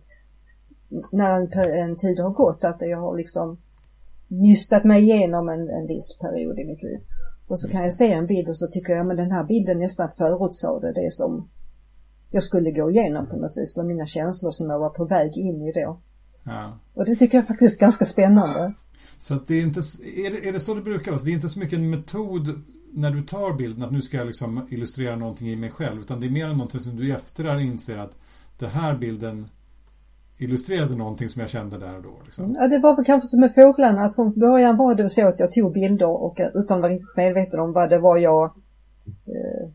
när 1.12 1.40
en, 1.40 1.72
en 1.72 1.96
tid 1.96 2.18
har 2.18 2.30
gått 2.30 2.64
att 2.64 2.80
jag 2.80 2.98
har 2.98 3.16
liksom 3.16 3.58
nystat 4.28 4.84
mig 4.84 5.02
igenom 5.02 5.48
en, 5.48 5.68
en 5.70 5.86
viss 5.86 6.18
period 6.18 6.58
i 6.58 6.64
mitt 6.64 6.82
liv. 6.82 7.00
Och 7.48 7.60
så 7.60 7.68
kan 7.68 7.84
jag 7.84 7.94
se 7.94 8.12
en 8.12 8.26
bild 8.26 8.48
och 8.48 8.56
så 8.56 8.66
tycker 8.66 8.92
jag 8.92 9.06
men 9.06 9.16
den 9.16 9.30
här 9.30 9.44
bilden 9.44 9.78
nästan 9.78 10.10
förutsade 10.18 10.92
det 10.92 11.12
som 11.12 11.48
jag 12.30 12.42
skulle 12.42 12.70
gå 12.70 12.90
igenom 12.90 13.26
på 13.26 13.36
något 13.36 13.56
vis. 13.56 13.74
Det 13.74 13.80
var 13.80 13.88
mina 13.88 14.06
känslor 14.06 14.50
som 14.50 14.70
jag 14.70 14.78
var 14.78 14.90
på 14.90 15.04
väg 15.04 15.36
in 15.36 15.62
i 15.62 15.72
då. 15.72 16.00
Ja. 16.42 16.78
Och 16.94 17.04
det 17.04 17.16
tycker 17.16 17.38
jag 17.38 17.46
faktiskt 17.46 17.76
är 17.76 17.80
ganska 17.80 18.04
spännande. 18.04 18.74
Så 19.18 19.34
att 19.34 19.46
det 19.46 19.54
är 19.54 19.62
inte, 19.62 19.80
är 20.04 20.30
det, 20.30 20.48
är 20.48 20.52
det 20.52 20.60
så 20.60 20.74
det 20.74 20.82
brukar 20.82 21.10
vara? 21.10 21.22
Det 21.24 21.30
är 21.30 21.34
inte 21.34 21.48
så 21.48 21.58
mycket 21.58 21.78
en 21.78 21.90
metod 21.90 22.62
när 22.92 23.10
du 23.10 23.22
tar 23.22 23.54
bilden 23.54 23.82
att 23.82 23.92
nu 23.92 24.02
ska 24.02 24.16
jag 24.16 24.26
liksom 24.26 24.66
illustrera 24.70 25.16
någonting 25.16 25.48
i 25.48 25.56
mig 25.56 25.70
själv. 25.70 26.00
Utan 26.00 26.20
det 26.20 26.26
är 26.26 26.30
mer 26.30 26.48
någonting 26.48 26.80
som 26.80 26.96
du 26.96 27.08
i 27.08 27.10
efterhand 27.10 27.60
inser 27.60 27.96
att 27.98 28.16
den 28.58 28.70
här 28.70 28.96
bilden 28.96 29.48
illustrerade 30.38 30.96
någonting 30.96 31.28
som 31.28 31.40
jag 31.40 31.50
kände 31.50 31.78
där 31.78 31.96
och 31.96 32.02
då. 32.02 32.12
Liksom. 32.24 32.56
Ja, 32.58 32.68
det 32.68 32.78
var 32.78 32.96
väl 32.96 33.04
kanske 33.04 33.26
som 33.28 33.40
med 33.40 33.54
fåglarna 33.54 34.04
att 34.04 34.14
från 34.14 34.38
början 34.38 34.76
var 34.76 34.94
det 34.94 35.10
så 35.10 35.28
att 35.28 35.40
jag 35.40 35.52
tog 35.52 35.72
bilder 35.72 36.06
och 36.06 36.40
utan 36.54 36.76
att 36.76 36.82
vara 36.82 36.92
riktigt 36.92 37.16
medveten 37.16 37.60
om 37.60 37.72
vad 37.72 37.90
det 37.90 37.98
var 37.98 38.18
jag 38.18 38.44
eh, 39.26 39.70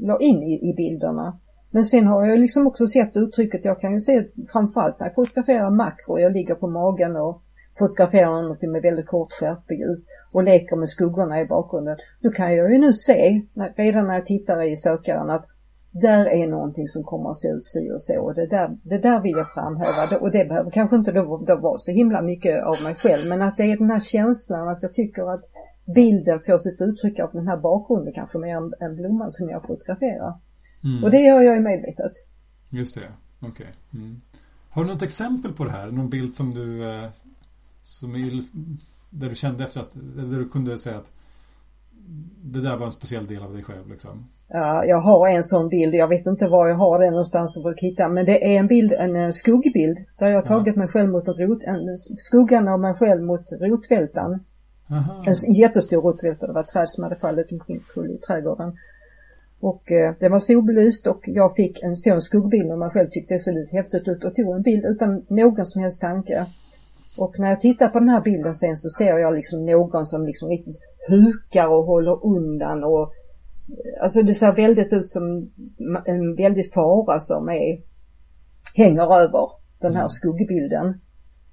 la 0.00 0.18
in 0.18 0.42
i, 0.42 0.70
i 0.70 0.74
bilderna. 0.76 1.38
Men 1.70 1.84
sen 1.84 2.06
har 2.06 2.26
jag 2.26 2.38
liksom 2.38 2.66
också 2.66 2.86
sett 2.86 3.16
uttrycket, 3.16 3.64
jag 3.64 3.80
kan 3.80 3.92
ju 3.92 4.00
se 4.00 4.24
framförallt 4.52 5.00
när 5.00 5.06
jag 5.06 5.14
fotograferar 5.14 5.70
makro, 5.70 6.18
jag 6.18 6.32
ligger 6.32 6.54
på 6.54 6.66
magen 6.66 7.16
och 7.16 7.42
fotograferar 7.78 8.42
någonting 8.42 8.72
med 8.72 8.82
väldigt 8.82 9.06
kort 9.06 9.32
skärpedjup 9.32 9.98
och 10.32 10.42
leker 10.42 10.76
med 10.76 10.88
skuggorna 10.88 11.40
i 11.40 11.46
bakgrunden. 11.46 11.96
Då 12.22 12.30
kan 12.30 12.54
jag 12.56 12.72
ju 12.72 12.78
nu 12.78 12.92
se, 12.92 13.42
redan 13.76 14.06
när 14.06 14.14
jag 14.14 14.26
tittar 14.26 14.62
i 14.62 14.76
sökaren 14.76 15.30
att 15.30 15.46
där 15.92 16.26
är 16.26 16.46
någonting 16.46 16.88
som 16.88 17.04
kommer 17.04 17.30
att 17.30 17.38
se 17.38 17.48
ut 17.48 17.66
si 17.66 17.90
och 17.90 18.02
så 18.02 18.20
och 18.20 18.34
det 18.34 18.46
där, 18.46 18.78
det 18.82 18.98
där 18.98 19.20
vill 19.20 19.36
jag 19.36 19.52
framhäva 19.54 20.18
och 20.20 20.30
det 20.30 20.44
behöver 20.44 20.70
kanske 20.70 20.96
inte 20.96 21.12
då, 21.12 21.44
då 21.46 21.56
vara 21.56 21.78
så 21.78 21.92
himla 21.92 22.22
mycket 22.22 22.62
av 22.64 22.76
mig 22.84 22.94
själv 22.94 23.28
men 23.28 23.42
att 23.42 23.56
det 23.56 23.62
är 23.62 23.78
den 23.78 23.90
här 23.90 24.00
känslan 24.00 24.68
att 24.68 24.82
jag 24.82 24.94
tycker 24.94 25.34
att 25.34 25.40
bilden 25.94 26.40
får 26.40 26.58
sitt 26.58 26.80
uttryck 26.80 27.18
av 27.20 27.30
den 27.32 27.48
här 27.48 27.56
bakgrunden 27.56 28.12
kanske 28.14 28.38
mer 28.38 28.56
än, 28.56 28.72
än 28.80 28.96
blomman 28.96 29.30
som 29.30 29.48
jag 29.48 29.66
fotograferar. 29.66 30.34
Mm. 30.84 31.04
Och 31.04 31.10
det 31.10 31.20
gör 31.20 31.40
jag 31.40 31.54
ju 31.54 31.60
medvetet. 31.60 32.12
Just 32.70 32.94
det, 32.94 33.12
okej. 33.40 33.50
Okay. 33.50 34.02
Mm. 34.02 34.20
Har 34.70 34.84
du 34.84 34.90
något 34.90 35.02
exempel 35.02 35.52
på 35.52 35.64
det 35.64 35.70
här? 35.70 35.90
Någon 35.90 36.10
bild 36.10 36.34
som 36.34 36.54
du 36.54 36.90
eh, 36.90 37.08
som 37.82 38.14
är, 38.14 38.42
där 39.10 39.28
du 39.28 39.34
kände 39.34 39.64
efter 39.64 39.80
att, 39.80 39.90
där 39.94 40.38
du 40.38 40.48
kunde 40.48 40.78
säga 40.78 40.96
att 40.96 41.10
det 42.42 42.60
där 42.60 42.76
var 42.76 42.86
en 42.86 42.92
speciell 42.92 43.26
del 43.26 43.42
av 43.42 43.52
dig 43.52 43.62
själv 43.62 43.88
liksom? 43.90 44.28
Ja, 44.48 44.84
jag 44.84 45.00
har 45.00 45.28
en 45.28 45.44
sån 45.44 45.68
bild. 45.68 45.94
Jag 45.94 46.08
vet 46.08 46.26
inte 46.26 46.48
var 46.48 46.68
jag 46.68 46.76
har 46.76 46.98
den 46.98 47.10
någonstans 47.10 47.56
och 47.56 47.74
hitta. 47.76 48.08
Men 48.08 48.26
det 48.26 48.54
är 48.54 48.58
en 48.58 48.66
bild, 48.66 48.92
en 48.92 49.16
eh, 49.16 49.30
skuggbild. 49.30 49.98
Där 50.18 50.28
jag 50.28 50.34
har 50.34 50.42
tagit 50.42 50.74
ja. 50.76 50.78
mig 50.78 50.88
själv 50.88 51.10
mot 51.10 51.28
en 51.28 51.34
rot, 51.34 51.62
en, 51.62 51.98
skuggan 51.98 52.68
av 52.68 52.80
mig 52.80 52.94
själv 52.94 53.22
mot 53.22 53.52
rotvältan. 53.60 54.44
Aha. 54.90 55.22
En 55.26 55.54
jättestor 55.54 56.02
rotvälta. 56.02 56.46
Det 56.46 56.52
var 56.52 56.60
ett 56.60 56.68
träd 56.68 56.88
som 56.88 57.04
hade 57.04 57.16
fallit 57.16 57.52
omkull 57.52 58.10
i 58.10 58.18
trädgården. 58.18 58.76
Och 59.60 59.92
eh, 59.92 60.14
det 60.20 60.28
var 60.28 60.38
solbelyst 60.38 61.06
och 61.06 61.20
jag 61.24 61.54
fick 61.54 61.82
en 61.82 61.96
sån 61.96 62.22
skuggbild 62.22 62.72
av 62.72 62.78
mig 62.78 62.90
själv 62.90 63.08
tyckte 63.10 63.34
det 63.34 63.38
såg 63.38 63.54
lite 63.54 63.76
häftigt 63.76 64.08
ut 64.08 64.24
och 64.24 64.34
tog 64.34 64.56
en 64.56 64.62
bild 64.62 64.84
utan 64.84 65.26
någon 65.28 65.66
som 65.66 65.82
helst 65.82 66.00
tanke. 66.00 66.46
Och 67.18 67.38
när 67.38 67.48
jag 67.48 67.60
tittar 67.60 67.88
på 67.88 67.98
den 67.98 68.08
här 68.08 68.20
bilden 68.20 68.54
sen 68.54 68.76
så 68.76 68.90
ser 68.90 69.18
jag 69.18 69.34
liksom 69.34 69.66
någon 69.66 70.06
som 70.06 70.24
liksom 70.24 70.48
riktigt 70.48 70.78
hukar 71.08 71.68
och 71.68 71.84
håller 71.84 72.26
undan 72.26 72.84
och 72.84 73.02
eh, 73.02 74.02
alltså 74.02 74.22
det 74.22 74.34
ser 74.34 74.52
väldigt 74.52 74.92
ut 74.92 75.08
som 75.08 75.50
en 76.06 76.36
väldig 76.36 76.72
fara 76.72 77.20
som 77.20 77.48
är, 77.48 77.80
hänger 78.74 79.22
över 79.22 79.50
den 79.80 79.92
här 79.92 80.00
mm. 80.00 80.08
skuggbilden. 80.08 81.00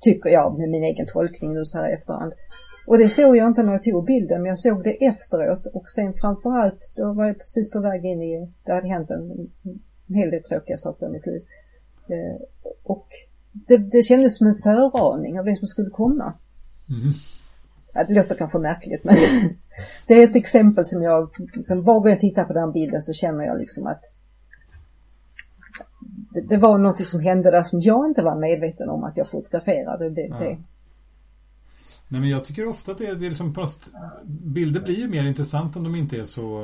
Tycker 0.01 0.29
jag 0.29 0.59
med 0.59 0.69
min 0.69 0.83
egen 0.83 1.07
tolkning 1.13 1.53
nu 1.53 1.65
så 1.65 1.77
här 1.77 1.89
i 1.89 1.93
efterhand. 1.93 2.33
Och 2.87 2.97
det 2.97 3.09
såg 3.09 3.37
jag 3.37 3.47
inte 3.47 3.63
när 3.63 3.71
jag 3.71 3.83
tog 3.83 4.05
bilden 4.05 4.41
men 4.41 4.49
jag 4.49 4.59
såg 4.59 4.83
det 4.83 5.05
efteråt 5.05 5.65
och 5.65 5.89
sen 5.89 6.13
framförallt 6.13 6.93
då 6.95 7.13
var 7.13 7.25
jag 7.25 7.37
precis 7.37 7.69
på 7.69 7.79
väg 7.79 8.05
in 8.05 8.21
i, 8.21 8.53
det 8.63 8.71
hade 8.71 8.87
hänt 8.87 9.09
en, 9.09 9.49
en 10.07 10.15
hel 10.15 10.31
del 10.31 10.43
tråkiga 10.43 10.77
saker 10.77 11.05
i 11.05 11.09
mitt 11.09 11.25
liv. 11.25 11.41
Eh, 12.07 12.41
och 12.83 13.07
det, 13.51 13.77
det 13.77 14.03
kändes 14.03 14.37
som 14.37 14.47
en 14.47 14.55
föraning 14.55 15.39
av 15.39 15.45
det 15.45 15.55
som 15.55 15.67
skulle 15.67 15.89
komma. 15.89 16.33
Mm. 16.89 17.13
Ja, 17.93 18.03
det 18.03 18.13
låter 18.13 18.35
kanske 18.35 18.59
märkligt 18.59 19.03
men 19.03 19.15
det 20.07 20.13
är 20.13 20.23
ett 20.23 20.35
exempel 20.35 20.85
som 20.85 21.03
jag, 21.03 21.29
liksom, 21.53 21.83
var 21.83 21.99
gång 21.99 22.09
jag 22.09 22.19
tittar 22.19 22.45
på 22.45 22.53
den 22.53 22.71
bilden 22.71 23.01
så 23.01 23.13
känner 23.13 23.45
jag 23.45 23.57
liksom 23.59 23.87
att 23.87 24.01
det, 26.33 26.41
det 26.41 26.57
var 26.57 26.77
något 26.77 27.05
som 27.05 27.19
hände 27.19 27.51
där 27.51 27.63
som 27.63 27.81
jag 27.81 28.05
inte 28.05 28.21
var 28.21 28.35
medveten 28.35 28.89
om 28.89 29.03
att 29.03 29.17
jag 29.17 29.29
fotograferade. 29.29 30.09
Det, 30.09 30.21
ja. 30.21 30.39
det. 30.39 30.57
Nej 32.07 32.21
men 32.21 32.29
jag 32.29 32.45
tycker 32.45 32.67
ofta 32.67 32.91
att 32.91 32.97
det, 32.97 33.15
det 33.15 33.25
är 33.25 33.29
liksom 33.29 33.53
på 33.53 33.61
något, 33.61 33.89
bilder 34.25 34.81
blir 34.81 34.99
ju 34.99 35.07
mer 35.07 35.25
intressanta 35.25 35.79
om 35.79 35.83
de 35.83 35.95
inte 35.95 36.21
är 36.21 36.25
så 36.25 36.63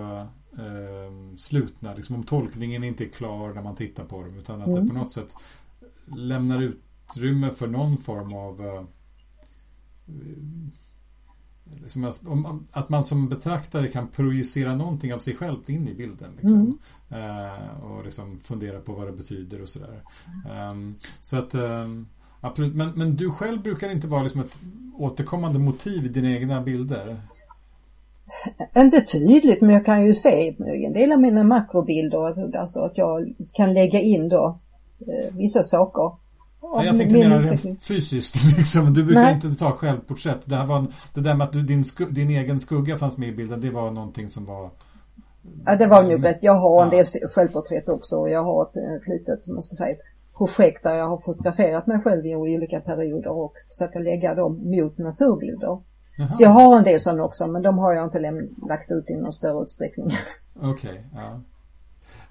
eh, 0.57 1.37
slutna. 1.37 1.93
Liksom 1.93 2.15
om 2.15 2.23
tolkningen 2.23 2.83
inte 2.83 3.05
är 3.05 3.09
klar 3.09 3.53
när 3.53 3.61
man 3.61 3.75
tittar 3.75 4.03
på 4.03 4.21
dem 4.21 4.39
utan 4.39 4.61
att 4.61 4.67
mm. 4.67 4.81
det 4.81 4.93
på 4.93 4.99
något 4.99 5.11
sätt 5.11 5.35
lämnar 6.05 6.61
utrymme 6.61 7.49
för 7.49 7.67
någon 7.67 7.97
form 7.97 8.33
av 8.33 8.61
eh, 8.65 8.83
liksom 11.81 12.03
att, 12.03 12.25
om, 12.25 12.67
att, 12.71 12.89
man 12.89 13.03
som 13.03 13.29
betraktare 13.29 13.87
kan 13.87 14.07
projicera 14.07 14.75
någonting 14.75 15.13
av 15.13 15.19
sig 15.19 15.35
själv 15.35 15.69
in 15.69 15.87
i 15.87 15.93
bilden. 15.93 16.31
Liksom. 16.41 16.79
Mm. 17.09 17.59
Eh, 17.59 17.83
och 17.83 18.05
liksom 18.05 18.39
fundera 18.39 18.79
på 18.79 18.93
vad 18.93 19.07
det 19.07 19.11
betyder 19.11 19.61
och 19.61 19.69
sådär. 19.69 20.01
Um, 20.71 20.95
så 21.21 21.37
att 21.37 21.55
um, 21.55 22.07
absolut, 22.43 22.75
men, 22.75 22.89
men 22.95 23.15
du 23.15 23.29
själv 23.29 23.61
brukar 23.61 23.91
inte 23.91 24.07
vara 24.07 24.23
liksom 24.23 24.41
ett 24.41 24.59
återkommande 24.97 25.59
motiv 25.59 26.05
i 26.05 26.07
dina 26.07 26.29
egna 26.29 26.61
bilder? 26.61 27.17
Inte 28.75 29.01
tydligt 29.01 29.61
men 29.61 29.69
jag 29.69 29.85
kan 29.85 30.05
ju 30.05 30.13
se 30.13 30.55
en 30.59 30.93
del 30.93 31.11
av 31.11 31.19
mina 31.19 31.43
makrobilder, 31.43 32.27
alltså, 32.27 32.59
alltså 32.59 32.79
att 32.79 32.97
jag 32.97 33.33
kan 33.53 33.73
lägga 33.73 33.99
in 33.99 34.29
då 34.29 34.59
eh, 34.99 35.35
vissa 35.37 35.63
saker. 35.63 36.11
Ja, 36.61 36.83
jag 36.85 36.97
tänkte 36.97 37.17
mer 37.17 37.39
rent 37.39 37.83
fysiskt. 37.83 38.35
Liksom. 38.57 38.93
Du 38.93 39.03
brukar 39.03 39.21
Nej. 39.21 39.33
inte 39.33 39.55
ta 39.55 39.71
självporträtt. 39.71 40.49
Det, 40.49 40.55
här 40.55 40.65
var 40.65 40.77
en, 40.77 40.87
det 41.13 41.21
där 41.21 41.35
med 41.35 41.45
att 41.45 41.53
du, 41.53 41.61
din, 41.61 41.83
din 42.09 42.29
egen 42.29 42.59
skugga 42.59 42.97
fanns 42.97 43.17
med 43.17 43.29
i 43.29 43.31
bilden, 43.31 43.61
det 43.61 43.69
var 43.69 43.91
någonting 43.91 44.29
som 44.29 44.45
var... 44.45 44.69
Ja, 45.65 45.75
det 45.75 45.87
var 45.87 46.03
nog 46.03 46.25
ett, 46.25 46.39
jag 46.41 46.55
har 46.55 46.83
en 46.83 46.89
del 46.89 47.05
självporträtt 47.05 47.89
också 47.89 48.15
och 48.15 48.29
jag 48.29 48.43
har 48.43 48.63
ett, 48.63 48.75
ett 48.75 49.07
litet, 49.07 49.47
man 49.47 49.63
ska 49.63 49.75
säga, 49.75 49.95
projekt 50.37 50.83
där 50.83 50.95
jag 50.95 51.09
har 51.09 51.17
fotograferat 51.17 51.87
mig 51.87 51.99
själv 51.99 52.25
i 52.25 52.35
olika 52.35 52.79
perioder 52.79 53.29
och 53.29 53.53
försöker 53.69 53.99
lägga 53.99 54.35
dem 54.35 54.59
mot 54.63 54.97
naturbilder. 54.97 55.81
Jaha. 56.17 56.33
Så 56.33 56.43
jag 56.43 56.49
har 56.49 56.77
en 56.77 56.83
del 56.83 56.99
sådana 56.99 57.23
också 57.23 57.47
men 57.47 57.61
de 57.61 57.77
har 57.77 57.93
jag 57.93 58.05
inte 58.05 58.19
lagt 58.67 58.91
ut 58.91 59.09
i 59.09 59.15
någon 59.15 59.33
större 59.33 59.63
utsträckning. 59.63 60.07
Okej, 60.55 60.89
okay, 60.89 61.01
ja. 61.13 61.39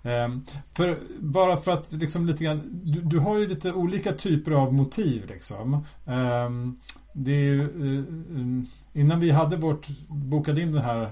Um, 0.05 0.45
för, 0.73 0.99
bara 1.21 1.57
för 1.57 1.73
att 1.73 1.93
liksom 1.93 2.27
lite 2.27 2.45
grann, 2.45 2.81
du, 2.85 3.01
du, 3.01 3.19
har 3.19 3.39
ju 3.39 3.47
lite 3.47 3.73
olika 3.73 4.13
typer 4.13 4.51
av 4.53 4.75
motiv 4.75 5.27
liksom. 5.29 5.85
Um, 6.05 6.81
det 7.13 7.31
är 7.31 7.45
ju, 7.45 7.61
uh, 7.61 8.65
innan 8.93 9.21
vi 9.21 9.31
hade 9.31 9.57
vårt, 9.57 9.89
bokade 10.11 10.61
in 10.61 10.73
den 10.73 10.83
här 10.83 11.11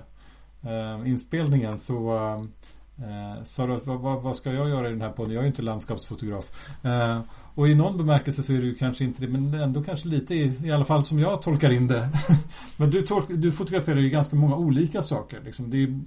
uh, 0.64 1.10
inspelningen 1.10 1.78
så 1.78 2.14
uh, 2.14 2.44
Eh, 3.00 3.44
sa 3.44 3.66
du 3.66 3.72
att 3.72 3.86
vad, 3.86 4.22
vad, 4.22 4.36
ska 4.36 4.52
jag 4.52 4.68
göra 4.68 4.88
i 4.88 4.90
den 4.90 5.00
här 5.00 5.10
podden? 5.10 5.32
Jag 5.32 5.40
är 5.40 5.44
ju 5.44 5.50
inte 5.50 5.62
landskapsfotograf. 5.62 6.74
Eh, 6.84 7.20
och 7.54 7.68
i 7.68 7.74
någon 7.74 7.98
bemärkelse 7.98 8.42
så 8.42 8.52
är 8.52 8.58
du 8.58 8.74
kanske 8.74 9.04
inte 9.04 9.26
det, 9.26 9.28
men 9.28 9.54
ändå 9.54 9.82
kanske 9.82 10.08
lite 10.08 10.34
i, 10.34 10.66
i 10.66 10.72
alla 10.72 10.84
fall 10.84 11.04
som 11.04 11.18
jag 11.18 11.42
tolkar 11.42 11.70
in 11.70 11.86
det. 11.86 12.08
men 12.76 12.90
du, 12.90 13.02
tolk, 13.02 13.26
du 13.28 13.52
fotograferar 13.52 14.00
ju 14.00 14.10
ganska 14.10 14.36
många 14.36 14.56
olika 14.56 15.02
saker. 15.02 15.40
Liksom. 15.44 15.70
Det 15.70 15.82
är 15.82 16.00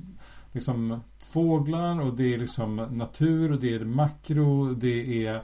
liksom 0.51 0.99
fåglar 1.17 2.01
och 2.01 2.13
det 2.13 2.33
är 2.33 2.37
liksom 2.37 2.75
natur 2.75 3.51
och 3.51 3.59
det 3.59 3.75
är 3.75 3.85
makro, 3.85 4.73
det 4.73 5.25
är 5.25 5.39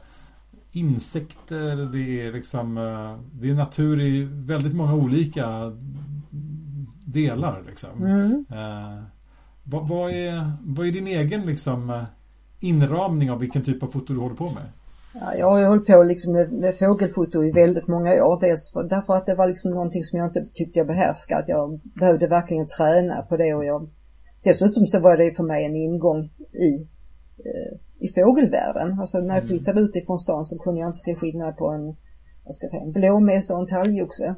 insekter, 0.71 1.91
det 1.91 2.21
är 2.21 2.33
liksom 2.33 2.77
eh, 2.77 3.19
det 3.31 3.49
är 3.49 3.53
natur 3.53 4.01
i 4.01 4.23
väldigt 4.23 4.73
många 4.73 4.93
olika 4.93 5.77
delar 7.05 7.63
liksom. 7.67 8.03
Mm. 8.05 8.45
Eh, 8.49 9.03
vad, 9.71 9.87
vad, 9.87 10.11
är, 10.11 10.51
vad 10.65 10.87
är 10.87 10.91
din 10.91 11.07
egen 11.07 11.41
liksom, 11.45 11.89
eh, 11.89 12.03
inramning 12.59 13.31
av 13.31 13.39
vilken 13.39 13.63
typ 13.63 13.83
av 13.83 13.87
foto 13.87 14.13
du 14.13 14.19
håller 14.19 14.35
på 14.35 14.49
med? 14.49 14.63
Ja, 15.13 15.35
jag 15.35 15.49
har 15.49 15.63
hållit 15.63 15.85
på 15.85 16.03
liksom 16.03 16.33
med, 16.33 16.51
med 16.51 16.77
fågelfoto 16.77 17.43
i 17.43 17.51
väldigt 17.51 17.87
många 17.87 18.23
år. 18.23 18.39
Dels 18.39 18.73
för, 18.73 18.83
därför 18.83 19.15
att 19.15 19.25
det 19.25 19.35
var 19.35 19.47
liksom 19.47 19.71
någonting 19.71 20.03
som 20.03 20.19
jag 20.19 20.27
inte 20.27 20.45
tyckte 20.53 20.79
jag 20.79 20.87
behärskade. 20.87 21.45
Jag 21.47 21.79
behövde 21.83 22.27
verkligen 22.27 22.67
träna 22.67 23.21
på 23.21 23.37
det 23.37 23.53
och 23.53 23.65
jag 23.65 23.89
Dessutom 24.43 24.87
så 24.87 24.99
var 24.99 25.17
det 25.17 25.31
för 25.31 25.43
mig 25.43 25.65
en 25.65 25.75
ingång 25.75 26.29
i, 26.53 26.87
eh, 27.45 27.77
i 27.99 28.13
fågelvärlden. 28.13 28.99
Alltså 28.99 29.19
när 29.19 29.35
jag 29.35 29.43
mm. 29.43 29.47
flyttade 29.47 29.81
ut 29.81 29.95
ifrån 29.95 30.19
stan 30.19 30.45
så 30.45 30.57
kunde 30.59 30.79
jag 30.79 30.89
inte 30.89 30.99
se 30.99 31.15
skillnad 31.15 31.57
på 31.57 31.67
en, 31.67 31.85
vad 32.45 32.55
ska 32.55 32.63
jag 32.63 32.71
säga, 32.71 32.83
en 32.83 32.91
blåmes 32.91 33.49
och 33.49 33.59
en 33.59 33.67
talgoxe. 33.67 34.35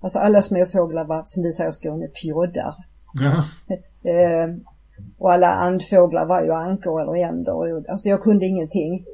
Alltså 0.00 0.18
alla 0.18 0.42
småfåglar 0.42 1.04
var, 1.04 1.22
som 1.26 1.42
vi 1.42 1.52
säger 1.52 1.70
i 1.70 1.72
Skåne, 1.72 2.06
pjoddar. 2.06 2.74
Ja. 3.14 3.44
Eh, 4.02 4.54
och 5.18 5.32
alla 5.32 5.54
andfåglar 5.54 6.26
var 6.26 6.42
ju 6.42 6.52
ankor 6.52 7.02
eller 7.02 7.28
änder. 7.28 7.90
Alltså 7.90 8.08
jag 8.08 8.22
kunde 8.22 8.46
ingenting. 8.46 9.04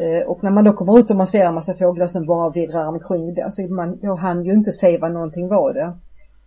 Eh, 0.00 0.28
och 0.28 0.44
när 0.44 0.50
man 0.50 0.64
då 0.64 0.72
kommer 0.72 0.98
ut 0.98 1.10
och 1.10 1.16
man 1.16 1.26
ser 1.26 1.46
en 1.46 1.54
massa 1.54 1.74
fåglar 1.74 2.06
som 2.06 2.26
bara 2.26 2.50
virrar 2.50 2.86
omkring. 2.86 3.42
Alltså 3.42 3.62
man, 3.62 3.98
jag 4.02 4.16
hann 4.16 4.44
ju 4.44 4.52
inte 4.52 4.72
se 4.72 4.98
vad 4.98 5.12
någonting 5.12 5.48
var 5.48 5.74
det. 5.74 5.92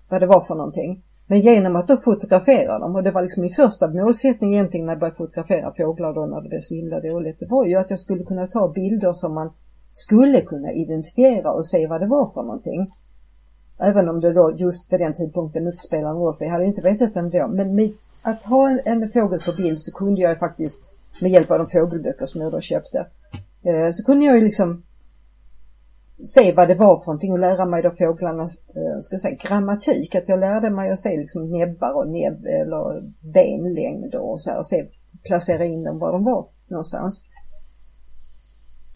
Vad 0.09 0.21
det 0.21 0.27
var 0.27 0.39
för 0.39 0.55
någonting. 0.55 1.03
Men 1.27 1.39
genom 1.39 1.75
att 1.75 1.87
då 1.87 1.97
fotografera 1.97 2.79
dem 2.79 2.95
och 2.95 3.03
det 3.03 3.11
var 3.11 3.21
liksom 3.21 3.41
min 3.41 3.53
första 3.53 3.87
målsättning 3.87 4.53
egentligen 4.53 4.85
när 4.85 4.93
jag 4.93 4.99
började 4.99 5.17
fotografera 5.17 5.73
fåglar 5.77 6.13
då 6.13 6.25
när 6.25 6.41
det 6.41 6.49
blev 6.49 6.61
så 6.61 6.75
himla 6.75 6.99
dåligt. 6.99 7.39
Det 7.39 7.45
var 7.45 7.65
ju 7.65 7.75
att 7.75 7.89
jag 7.89 7.99
skulle 7.99 8.23
kunna 8.23 8.47
ta 8.47 8.67
bilder 8.67 9.13
som 9.13 9.33
man 9.33 9.49
skulle 9.91 10.41
kunna 10.41 10.73
identifiera 10.73 11.51
och 11.51 11.67
se 11.67 11.87
vad 11.87 12.01
det 12.01 12.07
var 12.07 12.29
för 12.29 12.43
någonting. 12.43 12.91
Även 13.79 14.09
om 14.09 14.19
det 14.21 14.33
då 14.33 14.51
just 14.57 14.93
vid 14.93 14.99
den 14.99 15.13
tidpunkten 15.13 15.67
inte 15.67 15.77
spelade 15.77 16.13
någon 16.13 16.23
roll 16.23 16.35
för 16.35 16.45
jag 16.45 16.51
hade 16.51 16.65
inte 16.65 16.81
vetat 16.81 17.15
ändå. 17.15 17.47
Men 17.47 17.75
med 17.75 17.91
att 18.21 18.43
ha 18.43 18.69
en, 18.69 18.79
en 18.85 19.09
fågel 19.09 19.41
på 19.41 19.51
bild 19.51 19.79
så 19.79 19.91
kunde 19.91 20.21
jag 20.21 20.39
faktiskt 20.39 20.83
med 21.21 21.31
hjälp 21.31 21.51
av 21.51 21.57
de 21.57 21.69
fågelböcker 21.69 22.25
som 22.25 22.41
jag 22.41 22.51
då 22.51 22.61
köpte 22.61 23.05
eh, 23.63 23.89
så 23.91 24.03
kunde 24.03 24.25
jag 24.25 24.35
ju 24.35 24.41
liksom 24.41 24.83
se 26.23 26.53
vad 26.53 26.67
det 26.67 26.75
var 26.75 26.97
för 26.97 27.05
någonting 27.05 27.31
och 27.31 27.39
lära 27.39 27.65
mig 27.65 27.81
då 27.81 27.91
fåglarnas, 27.91 28.61
eh, 28.67 29.01
ska 29.01 29.13
jag 29.13 29.21
säga, 29.21 29.37
grammatik. 29.41 30.15
Att 30.15 30.29
jag 30.29 30.39
lärde 30.39 30.69
mig 30.69 30.91
att 30.91 30.99
se 30.99 31.17
liksom 31.17 31.49
näbbar 31.49 31.93
och 31.93 32.07
näbb 32.07 32.45
eller 32.45 33.03
benlängd 33.33 34.15
och 34.15 34.41
så 34.41 34.51
här, 34.51 34.57
och 34.57 34.67
se, 34.67 34.85
placera 35.25 35.65
in 35.65 35.83
dem 35.83 35.99
var 35.99 36.11
de 36.11 36.23
var 36.23 36.45
någonstans. 36.67 37.25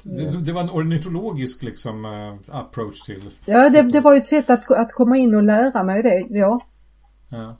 Det, 0.03 0.45
det, 0.45 0.51
var 0.51 0.61
en 0.61 0.69
ornitologisk 0.69 1.63
liksom 1.63 2.05
uh, 2.05 2.33
approach 2.47 3.01
till... 3.01 3.29
Ja, 3.45 3.69
det, 3.69 3.81
det 3.81 4.01
var 4.01 4.13
ju 4.13 4.17
ett 4.17 4.25
sätt 4.25 4.49
att, 4.49 4.71
att 4.71 4.93
komma 4.93 5.17
in 5.17 5.35
och 5.35 5.43
lära 5.43 5.83
mig 5.83 6.03
det, 6.03 6.27
ja. 6.29 6.61
Ja. 7.29 7.57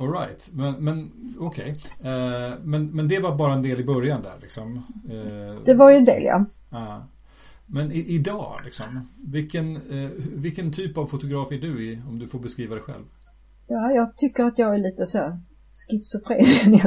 Alright, 0.00 0.50
men, 0.52 0.84
men 0.84 1.12
okej. 1.38 1.76
Okay. 1.98 2.12
Eh, 2.12 2.52
men, 2.62 2.86
men 2.86 3.08
det 3.08 3.20
var 3.20 3.36
bara 3.36 3.52
en 3.52 3.62
del 3.62 3.80
i 3.80 3.84
början 3.84 4.22
där 4.22 4.38
liksom? 4.40 4.82
Eh, 5.10 5.62
det 5.64 5.74
var 5.74 5.90
ju 5.90 5.96
en 5.96 6.04
del 6.04 6.22
ja. 6.22 6.44
ja. 6.70 7.06
Men 7.66 7.92
i, 7.92 7.98
idag 7.98 8.60
liksom, 8.64 9.08
vilken, 9.24 9.76
eh, 9.76 10.10
vilken 10.34 10.72
typ 10.72 10.98
av 10.98 11.06
fotograf 11.06 11.52
är 11.52 11.58
du 11.58 11.84
i 11.84 12.02
om 12.08 12.18
du 12.18 12.26
får 12.26 12.38
beskriva 12.38 12.74
dig 12.74 12.84
själv? 12.84 13.04
Ja, 13.66 13.92
jag 13.92 14.16
tycker 14.16 14.44
att 14.44 14.58
jag 14.58 14.74
är 14.74 14.78
lite 14.78 15.06
så 15.06 15.38
schizofren. 15.72 16.80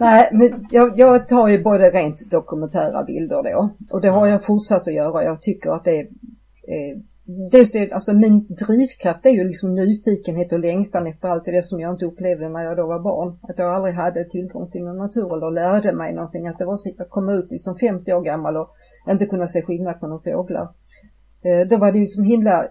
Nej, 0.00 0.28
men 0.32 0.66
jag, 0.70 0.98
jag, 0.98 1.28
tar 1.28 1.48
ju 1.48 1.62
både 1.62 1.90
rent 1.90 2.30
dokumentära 2.30 3.04
bilder 3.04 3.42
då 3.42 3.70
och 3.90 4.00
det 4.00 4.08
har 4.08 4.26
jag 4.26 4.44
fortsatt 4.44 4.88
att 4.88 4.94
göra. 4.94 5.24
Jag 5.24 5.42
tycker 5.42 5.70
att 5.70 5.84
det 5.84 5.98
är, 5.98 6.02
eh, 6.02 6.98
dels 7.50 7.72
det, 7.72 7.92
alltså 7.92 8.12
min 8.12 8.46
drivkraft 8.46 9.26
är 9.26 9.30
ju 9.30 9.44
liksom 9.44 9.74
nyfikenhet 9.74 10.52
och 10.52 10.60
längtan 10.60 11.06
efter 11.06 11.28
allt 11.28 11.44
det 11.44 11.64
som 11.64 11.80
jag 11.80 11.94
inte 11.94 12.06
upplevde 12.06 12.48
när 12.48 12.64
jag 12.64 12.76
då 12.76 12.86
var 12.86 12.98
barn. 12.98 13.38
Att 13.42 13.58
jag 13.58 13.74
aldrig 13.74 13.94
hade 13.94 14.24
tillgång 14.24 14.70
till 14.70 14.84
någon 14.84 14.98
natur 14.98 15.36
eller 15.36 15.50
lärde 15.50 15.92
mig 15.92 16.14
någonting. 16.14 16.46
Att 16.46 16.58
det 16.58 16.64
var 16.64 16.76
så 16.76 16.90
att 16.98 17.10
komma 17.10 17.32
ut 17.32 17.50
liksom 17.50 17.78
50 17.78 18.12
år 18.12 18.20
gammal 18.20 18.56
och 18.56 18.70
inte 19.08 19.26
kunna 19.26 19.46
se 19.46 19.62
skillnad 19.62 20.00
på 20.00 20.06
några 20.06 20.22
fåglar. 20.22 20.68
Eh, 21.42 21.68
då 21.68 21.76
var 21.76 21.92
det 21.92 21.98
ju 21.98 22.06
som 22.06 22.24
himla 22.24 22.68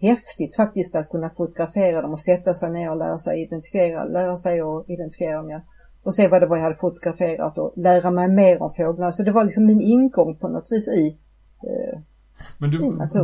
häftigt 0.00 0.56
faktiskt 0.56 0.94
att 0.94 1.10
kunna 1.10 1.30
fotografera 1.30 2.02
dem 2.02 2.12
och 2.12 2.20
sätta 2.20 2.54
sig 2.54 2.70
ner 2.70 2.90
och 2.90 2.96
lära 2.96 3.18
sig 3.18 3.42
identifiera, 3.42 4.04
lära 4.04 4.36
sig 4.36 4.60
att 4.60 4.90
identifiera 4.90 5.36
dem. 5.36 5.50
Ja. 5.50 5.60
Och 6.02 6.14
se 6.14 6.28
vad 6.28 6.42
det 6.42 6.46
var 6.46 6.56
jag 6.56 6.64
hade 6.64 6.76
fotograferat 6.76 7.58
och 7.58 7.72
lära 7.76 8.10
mig 8.10 8.28
mer 8.28 8.62
om 8.62 8.74
fåglarna. 8.74 9.12
Så 9.12 9.22
det 9.22 9.32
var 9.32 9.44
liksom 9.44 9.66
min 9.66 9.80
ingång 9.80 10.36
på 10.36 10.48
något 10.48 10.72
vis 10.72 10.88
i 10.88 11.18
eh, 11.62 12.00
men 12.58 12.70
du, 12.70 12.78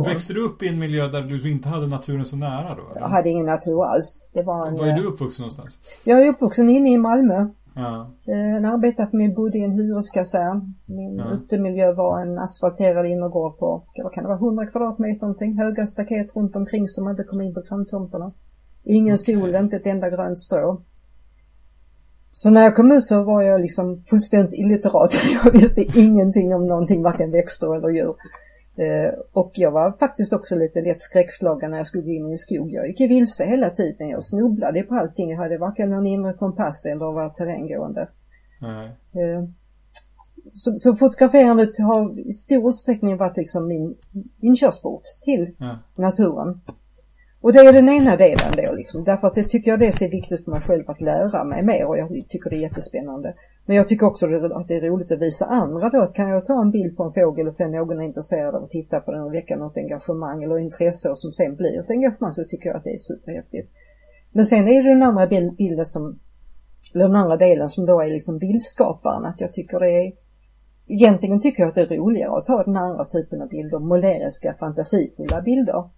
växte 0.05 0.33
du 0.33 0.45
upp 0.45 0.63
i 0.63 0.67
en 0.67 0.79
miljö 0.79 1.07
där 1.07 1.21
du 1.21 1.51
inte 1.51 1.69
hade 1.69 1.87
naturen 1.87 2.25
så 2.25 2.35
nära 2.35 2.75
då? 2.75 2.91
Eller? 2.91 3.01
Jag 3.01 3.09
hade 3.09 3.29
ingen 3.29 3.45
natur 3.45 3.85
alls. 3.85 4.29
Det 4.33 4.41
var 4.41 4.67
en, 4.67 4.75
var 4.75 4.87
är 4.87 4.93
du 4.93 5.03
uppvuxen 5.03 5.43
någonstans? 5.43 5.79
Jag 6.03 6.21
är 6.21 6.29
uppvuxen 6.29 6.69
inne 6.69 6.93
i 6.93 6.97
Malmö. 6.97 7.47
Ja. 7.75 8.11
En 8.25 8.65
arbetarfamilj 8.65 9.33
bodde 9.33 9.57
i 9.57 9.63
en 9.63 9.71
hyreskasern. 9.71 10.73
Min 10.85 11.15
ja. 11.15 11.33
utemiljö 11.33 11.93
var 11.93 12.21
en 12.21 12.39
asfalterad 12.39 13.05
innergård 13.05 13.57
på, 13.57 13.83
vad 14.03 14.13
kan 14.13 14.23
det 14.23 14.27
vara, 14.27 14.37
100 14.37 14.65
kvadratmeter 14.65 15.21
någonting. 15.21 15.57
Höga 15.57 15.85
staket 15.85 16.35
runt 16.35 16.55
omkring 16.55 16.87
som 16.87 17.03
man 17.03 17.11
inte 17.11 17.23
kom 17.23 17.41
in 17.41 17.53
på 17.53 17.61
granntomterna. 17.61 18.31
Ingen 18.83 19.13
okay. 19.13 19.35
sol, 19.35 19.55
inte 19.55 19.75
ett 19.75 19.85
enda 19.85 20.09
grönt 20.09 20.39
strå. 20.39 20.81
Så 22.31 22.49
när 22.49 22.63
jag 22.63 22.75
kom 22.75 22.91
ut 22.91 23.05
så 23.05 23.23
var 23.23 23.41
jag 23.41 23.61
liksom 23.61 24.03
fullständigt 24.09 24.53
illiterat. 24.53 25.13
Jag 25.43 25.51
visste 25.51 25.99
ingenting 25.99 26.55
om 26.55 26.67
någonting, 26.67 27.03
varken 27.03 27.31
växter 27.31 27.75
eller 27.75 27.89
djur. 27.89 28.15
Eh, 28.77 29.13
och 29.33 29.51
jag 29.55 29.71
var 29.71 29.91
faktiskt 29.91 30.33
också 30.33 30.55
lite 30.55 30.81
lätt 30.81 30.99
skräckslagen 30.99 31.71
när 31.71 31.77
jag 31.77 31.87
skulle 31.87 32.03
gå 32.03 32.09
in 32.09 32.29
i 32.29 32.31
en 32.31 32.37
skog. 32.37 32.71
Jag 32.71 32.87
gick 32.87 33.01
vilse 33.01 33.45
hela 33.45 33.69
tiden. 33.69 34.09
Jag 34.09 34.23
snubblade 34.23 34.83
på 34.83 34.95
allting. 34.95 35.31
Jag 35.31 35.37
hade 35.37 35.57
varken 35.57 35.89
någon 35.89 36.07
inre 36.07 36.33
kompass 36.33 36.85
eller 36.85 37.05
var 37.05 37.29
terränggående. 37.29 38.07
Mm. 38.61 39.53
Så, 40.53 40.79
så, 40.79 40.95
fotograferandet 40.95 41.79
har 41.79 42.19
i 42.19 42.33
stor 42.33 42.69
utsträckning 42.69 43.17
varit 43.17 43.37
liksom 43.37 43.67
min 43.67 43.95
inkörsport 44.41 45.03
till 45.21 45.55
mm. 45.59 45.75
naturen. 45.95 46.61
Och 47.41 47.53
det 47.53 47.59
är 47.59 47.73
den 47.73 47.89
ena 47.89 48.15
delen 48.15 48.51
då 48.55 48.73
liksom. 48.75 49.03
Därför 49.03 49.27
att 49.27 49.33
det 49.33 49.43
tycker 49.43 49.71
jag 49.71 49.79
det 49.79 50.01
är 50.01 50.09
viktigt 50.09 50.43
för 50.43 50.51
mig 50.51 50.61
själv 50.61 50.89
att 50.89 51.01
lära 51.01 51.43
mig 51.43 51.65
mer 51.65 51.85
och 51.85 51.97
jag 51.97 52.25
tycker 52.29 52.49
det 52.49 52.55
är 52.55 52.61
jättespännande. 52.61 53.33
Men 53.65 53.77
jag 53.77 53.87
tycker 53.87 54.05
också 54.05 54.25
att 54.25 54.67
det 54.67 54.75
är 54.75 54.81
roligt 54.81 55.11
att 55.11 55.19
visa 55.19 55.45
andra 55.45 55.89
då. 55.89 56.07
Kan 56.07 56.29
jag 56.29 56.45
ta 56.45 56.61
en 56.61 56.71
bild 56.71 56.97
på 56.97 57.03
en 57.03 57.13
fågel 57.13 57.47
och 57.47 57.57
få 57.57 57.67
någon 57.67 57.99
är 57.99 58.03
intresserad 58.03 58.55
av 58.55 58.63
att 58.63 58.69
titta 58.69 58.99
på 58.99 59.11
den 59.11 59.21
och 59.21 59.33
väcka 59.33 59.57
något 59.57 59.77
engagemang 59.77 60.43
eller 60.43 60.59
intresse 60.59 61.09
och 61.09 61.19
som 61.19 61.31
sen 61.31 61.55
blir 61.55 61.79
ett 61.79 61.89
engagemang 61.89 62.33
så 62.33 62.43
tycker 62.43 62.69
jag 62.69 62.77
att 62.77 62.83
det 62.83 62.93
är 62.93 62.97
superhäftigt. 62.97 63.71
Men 64.31 64.45
sen 64.45 64.67
är 64.67 64.83
det 64.83 64.89
den 64.89 65.03
andra 65.03 65.27
bilden 65.57 65.85
som, 65.85 66.19
eller 66.93 67.07
den 67.07 67.15
andra 67.15 67.37
delen 67.37 67.69
som 67.69 67.85
då 67.85 68.01
är 68.01 68.07
liksom 68.07 68.37
bildskaparen. 68.37 69.25
Att 69.25 69.41
jag 69.41 69.53
tycker 69.53 69.79
det 69.79 69.91
är 69.91 70.13
Egentligen 70.87 71.41
tycker 71.41 71.63
jag 71.63 71.69
att 71.69 71.75
det 71.75 71.81
är 71.81 71.97
roligare 71.97 72.37
att 72.37 72.45
ta 72.45 72.63
den 72.63 72.77
andra 72.77 73.05
typen 73.05 73.41
av 73.41 73.49
bilder, 73.49 73.79
måleriska, 73.79 74.53
fantasifulla 74.59 75.41
bilder. 75.41 75.89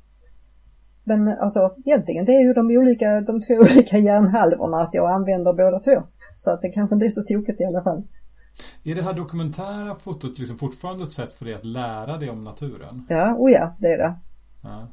Men 1.04 1.28
alltså 1.28 1.76
egentligen 1.86 2.26
det 2.26 2.36
är 2.36 2.42
ju 2.42 2.54
de 2.54 2.68
olika, 2.68 3.22
de 3.22 3.42
två 3.42 3.54
olika 3.60 3.98
hjärnhalvorna 3.98 4.82
att 4.82 4.94
jag 4.94 5.12
använder 5.12 5.54
båda 5.54 5.80
två. 5.80 6.04
Så 6.38 6.52
att 6.52 6.62
det 6.62 6.70
kanske 6.70 6.96
inte 6.96 7.06
är 7.06 7.10
så 7.10 7.24
tokigt 7.24 7.62
i 7.62 7.66
alla 7.66 7.82
fall. 7.82 8.04
Är 8.84 8.96
det 8.96 9.02
här 9.02 9.14
dokumentära 9.14 9.96
fotot 9.96 10.40
liksom 10.40 10.58
fortfarande 10.58 11.04
ett 11.04 11.12
sätt 11.12 11.32
för 11.32 11.46
dig 11.46 11.54
att 11.54 11.66
lära 11.66 12.18
dig 12.18 12.30
om 12.30 12.44
naturen? 12.44 13.06
Ja, 13.10 13.34
och 13.34 13.52
ja, 13.52 13.76
det 13.80 13.88
är 13.88 13.98
det. 13.98 14.16
Ja. 14.64 14.88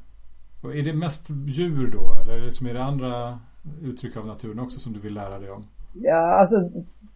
Och 0.63 0.77
är 0.77 0.83
det 0.83 0.93
mest 0.93 1.31
djur 1.31 1.91
då? 1.91 2.23
Eller 2.23 2.43
är 2.43 2.47
det, 2.47 2.53
som 2.53 2.67
är 2.67 2.75
det 2.75 2.85
andra 2.85 3.39
uttryck 3.83 4.17
av 4.17 4.27
naturen 4.27 4.61
också 4.61 4.81
som 4.81 4.93
du 4.93 5.01
vill 5.01 5.15
lära 5.15 5.39
dig 5.39 5.51
om? 5.51 5.65
Ja, 5.93 6.17
alltså 6.17 6.71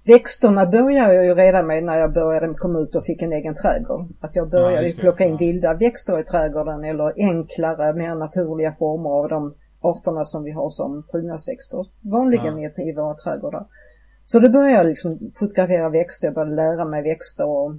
växterna 0.04 0.66
började 0.66 1.14
jag 1.14 1.26
ju 1.26 1.34
redan 1.34 1.66
med 1.66 1.84
när 1.84 1.98
jag 1.98 2.12
började 2.12 2.54
komma 2.54 2.78
ut 2.78 2.94
och 2.94 3.04
fick 3.04 3.22
en 3.22 3.32
egen 3.32 3.54
trädgård. 3.54 4.06
Att 4.20 4.36
jag 4.36 4.50
började 4.50 4.86
ja, 4.86 4.92
plocka 5.00 5.24
in 5.24 5.36
vilda 5.36 5.74
växter 5.74 6.18
i 6.18 6.24
trädgården 6.24 6.84
eller 6.84 7.12
enklare, 7.16 7.92
mer 7.92 8.14
naturliga 8.14 8.72
former 8.72 9.10
av 9.10 9.28
de 9.28 9.54
arterna 9.80 10.24
som 10.24 10.44
vi 10.44 10.50
har 10.50 10.70
som 10.70 11.02
prydnadsväxter. 11.10 11.86
Vanligen 12.00 12.58
ja. 12.58 12.70
i 12.82 12.92
våra 12.92 13.14
trädgårdar. 13.14 13.66
Så 14.30 14.38
då 14.38 14.48
började 14.48 14.72
jag 14.72 14.86
liksom 14.86 15.32
fotografera 15.34 15.88
växter, 15.88 16.26
jag 16.26 16.34
började 16.34 16.56
lära 16.56 16.84
mig 16.84 17.02
växter 17.02 17.46
och 17.46 17.74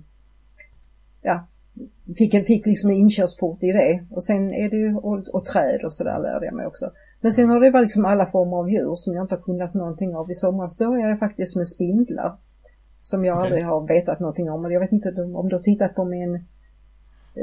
ja, 1.21 1.47
fick, 2.17 2.47
fick 2.47 2.65
liksom 2.65 2.89
en 2.89 2.95
inkörsport 2.95 3.63
i 3.63 3.71
det. 3.71 4.05
Och 4.11 4.23
sen 4.23 4.53
är 4.53 4.69
det 4.69 4.77
ju, 4.77 4.95
och, 4.95 5.27
och 5.27 5.45
träd 5.45 5.81
och 5.85 5.93
sådär 5.93 6.19
lärde 6.19 6.45
jag 6.45 6.55
mig 6.55 6.65
också. 6.65 6.91
Men 7.21 7.31
sen 7.31 7.49
har 7.49 7.59
det 7.59 7.71
varit 7.71 7.83
liksom 7.83 8.05
alla 8.05 8.25
former 8.25 8.57
av 8.57 8.69
djur 8.69 8.95
som 8.95 9.13
jag 9.13 9.23
inte 9.23 9.35
har 9.35 9.41
kunnat 9.41 9.73
någonting 9.73 10.15
av. 10.15 10.31
I 10.31 10.33
somras 10.33 10.77
började 10.77 11.09
jag 11.09 11.19
faktiskt 11.19 11.57
med 11.57 11.67
spindlar. 11.67 12.37
Som 13.01 13.25
jag 13.25 13.37
okay. 13.37 13.45
aldrig 13.45 13.65
har 13.65 13.87
vetat 13.87 14.19
någonting 14.19 14.49
om. 14.49 14.65
Och 14.65 14.73
jag 14.73 14.79
vet 14.79 14.91
inte 14.91 15.09
om 15.21 15.49
du 15.49 15.55
har 15.55 15.63
tittat 15.63 15.95
på 15.95 16.05
min 16.05 16.45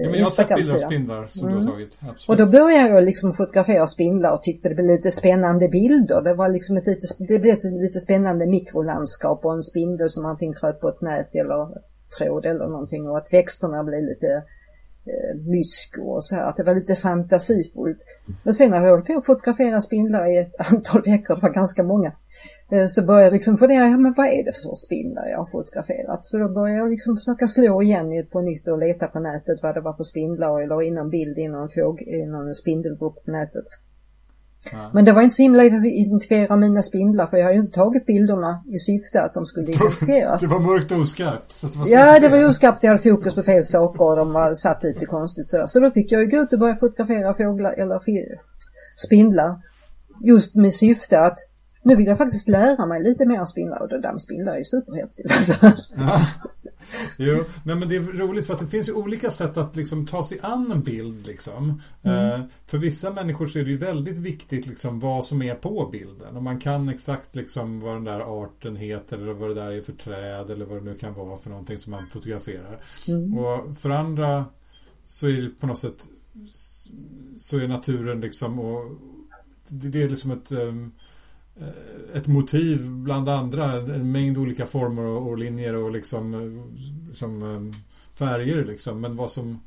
Ja, 0.02 0.10
men 0.10 0.18
jag 0.18 0.26
har 0.26 0.30
sett 0.30 0.54
bilder 0.54 0.74
av 0.74 0.78
spindlar 0.78 1.26
som 1.26 1.48
mm. 1.48 1.60
du 1.60 1.66
har 1.66 1.74
mm. 1.74 1.88
tagit. 1.88 1.98
Absolut. 2.10 2.28
Och 2.28 2.46
då 2.46 2.52
började 2.52 2.88
jag 2.88 3.04
liksom 3.04 3.32
fotografera 3.32 3.86
spindlar 3.86 4.32
och 4.32 4.42
tyckte 4.42 4.68
det 4.68 4.74
blev 4.74 4.86
lite 4.86 5.10
spännande 5.10 5.68
bilder. 5.68 6.22
Det 6.22 6.34
var 6.34 6.48
liksom 6.48 6.76
ett 6.76 6.86
lite, 6.86 7.06
det 7.18 7.38
blev 7.38 7.54
ett 7.54 7.64
lite 7.64 8.00
spännande 8.00 8.46
mikrolandskap 8.46 9.44
och 9.44 9.52
en 9.52 9.62
spindel 9.62 10.10
som 10.10 10.26
antingen 10.26 10.54
kröp 10.54 10.80
på 10.80 10.88
ett 10.88 11.00
nät 11.00 11.34
eller 11.34 11.68
tråd 12.18 12.46
eller 12.46 12.66
någonting 12.68 13.08
och 13.08 13.18
att 13.18 13.32
växterna 13.32 13.84
blev 13.84 14.02
lite 14.02 14.42
eh, 15.06 15.36
mysko 15.36 16.02
och 16.02 16.24
så 16.24 16.34
här. 16.34 16.42
Att 16.42 16.56
det 16.56 16.62
var 16.62 16.74
lite 16.74 16.96
fantasifullt. 16.96 17.98
Men 18.42 18.54
sen 18.54 18.70
när 18.70 18.84
jag 18.84 18.90
höll 18.90 19.02
på 19.02 19.18
att 19.18 19.26
fotografera 19.26 19.80
spindlar 19.80 20.26
i 20.26 20.36
ett 20.36 20.54
antal 20.72 21.02
veckor, 21.02 21.34
det 21.34 21.42
var 21.42 21.50
ganska 21.50 21.82
många, 21.82 22.12
så 22.88 23.02
började 23.02 23.24
jag 23.24 23.32
liksom 23.32 23.58
fundera, 23.58 23.86
ja 23.86 23.96
men 23.96 24.14
vad 24.16 24.26
är 24.26 24.44
det 24.44 24.52
för 24.52 24.60
sorts 24.60 24.80
spindlar 24.80 25.26
jag 25.26 25.38
har 25.38 25.46
fotograferat? 25.46 26.26
Så 26.26 26.38
då 26.38 26.48
började 26.48 26.78
jag 26.78 26.90
liksom 26.90 27.14
försöka 27.14 27.46
slå 27.46 27.82
igen 27.82 28.26
på 28.32 28.40
nytt 28.40 28.68
och 28.68 28.78
leta 28.78 29.06
på 29.06 29.18
nätet 29.18 29.58
vad 29.62 29.74
det 29.74 29.80
var 29.80 29.92
för 29.92 30.04
spindlar 30.04 30.50
och 30.50 30.62
jag 30.62 30.68
la 30.68 30.82
in 30.82 30.98
en 30.98 31.10
bild 31.10 31.38
i 31.38 31.48
någon, 31.48 31.68
fåg, 31.68 32.02
i 32.02 32.26
någon 32.26 32.54
spindelgrupp 32.54 33.24
på 33.24 33.30
nätet. 33.30 33.66
Ja. 34.72 34.90
Men 34.94 35.04
det 35.04 35.12
var 35.12 35.22
inte 35.22 35.34
så 35.34 35.42
himla 35.42 35.62
att 35.62 35.84
identifiera 35.84 36.56
mina 36.56 36.82
spindlar 36.82 37.26
för 37.26 37.36
jag 37.36 37.44
har 37.44 37.52
ju 37.52 37.58
inte 37.58 37.72
tagit 37.72 38.06
bilderna 38.06 38.64
i 38.66 38.78
syfte 38.78 39.22
att 39.22 39.34
de 39.34 39.46
skulle 39.46 39.66
identifieras. 39.70 40.40
det 40.40 40.46
var 40.46 40.60
mörkt 40.60 40.92
och 40.92 40.98
oskarpt. 40.98 41.52
Så 41.52 41.66
det 41.66 41.78
var 41.78 41.86
ja, 41.88 42.20
det 42.20 42.28
var 42.28 42.48
oskarpt. 42.48 42.82
Jag 42.82 42.90
hade 42.90 43.02
fokus 43.02 43.34
på 43.34 43.42
fel 43.42 43.64
saker 43.64 44.04
och 44.04 44.16
de 44.16 44.32
var 44.32 44.54
satt 44.54 44.82
lite 44.82 45.06
konstigt 45.06 45.48
sådär. 45.48 45.66
Så 45.66 45.80
då 45.80 45.90
fick 45.90 46.12
jag 46.12 46.20
ju 46.20 46.26
gå 46.26 46.36
ut 46.36 46.52
och 46.52 46.58
börja 46.58 46.76
fotografera 46.76 47.34
fåglar 47.34 47.72
eller 47.72 48.00
spindlar. 48.96 49.56
Just 50.24 50.54
med 50.54 50.72
syfte 50.72 51.20
att 51.20 51.38
nu 51.86 51.96
vill 51.96 52.06
jag 52.06 52.18
faktiskt 52.18 52.48
lära 52.48 52.86
mig 52.86 53.02
lite 53.02 53.26
mer 53.26 53.40
om 53.40 53.46
spindlar 53.46 53.82
och 53.82 54.00
dammspindlar 54.00 54.52
är 54.52 54.58
ju 54.58 54.64
superhäftigt 54.64 55.32
alltså. 55.32 55.54
Ja. 55.96 56.20
Jo, 57.16 57.44
nej 57.64 57.76
men 57.76 57.88
det 57.88 57.96
är 57.96 58.00
roligt 58.00 58.46
för 58.46 58.54
att 58.54 58.60
det 58.60 58.66
finns 58.66 58.88
ju 58.88 58.92
olika 58.92 59.30
sätt 59.30 59.56
att 59.56 59.76
liksom 59.76 60.06
ta 60.06 60.24
sig 60.24 60.38
an 60.42 60.72
en 60.72 60.82
bild 60.82 61.26
liksom. 61.26 61.82
Mm. 62.02 62.32
Eh, 62.32 62.46
för 62.66 62.78
vissa 62.78 63.10
människor 63.10 63.46
så 63.46 63.58
är 63.58 63.64
det 63.64 63.70
ju 63.70 63.76
väldigt 63.76 64.18
viktigt 64.18 64.66
liksom 64.66 65.00
vad 65.00 65.24
som 65.24 65.42
är 65.42 65.54
på 65.54 65.88
bilden. 65.92 66.36
Och 66.36 66.42
man 66.42 66.60
kan 66.60 66.88
exakt 66.88 67.36
liksom 67.36 67.80
vad 67.80 67.94
den 67.94 68.04
där 68.04 68.42
arten 68.44 68.76
heter 68.76 69.18
eller 69.18 69.32
vad 69.32 69.50
det 69.50 69.54
där 69.54 69.72
är 69.72 69.82
för 69.82 69.92
träd 69.92 70.50
eller 70.50 70.64
vad 70.64 70.78
det 70.78 70.84
nu 70.84 70.94
kan 70.94 71.14
vara 71.14 71.36
för 71.36 71.50
någonting 71.50 71.78
som 71.78 71.90
man 71.90 72.06
fotograferar. 72.06 72.80
Mm. 73.08 73.38
Och 73.38 73.78
för 73.78 73.90
andra 73.90 74.44
så 75.04 75.28
är 75.28 75.42
det 75.42 75.60
på 75.60 75.66
något 75.66 75.78
sätt 75.78 76.08
så 77.36 77.58
är 77.58 77.68
naturen 77.68 78.20
liksom 78.20 78.58
och 78.58 78.96
det 79.68 80.02
är 80.02 80.08
liksom 80.08 80.30
ett 80.30 80.52
um, 80.52 80.92
ett 82.14 82.26
motiv 82.26 82.90
bland 82.90 83.28
andra, 83.28 83.72
en 83.72 84.12
mängd 84.12 84.38
olika 84.38 84.66
former 84.66 85.06
och, 85.06 85.38
linjer 85.38 85.74
och 85.74 85.90
liksom 85.90 86.62
som 87.14 87.42
eh, 87.42 87.74
färger 88.14 88.64
liksom. 88.64 89.00
Men 89.00 89.16
vad 89.16 89.30
som 89.30 89.60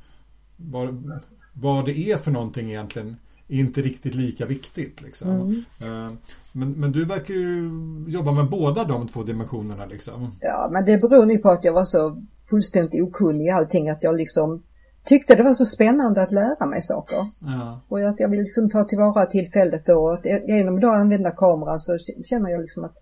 vad, 0.58 1.12
vad 1.54 1.86
det 1.86 1.98
är 2.12 2.18
för 2.18 2.32
någonting 2.32 2.70
egentligen 2.70 3.16
är 3.48 3.60
inte 3.60 3.82
riktigt 3.82 4.16
lika 4.16 4.46
viktigt 4.46 5.02
liksom. 5.02 5.30
Mm. 5.30 5.64
Eh, 5.82 6.14
men, 6.52 6.72
men 6.72 6.92
du 6.92 7.06
verkar 7.06 7.34
ju 7.34 7.72
jobba 8.08 8.32
med 8.32 8.50
båda 8.50 8.84
de 8.84 9.08
två 9.08 9.24
dimensionerna 9.24 9.86
liksom. 9.86 10.32
Ja, 10.42 10.70
men 10.72 10.86
det 10.86 10.98
beror 10.98 11.32
ju 11.32 11.38
på 11.38 11.50
att 11.50 11.64
jag 11.64 11.74
var 11.74 11.86
så 11.86 12.24
fullständigt 12.50 13.02
okunnig 13.02 13.46
i 13.46 13.50
allting 13.50 13.90
att 13.90 14.04
jag 14.04 14.16
liksom 14.16 14.64
tyckte 15.10 15.36
det 15.36 15.44
var 15.44 15.54
så 15.54 15.66
spännande 15.66 16.22
att 16.22 16.32
lära 16.32 16.66
mig 16.66 16.82
saker. 16.82 17.18
Ja. 17.42 17.82
Och 17.88 18.00
att 18.00 18.20
jag 18.20 18.30
vill 18.30 18.40
liksom 18.40 18.70
ta 18.70 18.84
tillvara 18.84 19.26
tillfället 19.26 19.86
då. 19.86 19.94
Och 19.94 20.26
genom 20.26 20.78
att 20.78 20.84
använda 20.84 21.32
kameran 21.32 21.80
så 21.80 21.98
känner 22.26 22.50
jag 22.50 22.62
liksom 22.62 22.84
att 22.84 22.98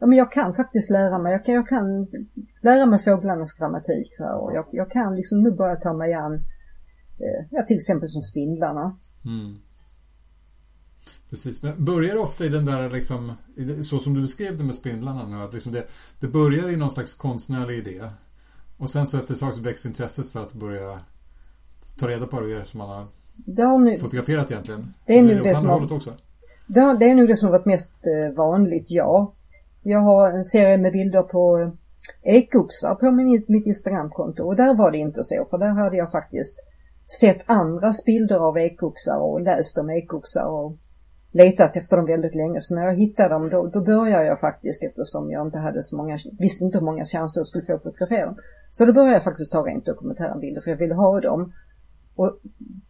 ja, 0.00 0.06
men 0.06 0.18
jag 0.18 0.32
kan 0.32 0.54
faktiskt 0.54 0.90
lära 0.90 1.18
mig. 1.18 1.32
Jag 1.32 1.44
kan, 1.44 1.54
jag 1.54 1.68
kan 1.68 2.06
lära 2.62 2.86
mig 2.86 2.98
fåglarnas 2.98 3.52
grammatik. 3.52 4.08
Så 4.16 4.24
här, 4.24 4.34
och 4.34 4.54
jag, 4.54 4.66
jag 4.72 4.90
kan 4.90 5.16
liksom 5.16 5.42
nu 5.42 5.50
börja 5.50 5.76
ta 5.76 5.92
mig 5.92 6.14
an, 6.14 6.34
eh, 7.18 7.46
ja, 7.50 7.62
till 7.62 7.76
exempel 7.76 8.08
som 8.08 8.22
spindlarna. 8.22 8.98
Mm. 9.24 9.56
Precis, 11.30 11.62
men 11.62 11.84
börjar 11.84 12.14
det 12.14 12.20
ofta 12.20 12.44
i 12.44 12.48
den 12.48 12.64
där 12.64 12.90
liksom, 12.90 13.32
så 13.82 13.98
som 13.98 14.14
du 14.14 14.20
beskrev 14.20 14.58
det 14.58 14.64
med 14.64 14.74
spindlarna 14.74 15.26
nu, 15.26 15.42
att 15.44 15.54
liksom 15.54 15.72
det, 15.72 15.86
det 16.20 16.28
börjar 16.28 16.68
i 16.68 16.76
någon 16.76 16.90
slags 16.90 17.14
konstnärlig 17.14 17.78
idé. 17.78 18.02
Och 18.76 18.90
sen 18.90 19.06
så 19.06 19.18
efter 19.18 19.34
ett 19.34 19.40
tag 19.40 19.54
så 19.54 19.62
växer 19.62 19.88
intresset 19.88 20.28
för 20.28 20.42
att 20.42 20.52
börja 20.52 21.00
ta 22.00 22.08
reda 22.08 22.26
på 22.26 22.40
det 22.40 22.64
som 22.64 22.78
man 22.78 22.88
har 22.88 23.78
nu, 23.78 23.98
fotograferat 23.98 24.50
egentligen. 24.50 24.94
Det 25.06 25.18
är, 25.18 25.22
nu 25.22 25.40
det, 25.40 25.54
som 25.54 25.68
har, 25.68 25.92
också. 25.92 26.10
Det, 26.66 26.96
det 27.00 27.10
är 27.10 27.14
nog 27.14 27.28
det 27.28 27.36
som 27.36 27.48
har 27.48 27.52
varit 27.58 27.66
mest 27.66 28.06
eh, 28.06 28.32
vanligt, 28.36 28.86
ja. 28.90 29.34
Jag 29.82 30.00
har 30.00 30.30
en 30.32 30.44
serie 30.44 30.76
med 30.76 30.92
bilder 30.92 31.22
på 31.22 31.58
eh, 31.58 32.36
ekoxar 32.36 32.94
på 32.94 33.10
min, 33.10 33.44
mitt 33.48 33.66
Instagramkonto 33.66 34.44
och 34.44 34.56
där 34.56 34.74
var 34.74 34.90
det 34.90 34.98
inte 34.98 35.22
så 35.22 35.46
för 35.50 35.58
där 35.58 35.70
hade 35.70 35.96
jag 35.96 36.10
faktiskt 36.10 36.56
sett 37.20 37.42
andras 37.46 38.04
bilder 38.04 38.36
av 38.36 38.58
ekoxar 38.58 39.18
och 39.18 39.40
läst 39.40 39.78
om 39.78 39.90
ekoxar 39.90 40.44
och 40.44 40.76
letat 41.32 41.76
efter 41.76 41.96
dem 41.96 42.06
väldigt 42.06 42.34
länge. 42.34 42.60
Så 42.60 42.74
när 42.74 42.86
jag 42.86 42.94
hittade 42.94 43.28
dem 43.28 43.50
då, 43.50 43.66
då 43.66 43.80
började 43.80 44.24
jag 44.24 44.40
faktiskt 44.40 44.82
eftersom 44.82 45.30
jag 45.30 45.46
inte 45.46 45.58
hade 45.58 45.82
så 45.82 45.96
många, 45.96 46.18
visste 46.38 46.64
inte 46.64 46.78
hur 46.78 46.84
många 46.84 47.04
chanser 47.04 47.40
jag 47.40 47.46
skulle 47.46 47.64
få 47.64 47.74
att 47.74 47.82
fotografera 47.82 48.26
dem. 48.26 48.36
Så 48.70 48.84
då 48.84 48.92
började 48.92 49.12
jag 49.12 49.24
faktiskt 49.24 49.52
ta 49.52 49.62
rent 49.62 49.86
dokumentära 49.86 50.38
bilder 50.38 50.60
för 50.60 50.70
jag 50.70 50.78
ville 50.78 50.94
ha 50.94 51.20
dem. 51.20 51.52
Och 52.20 52.38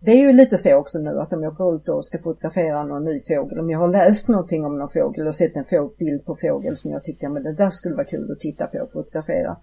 det 0.01 0.11
är 0.11 0.21
ju 0.21 0.33
lite 0.33 0.59
så 0.59 0.75
också 0.75 0.99
nu 0.99 1.21
att 1.21 1.33
om 1.33 1.43
jag 1.43 1.55
går 1.55 1.77
ut 1.77 1.89
och 1.89 2.05
ska 2.05 2.19
fotografera 2.19 2.85
någon 2.85 3.05
ny 3.05 3.21
fågel, 3.21 3.59
om 3.59 3.71
jag 3.71 3.79
har 3.79 3.89
läst 3.89 4.29
någonting 4.29 4.65
om 4.65 4.79
någon 4.79 4.89
fågel 4.89 5.27
och 5.27 5.35
sett 5.35 5.57
en 5.57 5.65
bild 5.99 6.25
på 6.25 6.37
fågel 6.41 6.77
som 6.77 6.91
jag 6.91 7.05
tyckte, 7.05 7.29
men 7.29 7.43
det 7.43 7.53
där 7.53 7.71
skulle 7.71 7.95
vara 7.95 8.05
kul 8.05 8.33
att 8.33 8.41
titta 8.41 8.67
på 8.67 8.79
och 8.79 8.93
fotografera. 8.93 9.57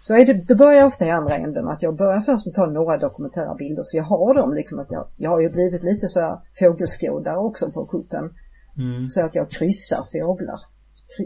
Så 0.00 0.16
är 0.16 0.26
det, 0.26 0.32
då 0.32 0.54
börjar 0.56 0.78
jag 0.78 0.86
ofta 0.86 1.06
i 1.06 1.10
andra 1.10 1.36
änden 1.36 1.68
att 1.68 1.82
jag 1.82 1.96
börjar 1.96 2.20
först 2.20 2.46
att 2.46 2.54
ta 2.54 2.66
några 2.66 2.98
dokumentära 2.98 3.54
bilder 3.54 3.82
så 3.82 3.96
jag 3.96 4.04
har 4.04 4.34
dem 4.34 4.54
liksom 4.54 4.78
att 4.78 4.90
jag, 4.90 5.06
jag 5.16 5.30
har 5.30 5.40
ju 5.40 5.50
blivit 5.50 5.82
lite 5.82 6.08
så 6.08 6.20
här 6.20 6.38
fågelskådare 6.58 7.38
också 7.38 7.70
på 7.70 7.86
kuppen. 7.86 8.30
Mm. 8.78 9.08
Så 9.08 9.24
att 9.24 9.34
jag 9.34 9.50
kryssar 9.50 10.04
fåglar. 10.12 10.60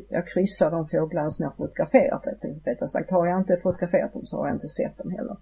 Jag 0.09 0.27
kryssar 0.27 0.71
de 0.71 0.89
fåglarna 0.89 1.31
som 1.31 1.43
jag 1.43 1.57
fotograferat 1.57 2.27
rättare 2.67 2.89
sagt. 2.89 3.11
Har 3.11 3.27
jag 3.27 3.41
inte 3.41 3.57
fotograferat 3.57 4.13
dem 4.13 4.27
så 4.27 4.37
har 4.37 4.47
jag 4.47 4.57
inte 4.57 4.69
sett 4.69 4.99
dem 4.99 5.11
heller. 5.11 5.37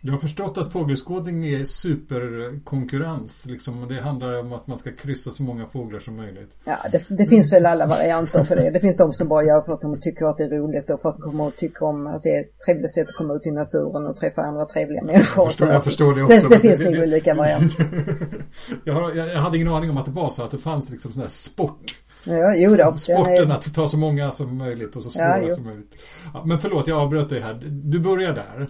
Du 0.00 0.10
har 0.12 0.18
förstått 0.18 0.58
att 0.58 0.72
fågelskådning 0.72 1.46
är 1.46 1.64
superkonkurrens. 1.64 3.46
Liksom. 3.46 3.88
Det 3.88 4.00
handlar 4.00 4.40
om 4.40 4.52
att 4.52 4.66
man 4.66 4.78
ska 4.78 4.90
kryssa 4.92 5.30
så 5.30 5.42
många 5.42 5.66
fåglar 5.66 6.00
som 6.00 6.16
möjligt. 6.16 6.56
Ja, 6.64 6.76
det, 6.92 7.04
det 7.08 7.26
finns 7.26 7.52
väl 7.52 7.66
alla 7.66 7.86
varianter 7.86 8.44
för 8.44 8.56
det. 8.56 8.70
Det 8.70 8.80
finns 8.80 8.96
de 8.96 9.12
som 9.12 9.28
bara 9.28 9.44
gör 9.44 9.60
för 9.60 9.72
att 9.72 9.80
de 9.80 10.00
tycker 10.00 10.26
att 10.26 10.36
det 10.36 10.44
är 10.44 10.48
roligt 10.48 10.90
och 10.90 11.00
för 11.00 11.08
att 11.08 11.16
de 11.16 11.22
kommer 11.22 11.48
att 11.48 11.56
tycka 11.56 11.84
om 11.84 12.06
att 12.06 12.22
det 12.22 12.36
är 12.36 12.40
ett 12.40 12.60
trevligt 12.66 12.94
sätt 12.94 13.08
att 13.08 13.14
komma 13.14 13.34
ut 13.34 13.46
i 13.46 13.50
naturen 13.50 14.06
och 14.06 14.16
träffa 14.16 14.42
andra 14.42 14.66
trevliga 14.66 15.02
människor. 15.02 15.44
Jag 15.44 15.52
förstår, 15.52 15.68
jag 15.68 15.84
förstår 15.84 16.14
det 16.14 16.22
också. 16.22 16.48
Det, 16.48 16.54
det 16.54 16.60
finns 16.60 16.80
nog 16.80 16.98
olika 17.02 17.34
varianter. 17.34 17.86
jag, 18.84 18.94
har, 18.94 19.14
jag, 19.14 19.26
hade 19.26 19.56
ingen 19.56 19.72
aning 19.72 19.90
om 19.90 19.96
att 19.96 20.04
det 20.04 20.10
var 20.10 20.30
så 20.30 20.42
att 20.42 20.50
det 20.50 20.58
fanns 20.58 20.90
liksom 20.90 21.12
sån 21.12 21.22
här 21.22 21.28
sport. 21.28 21.94
Ja, 22.24 22.54
jo 22.56 22.76
då. 22.76 22.92
Sporten 22.98 23.52
att 23.52 23.74
ta 23.74 23.88
så 23.88 23.96
många 23.96 24.30
som 24.30 24.56
möjligt 24.56 24.96
och 24.96 25.02
så 25.02 25.10
svåra 25.10 25.42
ja, 25.42 25.54
som 25.54 25.64
möjligt. 25.64 25.92
Ja, 26.34 26.44
men 26.44 26.58
förlåt, 26.58 26.86
jag 26.86 26.98
avbröt 26.98 27.28
dig 27.28 27.40
här. 27.40 27.60
Du 27.64 28.00
börjar 28.00 28.32
där 28.32 28.68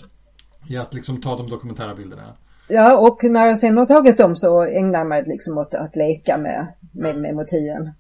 i 0.69 0.77
att 0.77 0.95
liksom 0.95 1.21
ta 1.21 1.37
de 1.37 1.51
dokumentära 1.51 1.95
bilderna. 1.95 2.23
Ja, 2.69 2.99
och 2.99 3.25
när 3.25 3.47
jag 3.47 3.59
sen 3.59 3.79
har 3.79 3.87
tagit 3.87 4.19
dem 4.19 4.37
så 4.37 4.63
ägnar 4.63 4.99
jag 4.99 5.09
mig 5.09 5.25
liksom 5.27 5.59
åt 5.59 5.75
att 5.75 5.97
leka 5.97 6.39
med, 6.39 6.67
med, 6.93 7.17
med 7.19 7.35
motiven. 7.35 7.91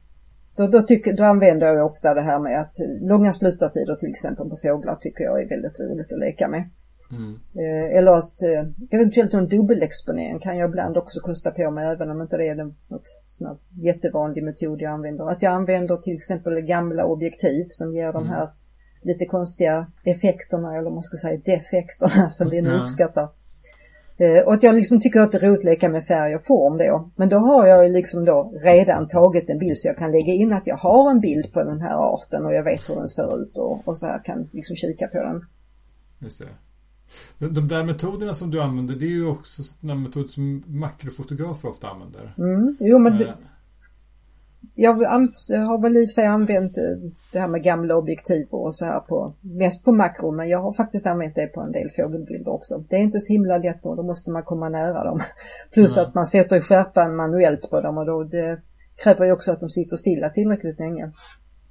Då, 0.56 0.66
då, 0.66 0.82
tycker, 0.82 1.12
då 1.12 1.24
använder 1.24 1.66
jag 1.66 1.86
ofta 1.86 2.14
det 2.14 2.22
här 2.22 2.38
med 2.38 2.60
att 2.60 2.76
långa 3.00 3.32
slutartider 3.32 3.94
till 3.94 4.10
exempel 4.10 4.50
på 4.50 4.56
fåglar 4.56 4.96
tycker 5.00 5.24
jag 5.24 5.42
är 5.42 5.48
väldigt 5.48 5.80
roligt 5.80 6.12
att 6.12 6.18
leka 6.18 6.48
med. 6.48 6.70
Mm. 7.10 7.40
Eh, 7.54 7.98
eller 7.98 8.12
att 8.12 8.42
eh, 8.42 8.64
eventuellt 8.90 9.34
en 9.34 9.48
dubbelexponering 9.48 10.38
kan 10.38 10.58
jag 10.58 10.68
ibland 10.68 10.96
också 10.96 11.20
kosta 11.20 11.50
på 11.50 11.70
mig 11.70 11.86
även 11.86 12.10
om 12.10 12.22
inte 12.22 12.36
det 12.36 12.48
är 12.48 12.54
något 12.54 13.08
sån 13.26 13.58
jättevanlig 13.70 14.44
metod 14.44 14.82
jag 14.82 14.92
använder. 14.92 15.30
Att 15.30 15.42
jag 15.42 15.52
använder 15.52 15.96
till 15.96 16.14
exempel 16.14 16.60
gamla 16.60 17.04
objektiv 17.04 17.66
som 17.68 17.94
ger 17.94 18.12
de 18.12 18.22
mm. 18.22 18.28
här 18.28 18.48
lite 19.02 19.26
konstiga 19.26 19.86
effekterna 20.04 20.76
eller 20.76 20.90
man 20.90 21.02
ska 21.02 21.16
säga 21.16 21.40
defekterna 21.44 22.30
som 22.30 22.50
vi 22.50 22.62
nu 22.62 22.70
ja. 22.70 22.82
uppskattar. 22.82 23.28
Eh, 24.18 24.44
och 24.44 24.54
att 24.54 24.62
jag 24.62 24.74
liksom 24.74 25.00
tycker 25.00 25.20
att 25.20 25.32
det 25.32 25.38
är 25.38 25.42
roligt 25.42 25.58
att 25.58 25.64
leka 25.64 25.88
med 25.88 26.06
färg 26.06 26.34
och 26.36 26.44
form 26.44 26.78
då. 26.78 27.10
Men 27.16 27.28
då 27.28 27.38
har 27.38 27.66
jag 27.66 27.90
liksom 27.90 28.24
då 28.24 28.52
redan 28.62 29.08
tagit 29.08 29.50
en 29.50 29.58
bild 29.58 29.78
så 29.78 29.88
jag 29.88 29.96
kan 29.96 30.12
lägga 30.12 30.32
in 30.32 30.52
att 30.52 30.66
jag 30.66 30.76
har 30.76 31.10
en 31.10 31.20
bild 31.20 31.52
på 31.52 31.64
den 31.64 31.80
här 31.80 32.14
arten 32.14 32.46
och 32.46 32.54
jag 32.54 32.64
vet 32.64 32.90
hur 32.90 32.94
den 32.94 33.08
ser 33.08 33.42
ut 33.42 33.56
och, 33.56 33.88
och 33.88 33.98
så 33.98 34.06
här 34.06 34.24
kan 34.24 34.48
liksom 34.52 34.76
kika 34.76 35.08
på 35.08 35.18
den. 35.18 35.44
Just 36.18 36.38
det. 36.38 37.48
De 37.48 37.68
där 37.68 37.84
metoderna 37.84 38.34
som 38.34 38.50
du 38.50 38.60
använder 38.60 38.94
det 38.94 39.04
är 39.04 39.10
ju 39.10 39.26
också 39.26 39.62
sådana 39.62 39.94
metoder 40.00 40.28
som 40.28 40.64
makrofotografer 40.66 41.68
ofta 41.68 41.88
använder. 41.88 42.34
Mm, 42.38 42.76
jo 42.80 42.98
men 42.98 43.18
det, 43.18 43.34
jag 44.74 44.92
har 44.92 45.82
väl 45.82 45.96
i 45.96 46.04
och 46.04 46.08
för 46.08 46.12
sig 46.12 46.26
använt 46.26 46.78
eh, 46.78 46.84
det 47.32 47.38
här 47.38 47.48
med 47.48 47.62
gamla 47.62 47.96
objektiv 47.96 48.46
och 48.50 48.74
så 48.74 48.84
här 48.84 49.00
på, 49.00 49.34
mest 49.40 49.84
på 49.84 49.92
makro, 49.92 50.30
men 50.30 50.48
jag 50.48 50.62
har 50.62 50.72
faktiskt 50.72 51.06
använt 51.06 51.34
det 51.34 51.46
på 51.46 51.60
en 51.60 51.72
del 51.72 51.90
fågelbilder 51.90 52.52
också. 52.52 52.84
Det 52.88 52.96
är 52.96 53.00
inte 53.00 53.20
så 53.20 53.32
himla 53.32 53.58
lätt 53.58 53.82
då, 53.82 53.94
då 53.94 54.02
måste 54.02 54.30
man 54.30 54.42
komma 54.42 54.68
nära 54.68 55.04
dem. 55.04 55.22
Plus 55.72 55.96
mm. 55.96 56.08
att 56.08 56.14
man 56.14 56.26
sätter 56.26 56.60
skärpan 56.60 57.16
manuellt 57.16 57.70
på 57.70 57.80
dem 57.80 57.98
och 57.98 58.06
då 58.06 58.24
det 58.24 58.60
kräver 59.04 59.24
ju 59.24 59.32
också 59.32 59.52
att 59.52 59.60
de 59.60 59.70
sitter 59.70 59.96
stilla 59.96 60.30
tillräckligt 60.30 60.78
länge. 60.78 61.12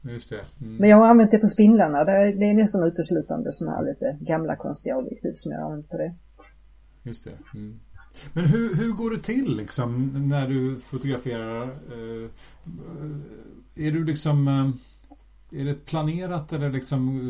Just 0.01 0.29
det. 0.29 0.65
Mm. 0.65 0.75
Men 0.75 0.89
jag 0.89 0.97
har 0.97 1.07
använt 1.07 1.31
det 1.31 1.39
på 1.39 1.47
spindlarna, 1.47 2.03
det 2.03 2.11
är, 2.11 2.33
det 2.33 2.45
är 2.45 2.53
nästan 2.53 2.83
uteslutande 2.83 3.53
sådana 3.53 3.77
här 3.77 3.85
lite 3.85 4.17
gamla 4.21 4.55
konstiga 4.55 4.97
objektiv 4.97 5.31
som 5.33 5.51
jag 5.51 5.59
har 5.59 5.65
använt 5.65 5.89
på 5.89 5.97
det. 5.97 6.15
Just 7.03 7.25
det. 7.25 7.57
Mm. 7.59 7.79
Men 8.33 8.45
hur, 8.45 8.75
hur 8.75 8.91
går 8.91 9.11
det 9.11 9.19
till 9.19 9.57
liksom 9.57 10.11
när 10.29 10.47
du 10.47 10.75
fotograferar? 10.75 11.63
Eh, 11.63 12.23
eh, 12.65 13.87
är 13.87 13.91
du 13.91 14.03
liksom 14.03 14.47
eh, 14.47 15.59
Är 15.61 15.65
det 15.65 15.85
planerat 15.85 16.53
eller 16.53 16.69
liksom 16.69 17.21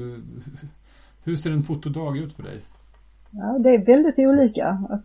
Hur 1.24 1.36
ser 1.36 1.52
en 1.52 1.64
fotodag 1.64 2.18
ut 2.18 2.34
för 2.34 2.44
dig? 2.44 2.60
Ja, 3.32 3.58
det 3.60 3.70
är 3.70 3.86
väldigt 3.86 4.20
olika. 4.20 4.68
Att, 4.90 5.04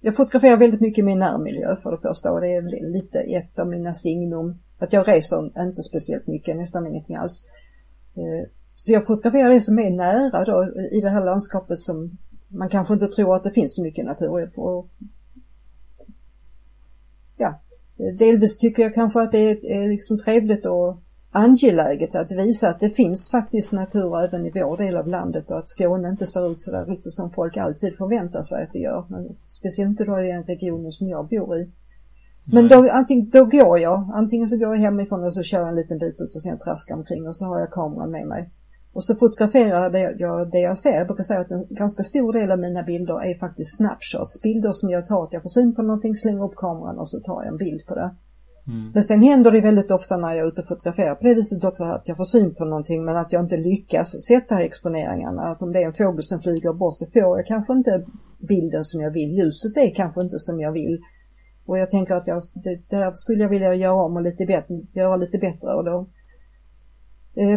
jag 0.00 0.16
fotograferar 0.16 0.56
väldigt 0.56 0.80
mycket 0.80 0.98
i 0.98 1.02
min 1.02 1.18
närmiljö 1.18 1.76
för 1.76 1.90
det 1.90 1.98
första 1.98 2.32
och 2.32 2.40
det 2.40 2.54
är 2.54 2.92
lite 2.92 3.18
ett 3.18 3.58
av 3.58 3.68
mina 3.68 3.94
signum. 3.94 4.58
Att 4.78 4.92
jag 4.92 5.08
reser 5.08 5.62
inte 5.62 5.82
speciellt 5.82 6.26
mycket, 6.26 6.56
nästan 6.56 6.86
ingenting 6.86 7.16
alls. 7.16 7.44
Så 8.76 8.92
jag 8.92 9.06
fotograferar 9.06 9.50
det 9.50 9.60
som 9.60 9.78
är 9.78 9.90
nära 9.90 10.44
då 10.44 10.72
i 10.92 11.00
det 11.00 11.10
här 11.10 11.24
landskapet 11.24 11.78
som 11.78 12.10
man 12.50 12.68
kanske 12.68 12.94
inte 12.94 13.06
tror 13.06 13.36
att 13.36 13.44
det 13.44 13.50
finns 13.50 13.74
så 13.74 13.82
mycket 13.82 14.04
natur 14.04 14.46
på. 14.46 14.86
Ja, 17.36 17.60
delvis 18.18 18.58
tycker 18.58 18.82
jag 18.82 18.94
kanske 18.94 19.20
att 19.20 19.32
det 19.32 19.38
är, 19.38 19.66
är 19.66 19.88
liksom 19.88 20.18
trevligt 20.18 20.66
och 20.66 21.02
angeläget 21.30 22.14
att 22.14 22.32
visa 22.32 22.68
att 22.68 22.80
det 22.80 22.90
finns 22.90 23.30
faktiskt 23.30 23.72
natur 23.72 24.20
även 24.24 24.46
i 24.46 24.50
vår 24.50 24.76
del 24.76 24.96
av 24.96 25.08
landet 25.08 25.50
och 25.50 25.58
att 25.58 25.68
Skåne 25.68 26.08
inte 26.08 26.26
ser 26.26 26.52
ut 26.52 26.62
sådär 26.62 26.84
riktigt 26.84 27.12
som 27.12 27.30
folk 27.30 27.56
alltid 27.56 27.96
förväntar 27.96 28.42
sig 28.42 28.62
att 28.62 28.72
det 28.72 28.78
gör. 28.78 29.04
Men 29.08 29.36
speciellt 29.48 29.90
inte 29.90 30.04
då 30.04 30.20
i 30.20 30.26
den 30.26 30.42
regionen 30.42 30.92
som 30.92 31.08
jag 31.08 31.28
bor 31.28 31.58
i. 31.58 31.70
Men 32.44 32.68
då, 32.68 32.90
antingen, 32.90 33.30
då 33.30 33.44
går 33.44 33.78
jag, 33.78 34.10
antingen 34.14 34.48
så 34.48 34.56
går 34.56 34.74
jag 34.74 34.82
hemifrån 34.82 35.24
och 35.24 35.34
så 35.34 35.42
kör 35.42 35.58
jag 35.58 35.68
en 35.68 35.76
liten 35.76 35.98
bit 35.98 36.20
ut 36.20 36.34
och 36.34 36.42
sen 36.42 36.58
traskar 36.58 36.94
omkring 36.94 37.28
och 37.28 37.36
så 37.36 37.44
har 37.44 37.60
jag 37.60 37.70
kameran 37.70 38.10
med 38.10 38.26
mig. 38.26 38.50
Och 38.92 39.04
så 39.04 39.14
fotograferar 39.14 39.96
jag 40.18 40.50
det 40.50 40.58
jag 40.58 40.78
ser. 40.78 40.96
Jag 40.96 41.06
brukar 41.06 41.24
säga 41.24 41.40
att 41.40 41.50
en 41.50 41.66
ganska 41.70 42.02
stor 42.02 42.32
del 42.32 42.50
av 42.50 42.58
mina 42.58 42.82
bilder 42.82 43.24
är 43.24 43.38
faktiskt 43.38 43.76
snapshots. 43.76 44.42
Bilder 44.42 44.72
som 44.72 44.90
jag 44.90 45.06
tar 45.06 45.24
att 45.24 45.32
jag 45.32 45.42
får 45.42 45.48
syn 45.48 45.74
på 45.74 45.82
någonting, 45.82 46.14
slänger 46.14 46.44
upp 46.44 46.56
kameran 46.56 46.98
och 46.98 47.10
så 47.10 47.20
tar 47.20 47.42
jag 47.42 47.52
en 47.52 47.56
bild 47.56 47.86
på 47.86 47.94
det. 47.94 48.10
Mm. 48.66 48.90
Men 48.94 49.02
sen 49.04 49.22
händer 49.22 49.50
det 49.50 49.60
väldigt 49.60 49.90
ofta 49.90 50.16
när 50.16 50.28
jag 50.28 50.38
är 50.38 50.48
ute 50.48 50.60
och 50.60 50.68
fotograferar 50.68 51.14
på 51.14 51.24
det 51.24 51.34
viset 51.34 51.64
också 51.64 51.84
att 51.84 52.08
jag 52.08 52.16
får 52.16 52.24
syn 52.24 52.54
på 52.54 52.64
någonting 52.64 53.04
men 53.04 53.16
att 53.16 53.32
jag 53.32 53.44
inte 53.44 53.56
lyckas 53.56 54.22
sätta 54.26 54.60
exponeringarna. 54.60 55.42
Att 55.42 55.62
om 55.62 55.72
det 55.72 55.78
är 55.82 55.86
en 55.86 55.92
fågel 55.92 56.22
som 56.22 56.40
flyger 56.40 56.72
bort 56.72 56.94
så 56.94 57.06
får 57.06 57.38
jag 57.38 57.46
kanske 57.46 57.72
inte 57.72 58.04
bilden 58.38 58.84
som 58.84 59.00
jag 59.00 59.10
vill. 59.10 59.30
Ljuset 59.30 59.76
är 59.76 59.94
kanske 59.94 60.20
inte 60.20 60.38
som 60.38 60.60
jag 60.60 60.72
vill. 60.72 61.00
Och 61.66 61.78
jag 61.78 61.90
tänker 61.90 62.14
att 62.14 62.26
jag, 62.26 62.42
det, 62.64 62.80
där 62.96 63.12
skulle 63.12 63.42
jag 63.42 63.50
vilja 63.50 63.74
göra 63.74 64.04
om 64.04 64.16
och 64.16 64.22
lite 64.22 64.46
bättre, 64.46 64.80
göra 64.92 65.16
lite 65.16 65.38
bättre 65.38 65.74
och 65.74 65.84
då 65.84 66.06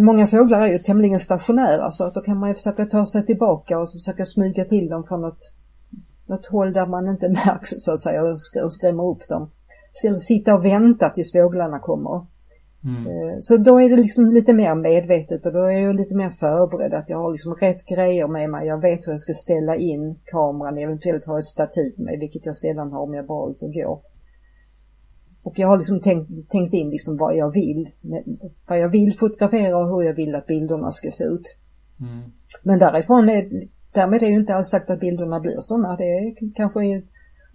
många 0.01 0.27
fåglar 0.27 0.61
är 0.61 0.67
ju 0.67 0.79
tämligen 0.79 1.19
stationära 1.19 1.91
så 1.91 2.03
att 2.03 2.13
då 2.13 2.21
kan 2.21 2.37
man 2.37 2.49
ju 2.49 2.55
försöka 2.55 2.85
ta 2.85 3.05
sig 3.05 3.25
tillbaka 3.25 3.79
och 3.79 3.89
försöka 3.89 4.25
smyga 4.25 4.65
till 4.65 4.89
dem 4.89 5.03
från 5.03 5.21
något, 5.21 5.53
något 6.25 6.45
håll 6.45 6.73
där 6.73 6.85
man 6.85 7.07
inte 7.07 7.29
märks 7.45 7.69
så 7.77 7.91
att 7.91 7.99
säga 7.99 8.23
och 8.63 8.73
skrämma 8.73 9.11
upp 9.11 9.27
dem. 9.29 9.49
Istället 9.93 10.19
sitta 10.19 10.55
och 10.55 10.65
vänta 10.65 11.09
tills 11.09 11.31
fåglarna 11.31 11.79
kommer. 11.79 12.25
Mm. 12.83 13.07
Eh, 13.07 13.37
så 13.39 13.57
då 13.57 13.81
är 13.81 13.89
det 13.89 13.95
liksom 13.95 14.31
lite 14.31 14.53
mer 14.53 14.75
medvetet 14.75 15.45
och 15.45 15.53
då 15.53 15.63
är 15.63 15.71
jag 15.71 15.95
lite 15.95 16.15
mer 16.15 16.29
förberedd 16.29 16.93
att 16.93 17.09
jag 17.09 17.17
har 17.17 17.31
liksom 17.31 17.55
rätt 17.55 17.85
grejer 17.85 18.27
med 18.27 18.49
mig. 18.49 18.67
Jag 18.67 18.81
vet 18.81 19.07
hur 19.07 19.11
jag 19.11 19.19
ska 19.19 19.33
ställa 19.33 19.75
in 19.75 20.19
kameran, 20.25 20.77
eventuellt 20.77 21.25
ha 21.25 21.39
ett 21.39 21.45
stativ 21.45 21.93
med, 21.97 22.19
vilket 22.19 22.45
jag 22.45 22.57
sällan 22.57 22.91
har 22.91 23.01
om 23.01 23.13
jag 23.13 23.25
bara 23.25 23.51
ute 23.51 23.65
och 23.65 23.73
går. 23.73 23.99
Och 25.43 25.59
jag 25.59 25.67
har 25.67 25.77
liksom 25.77 25.99
tänkt, 25.99 26.51
tänkt 26.51 26.73
in 26.73 26.89
liksom 26.89 27.17
vad 27.17 27.35
jag 27.35 27.53
vill, 27.53 27.89
vad 28.67 28.79
jag 28.79 28.89
vill 28.89 29.17
fotografera 29.17 29.77
och 29.77 29.87
hur 29.87 30.01
jag 30.03 30.13
vill 30.13 30.35
att 30.35 30.47
bilderna 30.47 30.91
ska 30.91 31.11
se 31.11 31.23
ut. 31.23 31.55
Mm. 31.99 32.31
Men 32.63 32.79
därifrån 32.79 33.29
är, 33.29 33.49
därmed 33.93 34.23
är 34.23 34.27
ju 34.27 34.39
inte 34.39 34.55
alls 34.55 34.69
sagt 34.69 34.89
att 34.89 34.99
bilderna 34.99 35.39
blir 35.39 35.57
sådana. 35.59 35.95
Det 35.95 36.03
är 36.03 36.53
kanske 36.55 37.03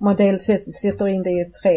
om 0.01 0.05
man 0.05 0.17
dels 0.17 0.45
sätter 0.81 1.09
in 1.09 1.23
det 1.23 1.31
i 1.31 1.45
tre, 1.63 1.73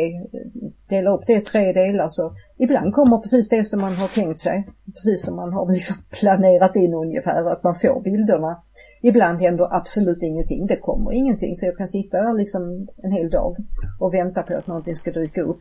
delar 0.90 1.14
upp 1.14 1.28
det 1.28 1.34
i 1.34 1.42
tre 1.42 1.74
delar 1.74 2.10
så 2.10 2.36
ibland 2.58 2.94
kommer 2.94 3.18
precis 3.18 3.50
det 3.50 3.64
som 3.64 3.82
man 3.82 3.96
har 3.96 4.08
tänkt 4.08 4.40
sig. 4.40 4.68
Precis 4.86 5.26
som 5.26 5.36
man 5.36 5.54
har 5.54 5.72
liksom 5.74 5.96
planerat 6.10 6.76
in 6.76 6.94
ungefär 6.94 7.46
att 7.46 7.64
man 7.64 7.76
får 7.76 8.02
bilderna. 8.02 8.62
Ibland 9.02 9.42
händer 9.42 9.76
absolut 9.76 10.24
ingenting, 10.24 10.68
det 10.68 10.76
kommer 10.76 11.14
ingenting 11.14 11.56
så 11.56 11.66
jag 11.66 11.78
kan 11.78 11.88
sitta 11.88 12.18
där 12.18 12.34
liksom 12.34 12.88
en 13.04 13.12
hel 13.12 13.30
dag 13.30 13.58
och 14.00 14.14
vänta 14.14 14.44
på 14.44 14.58
att 14.58 14.68
någonting 14.68 14.96
ska 14.96 15.12
dyka 15.12 15.42
upp. 15.42 15.60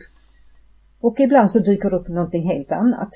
Och 1.01 1.20
ibland 1.20 1.51
så 1.51 1.59
dyker 1.59 1.90
det 1.90 1.96
upp 1.96 2.09
någonting 2.09 2.42
helt 2.42 2.72
annat. 2.72 3.11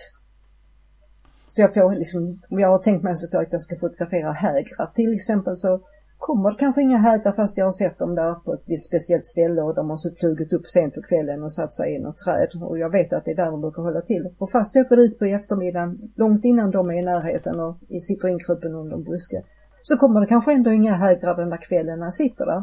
Så 1.49 1.63
jag 1.63 1.75
får 1.75 1.95
liksom, 1.95 2.43
om 2.51 2.59
jag 2.59 2.69
har 2.69 2.79
tänkt 2.79 3.03
mig 3.03 3.17
så 3.17 3.41
att 3.41 3.53
jag 3.53 3.63
ska 3.63 3.77
fotografera 3.77 4.33
hägrar 4.33 4.91
till 4.95 5.15
exempel 5.15 5.57
så 5.57 5.81
kommer 6.19 6.51
det 6.51 6.57
kanske 6.59 6.83
inga 6.83 6.99
hägrar 6.99 7.33
fast 7.33 7.59
jag 7.59 7.65
har 7.65 7.73
sett 7.73 7.99
dem 7.99 8.15
där 8.15 8.35
på 8.35 8.55
ett 8.55 8.63
visst 8.67 8.87
speciellt 8.87 9.27
ställe 9.27 9.63
och 9.63 9.75
de 9.75 9.91
har 9.91 9.97
så 9.97 10.11
flugit 10.21 10.53
upp 10.53 10.67
sent 10.67 10.95
på 10.95 11.03
kvällen 11.03 11.43
och 11.43 11.53
satt 11.53 11.75
sig 11.75 11.95
i 11.95 11.99
något 11.99 12.19
träd 12.19 12.49
och 12.63 12.79
jag 12.79 12.91
vet 12.91 13.13
att 13.13 13.25
det 13.25 13.31
är 13.31 13.35
där 13.35 13.51
de 13.51 13.61
brukar 13.61 13.83
hålla 13.83 14.01
till. 14.01 14.29
Och 14.39 14.51
fast 14.51 14.75
jag 14.75 14.87
åker 14.87 14.97
dit 14.97 15.19
på 15.19 15.25
eftermiddagen, 15.25 16.13
långt 16.17 16.45
innan 16.45 16.71
de 16.71 16.91
är 16.91 16.95
i 16.95 17.03
närheten 17.03 17.61
och 17.61 17.77
sitter 18.03 18.29
inkrupen 18.29 18.75
under 18.75 18.97
en 18.97 19.05
buske, 19.05 19.43
så 19.83 19.97
kommer 19.97 20.21
det 20.21 20.27
kanske 20.27 20.53
ändå 20.53 20.73
inga 20.73 20.95
hägrar 20.95 21.37
den 21.37 21.51
där 21.51 21.63
kvällen 21.69 21.99
när 21.99 22.07
jag 22.07 22.15
sitter 22.15 22.47
där. 22.47 22.63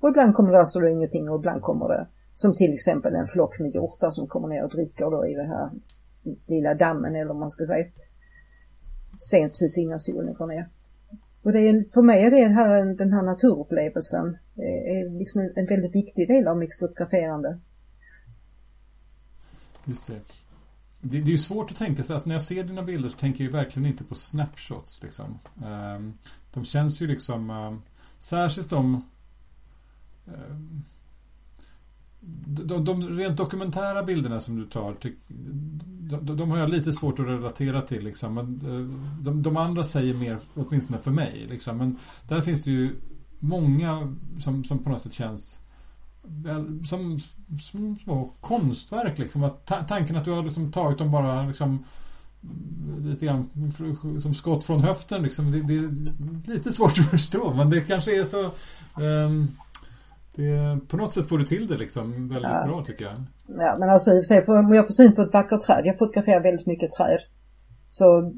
Och 0.00 0.08
ibland 0.08 0.34
kommer 0.34 0.52
det 0.52 0.60
alltså 0.60 0.88
ingenting 0.88 1.30
och 1.30 1.38
ibland 1.38 1.62
kommer 1.62 1.88
det 1.88 2.06
som 2.36 2.54
till 2.54 2.72
exempel 2.72 3.14
en 3.14 3.26
flock 3.26 3.58
med 3.58 3.74
hjortar 3.74 4.10
som 4.10 4.26
kommer 4.26 4.48
ner 4.48 4.64
och 4.64 4.70
dricker 4.70 5.10
då 5.10 5.26
i 5.26 5.34
den 5.34 5.48
här 5.48 5.70
lilla 6.46 6.74
dammen 6.74 7.14
eller 7.14 7.26
vad 7.26 7.36
man 7.36 7.50
ska 7.50 7.66
säga. 7.66 7.86
Sent 9.30 9.52
precis 9.52 9.78
innan 9.78 10.00
solen 10.00 10.34
går 10.34 10.46
ner. 10.46 10.68
Och 11.42 11.52
det 11.52 11.60
är, 11.60 11.84
för 11.94 12.02
mig 12.02 12.24
är 12.24 12.30
det 12.30 12.48
här, 12.48 12.84
den 12.84 13.12
här 13.12 13.22
naturupplevelsen 13.22 14.38
eh, 14.56 14.96
är 14.96 15.18
liksom 15.18 15.50
en 15.56 15.66
väldigt 15.66 15.94
viktig 15.94 16.28
del 16.28 16.48
av 16.48 16.56
mitt 16.56 16.78
fotograferande. 16.78 17.58
Just 19.84 20.06
det. 20.06 20.20
Det, 21.00 21.20
det 21.20 21.28
är 21.28 21.32
ju 21.32 21.38
svårt 21.38 21.70
att 21.70 21.76
tänka 21.76 22.02
sig, 22.02 22.14
alltså 22.14 22.28
när 22.28 22.34
jag 22.34 22.42
ser 22.42 22.64
dina 22.64 22.82
bilder 22.82 23.08
så 23.08 23.18
tänker 23.18 23.44
jag 23.44 23.52
ju 23.52 23.58
verkligen 23.58 23.86
inte 23.86 24.04
på 24.04 24.14
snapshots 24.14 25.02
liksom. 25.02 25.38
Ehm, 25.64 26.14
de 26.54 26.64
känns 26.64 27.02
ju 27.02 27.06
liksom, 27.06 27.50
ehm, 27.50 27.82
särskilt 28.18 28.72
om 28.72 29.02
de, 32.46 32.84
de 32.84 33.18
rent 33.18 33.36
dokumentära 33.36 34.02
bilderna 34.02 34.40
som 34.40 34.56
du 34.56 34.66
tar, 34.66 34.96
de, 36.10 36.36
de, 36.36 36.50
har 36.50 36.58
jag 36.58 36.70
lite 36.70 36.92
svårt 36.92 37.18
att 37.18 37.26
relatera 37.26 37.80
till. 37.80 38.04
Liksom. 38.04 38.34
Men 38.34 38.60
eh, 38.64 39.24
de, 39.24 39.42
de 39.42 39.56
andra 39.56 39.84
säger 39.84 40.14
mer, 40.14 40.38
åtminstone 40.54 40.98
för 40.98 41.10
mig. 41.10 41.46
Liksom. 41.50 41.78
Men 41.78 41.96
där 42.28 42.40
finns 42.40 42.64
det 42.64 42.70
ju 42.70 42.96
många 43.38 44.14
som, 44.38 44.64
som 44.64 44.78
på 44.78 44.90
något 44.90 45.00
sätt 45.00 45.12
känns 45.12 45.58
som, 46.88 47.18
som 47.60 47.96
små 48.04 48.32
konstverk. 48.40 49.18
Liksom. 49.18 49.44
Att 49.44 49.66
tanken 49.88 50.16
att 50.16 50.24
du 50.24 50.30
har 50.30 50.42
liksom 50.42 50.72
tagit 50.72 50.98
dem 50.98 51.10
bara 51.10 51.46
liksom, 51.46 51.84
lite 52.98 53.26
grann 53.26 53.72
som 54.20 54.34
skott 54.34 54.64
från 54.64 54.80
höften. 54.80 55.22
Liksom. 55.22 55.50
Det, 55.50 55.62
det, 55.62 55.74
är 55.74 56.54
lite 56.54 56.72
svårt 56.72 56.98
att 56.98 57.10
förstå. 57.10 57.54
Men 57.54 57.70
det 57.70 57.80
kanske 57.80 58.20
är 58.20 58.24
så... 58.24 58.50
Um, 59.02 59.48
det, 60.36 60.80
på 60.88 60.96
något 60.96 61.12
sätt 61.12 61.28
får 61.28 61.38
du 61.38 61.44
till 61.44 61.66
det 61.66 61.76
liksom 61.76 62.28
väldigt 62.28 62.50
ja. 62.50 62.66
bra 62.66 62.84
tycker 62.84 63.04
jag. 63.04 63.14
Ja 63.46 63.76
men 63.78 63.90
alltså 63.90 64.10
i 64.10 64.14
och 64.14 64.24
för 64.24 64.34
sig, 64.34 64.44
för, 64.44 64.58
om 64.58 64.74
jag 64.74 64.86
får 64.86 64.92
syn 64.92 65.14
på 65.14 65.22
ett 65.22 65.32
vackert 65.32 65.60
träd, 65.60 65.82
jag 65.84 65.98
fotograferar 65.98 66.42
väldigt 66.42 66.66
mycket 66.66 66.92
träd. 66.92 67.18
Så 67.90 68.32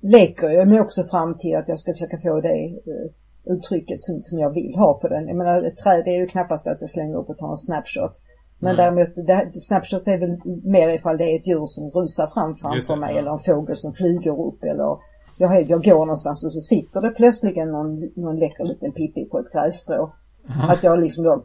leker 0.00 0.48
jag 0.48 0.68
mig 0.68 0.80
också 0.80 1.04
fram 1.04 1.38
till 1.38 1.56
att 1.56 1.68
jag 1.68 1.78
ska 1.78 1.92
försöka 1.92 2.18
få 2.18 2.40
det 2.40 2.62
uh, 2.92 3.10
uttrycket 3.54 4.00
som, 4.00 4.22
som 4.22 4.38
jag 4.38 4.50
vill 4.50 4.74
ha 4.76 5.00
på 5.00 5.08
den. 5.08 5.28
Jag 5.28 5.36
menar 5.36 5.62
ett 5.62 5.76
träd 5.76 6.08
är 6.08 6.20
ju 6.20 6.26
knappast 6.26 6.68
att 6.68 6.80
jag 6.80 6.90
slänger 6.90 7.16
upp 7.16 7.28
och 7.30 7.38
tar 7.38 7.50
en 7.50 7.56
snapshot. 7.56 8.12
Men 8.58 8.74
mm. 8.74 8.76
däremot, 8.84 9.14
det, 9.26 9.60
snapshot 9.60 10.06
är 10.06 10.18
väl 10.18 10.40
mer 10.64 10.88
ifall 10.88 11.16
det 11.16 11.24
är 11.24 11.38
ett 11.38 11.46
djur 11.46 11.66
som 11.66 11.90
rusar 11.90 12.26
fram 12.26 12.54
framför 12.54 12.96
mig 12.96 13.12
ja. 13.12 13.18
eller 13.18 13.32
en 13.32 13.38
fågel 13.38 13.76
som 13.76 13.92
flyger 13.92 14.46
upp 14.48 14.62
eller 14.62 14.98
jag, 15.38 15.70
jag 15.70 15.84
går 15.84 16.06
någonstans 16.06 16.44
och 16.44 16.52
så 16.52 16.60
sitter 16.60 17.00
det 17.00 17.10
plötsligen 17.10 17.70
någon, 17.72 18.10
någon 18.16 18.38
läcker 18.38 18.64
liten 18.64 18.92
pippi 18.92 19.24
på 19.30 19.38
ett 19.38 19.52
grässtrå. 19.52 20.12
Aha. 20.48 20.72
Att 20.72 20.82
jag 20.82 21.00
liksom 21.00 21.24
då 21.24 21.42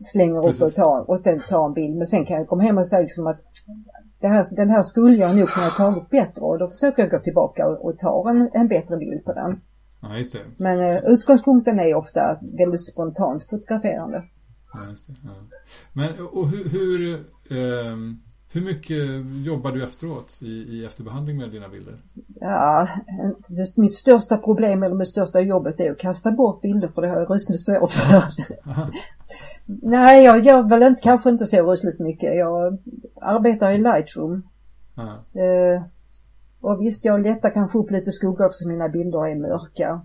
slänger 0.00 0.42
Precis. 0.42 0.60
upp 0.60 0.66
och 0.66 0.74
tar, 0.74 1.10
och 1.10 1.20
sen 1.20 1.42
tar 1.48 1.66
en 1.66 1.72
bild. 1.72 1.96
Men 1.96 2.06
sen 2.06 2.26
kan 2.26 2.36
jag 2.36 2.48
komma 2.48 2.62
hem 2.62 2.78
och 2.78 2.86
säga 2.86 3.02
liksom 3.02 3.26
att 3.26 3.40
här, 4.22 4.56
den 4.56 4.70
här 4.70 4.82
skulle 4.82 5.16
jag 5.16 5.36
nog 5.36 5.48
kunna 5.48 5.70
tagit 5.70 6.10
bättre 6.10 6.42
och 6.42 6.58
då 6.58 6.68
försöker 6.68 7.02
jag 7.02 7.10
gå 7.10 7.18
tillbaka 7.18 7.66
och, 7.66 7.84
och 7.84 7.98
ta 7.98 8.30
en, 8.30 8.50
en 8.52 8.68
bättre 8.68 8.96
bild 8.96 9.24
på 9.24 9.32
den. 9.32 9.60
Ja, 10.00 10.16
just 10.16 10.32
det. 10.32 10.38
Men 10.56 10.80
eh, 10.80 11.04
utgångspunkten 11.04 11.80
är 11.80 11.94
ofta 11.94 12.38
väldigt 12.58 12.86
spontant 12.86 13.44
fotograferande. 13.44 14.22
Ja, 14.72 14.90
just 14.90 15.06
det. 15.06 15.14
Ja. 15.24 15.30
Men 15.92 16.10
och 16.32 16.48
hur, 16.48 16.68
hur 16.68 17.14
eh, 17.50 17.96
hur 18.52 18.60
mycket 18.60 18.98
jobbar 19.46 19.72
du 19.72 19.84
efteråt 19.84 20.38
i, 20.42 20.46
i 20.46 20.84
efterbehandling 20.84 21.36
med 21.36 21.50
dina 21.50 21.68
bilder? 21.68 21.94
Ja, 22.40 22.88
det, 23.48 23.76
mitt 23.76 23.94
största 23.94 24.36
problem 24.36 24.82
eller 24.82 24.94
mitt 24.94 25.08
största 25.08 25.40
jobbet 25.40 25.80
är 25.80 25.90
att 25.90 25.98
kasta 25.98 26.30
bort 26.30 26.60
bilder 26.60 26.88
för 26.88 27.02
det 27.02 27.08
har 27.08 27.16
jag 27.16 27.34
rysligt 27.34 27.64
svårt 27.64 27.92
för. 27.92 28.22
Nej, 29.82 30.24
jag 30.24 30.40
gör 30.40 30.62
väl 30.62 30.82
inte, 30.82 31.02
kanske 31.02 31.30
inte 31.30 31.46
så 31.46 31.70
rysligt 31.70 31.98
mycket. 31.98 32.36
Jag 32.36 32.78
arbetar 33.20 33.70
i 33.70 33.78
Lightroom. 33.78 34.42
Eh, 35.34 35.82
och 36.60 36.82
visst, 36.82 37.04
jag 37.04 37.22
lättar 37.22 37.50
kanske 37.50 37.78
upp 37.78 37.90
lite 37.90 38.12
skugga 38.12 38.46
eftersom 38.46 38.72
mina 38.72 38.88
bilder 38.88 39.26
är 39.26 39.34
mörka. 39.34 40.00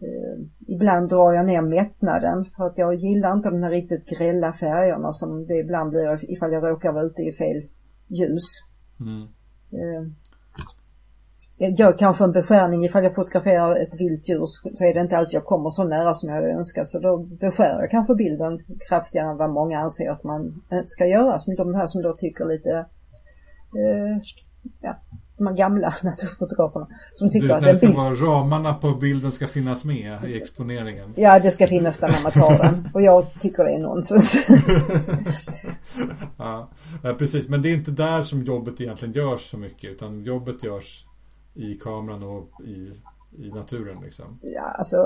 Eh, 0.00 0.44
ibland 0.74 1.08
drar 1.08 1.32
jag 1.32 1.46
ner 1.46 1.60
mättnaden 1.60 2.44
för 2.44 2.66
att 2.66 2.78
jag 2.78 2.94
gillar 2.94 3.32
inte 3.32 3.50
de 3.50 3.62
här 3.62 3.70
riktigt 3.70 4.08
grälla 4.08 4.52
färgerna 4.52 5.12
som 5.12 5.46
det 5.46 5.54
ibland 5.54 5.90
blir 5.90 6.30
ifall 6.32 6.52
jag 6.52 6.64
råkar 6.64 6.92
vara 6.92 7.04
ute 7.04 7.22
i 7.22 7.32
fel 7.32 7.62
ljus. 8.08 8.44
Mm. 9.00 9.22
Eh, 9.72 10.12
jag 11.58 11.70
gör 11.70 11.98
kanske 11.98 12.24
en 12.24 12.32
beskärning 12.32 12.84
ifall 12.84 13.04
jag 13.04 13.14
fotograferar 13.14 13.76
ett 13.76 14.00
vilt 14.00 14.28
djur 14.28 14.46
så 14.74 14.84
är 14.84 14.94
det 14.94 15.00
inte 15.00 15.16
alltid 15.16 15.34
jag 15.34 15.44
kommer 15.44 15.70
så 15.70 15.84
nära 15.84 16.14
som 16.14 16.28
jag 16.28 16.50
önskar 16.50 16.84
så 16.84 16.98
då 16.98 17.16
beskär 17.16 17.80
jag 17.80 17.90
kanske 17.90 18.14
bilden 18.14 18.58
kraftigare 18.88 19.30
än 19.30 19.36
vad 19.36 19.50
många 19.50 19.78
anser 19.78 20.10
att 20.10 20.24
man 20.24 20.62
ska 20.86 21.06
göra. 21.06 21.38
Som 21.38 21.54
de 21.54 21.74
här 21.74 21.86
som 21.86 22.02
då 22.02 22.16
tycker 22.16 22.44
lite 22.44 22.70
eh, 23.80 24.16
ja, 24.80 24.96
de 25.40 25.46
här 25.46 25.54
gamla 25.54 25.94
naturfotograferna. 26.02 26.88
Som 27.14 27.30
tycker 27.30 27.48
det, 27.48 27.70
att 27.70 27.76
ska 27.76 27.86
bild... 27.86 27.98
vara 27.98 28.14
ramarna 28.14 28.74
på 28.74 28.90
bilden 28.90 29.32
ska 29.32 29.46
finnas 29.46 29.84
med 29.84 30.24
i 30.24 30.36
exponeringen. 30.36 31.14
Ja, 31.16 31.38
det 31.38 31.50
ska 31.50 31.66
finnas 31.66 31.98
där 31.98 32.08
när 32.08 32.22
man 32.22 32.32
tar 32.32 32.58
den. 32.58 32.88
Och 32.94 33.02
jag 33.02 33.40
tycker 33.40 33.64
det 33.64 33.70
är 33.70 33.78
nonsens. 33.78 34.36
ja, 36.36 36.70
precis. 37.18 37.48
Men 37.48 37.62
det 37.62 37.68
är 37.68 37.74
inte 37.74 37.90
där 37.90 38.22
som 38.22 38.42
jobbet 38.42 38.80
egentligen 38.80 39.14
görs 39.14 39.50
så 39.50 39.56
mycket. 39.56 39.90
Utan 39.90 40.22
jobbet 40.22 40.64
görs 40.64 41.04
i 41.54 41.74
kameran 41.74 42.22
och 42.22 42.50
i, 42.64 42.92
i 43.46 43.50
naturen 43.50 43.96
liksom. 44.04 44.38
Ja, 44.42 44.74
alltså 44.78 44.96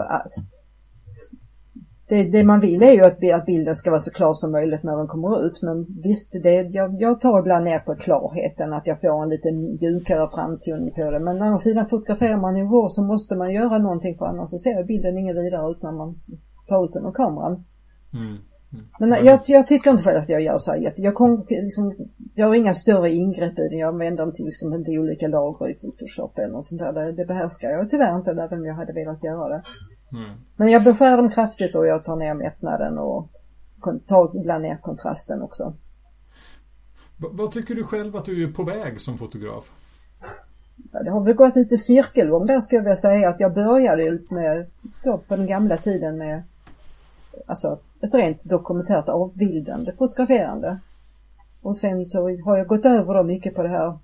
det, 2.08 2.24
det, 2.24 2.44
man 2.44 2.60
vill 2.60 2.82
är 2.82 2.92
ju 2.92 3.04
att, 3.04 3.32
att 3.34 3.46
bilden 3.46 3.74
ska 3.74 3.90
vara 3.90 4.00
så 4.00 4.10
klar 4.10 4.32
som 4.32 4.52
möjligt 4.52 4.82
när 4.82 4.96
den 4.96 5.06
kommer 5.06 5.46
ut. 5.46 5.62
Men 5.62 5.86
visst, 6.02 6.32
det, 6.42 6.62
jag, 6.62 7.00
jag 7.00 7.20
tar 7.20 7.38
ibland 7.38 7.64
ner 7.64 7.78
på 7.78 7.94
klarheten, 7.94 8.72
att 8.72 8.86
jag 8.86 9.00
får 9.00 9.22
en 9.22 9.28
lite 9.28 9.52
mjukare 9.52 10.28
framtoning 10.34 10.94
på 10.94 11.10
det. 11.10 11.18
Men 11.18 11.42
å 11.42 11.44
andra 11.44 11.58
sidan 11.58 11.88
fotograferar 11.88 12.36
man 12.36 12.56
i 12.56 12.62
vår 12.62 12.88
så 12.88 13.02
måste 13.02 13.36
man 13.36 13.52
göra 13.52 13.78
någonting 13.78 14.18
för 14.18 14.26
annars 14.26 14.50
så 14.50 14.58
ser 14.58 14.84
bilden 14.84 15.18
ingen 15.18 15.36
vidare 15.36 15.70
ut 15.70 15.82
när 15.82 15.92
man 15.92 16.14
tar 16.68 16.84
ut 16.84 16.92
den 16.92 17.06
ur 17.06 17.12
kameran. 17.12 17.64
Mm. 18.14 18.36
Mm. 18.74 18.86
Men 18.98 19.24
jag, 19.24 19.40
jag, 19.46 19.66
tycker 19.66 19.90
inte 19.90 20.02
för 20.02 20.14
att 20.14 20.28
jag 20.28 20.40
gör 20.40 20.58
så 20.58 20.70
här 20.70 20.78
jätte, 20.78 21.02
jag, 21.02 21.14
kom, 21.14 21.46
liksom, 21.48 21.94
jag 22.34 22.46
har 22.46 22.54
inga 22.54 22.74
större 22.74 23.10
ingrepp 23.10 23.58
i 23.58 23.68
den. 23.68 23.78
Jag 23.78 23.88
använder 23.88 24.30
till 24.30 24.44
liksom 24.44 24.74
inte 24.74 24.98
olika 24.98 25.28
lager 25.28 25.70
i 25.70 25.74
Photoshop 25.74 26.38
eller 26.38 26.52
något 26.52 26.66
sånt 26.66 26.80
där. 26.80 26.92
Det, 26.92 27.12
det 27.12 27.24
behärskar 27.24 27.70
jag 27.70 27.90
tyvärr 27.90 28.16
inte 28.16 28.30
även 28.30 28.58
om 28.58 28.66
jag 28.66 28.74
hade 28.74 28.92
velat 28.92 29.24
göra 29.24 29.48
det. 29.48 29.62
Mm. 30.14 30.30
Men 30.56 30.70
jag 30.70 30.84
beskär 30.84 31.16
dem 31.16 31.30
kraftigt 31.30 31.74
och 31.74 31.86
jag 31.86 32.02
tar 32.02 32.16
ner 32.16 32.34
mättnaden 32.34 32.98
och 32.98 33.28
tar 34.06 34.36
ibland 34.36 34.62
ner 34.62 34.76
kontrasten 34.76 35.42
också. 35.42 35.74
V 37.16 37.28
vad 37.30 37.52
tycker 37.52 37.74
du 37.74 37.84
själv 37.84 38.16
att 38.16 38.24
du 38.24 38.44
är 38.44 38.52
på 38.52 38.62
väg 38.62 39.00
som 39.00 39.18
fotograf? 39.18 39.72
Ja, 40.92 41.02
det 41.02 41.10
har 41.10 41.20
väl 41.20 41.34
gått 41.34 41.56
lite 41.56 41.76
cirkelgång 41.76 42.46
där 42.46 42.60
skulle 42.60 42.78
jag 42.78 42.84
vilja 42.84 42.96
säga 42.96 43.28
att 43.28 43.40
jag 43.40 43.54
började 43.54 44.18
med, 44.30 44.66
då 45.04 45.18
på 45.18 45.36
den 45.36 45.46
gamla 45.46 45.76
tiden 45.76 46.18
med 46.18 46.42
alltså 47.46 47.78
ett 48.00 48.14
rent 48.14 48.44
dokumentärt 48.44 49.08
avbildande 49.08 49.92
fotograferande. 49.92 50.78
Och 51.62 51.76
sen 51.76 52.08
så 52.08 52.22
har 52.44 52.56
jag 52.56 52.66
gått 52.66 52.84
över 52.84 53.14
då 53.14 53.22
mycket 53.22 53.54
på 53.54 53.62
det 53.62 53.68
här 53.68 53.98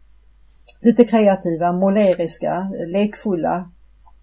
lite 0.80 1.04
kreativa, 1.04 1.72
måleriska, 1.72 2.72
lekfulla, 2.86 3.70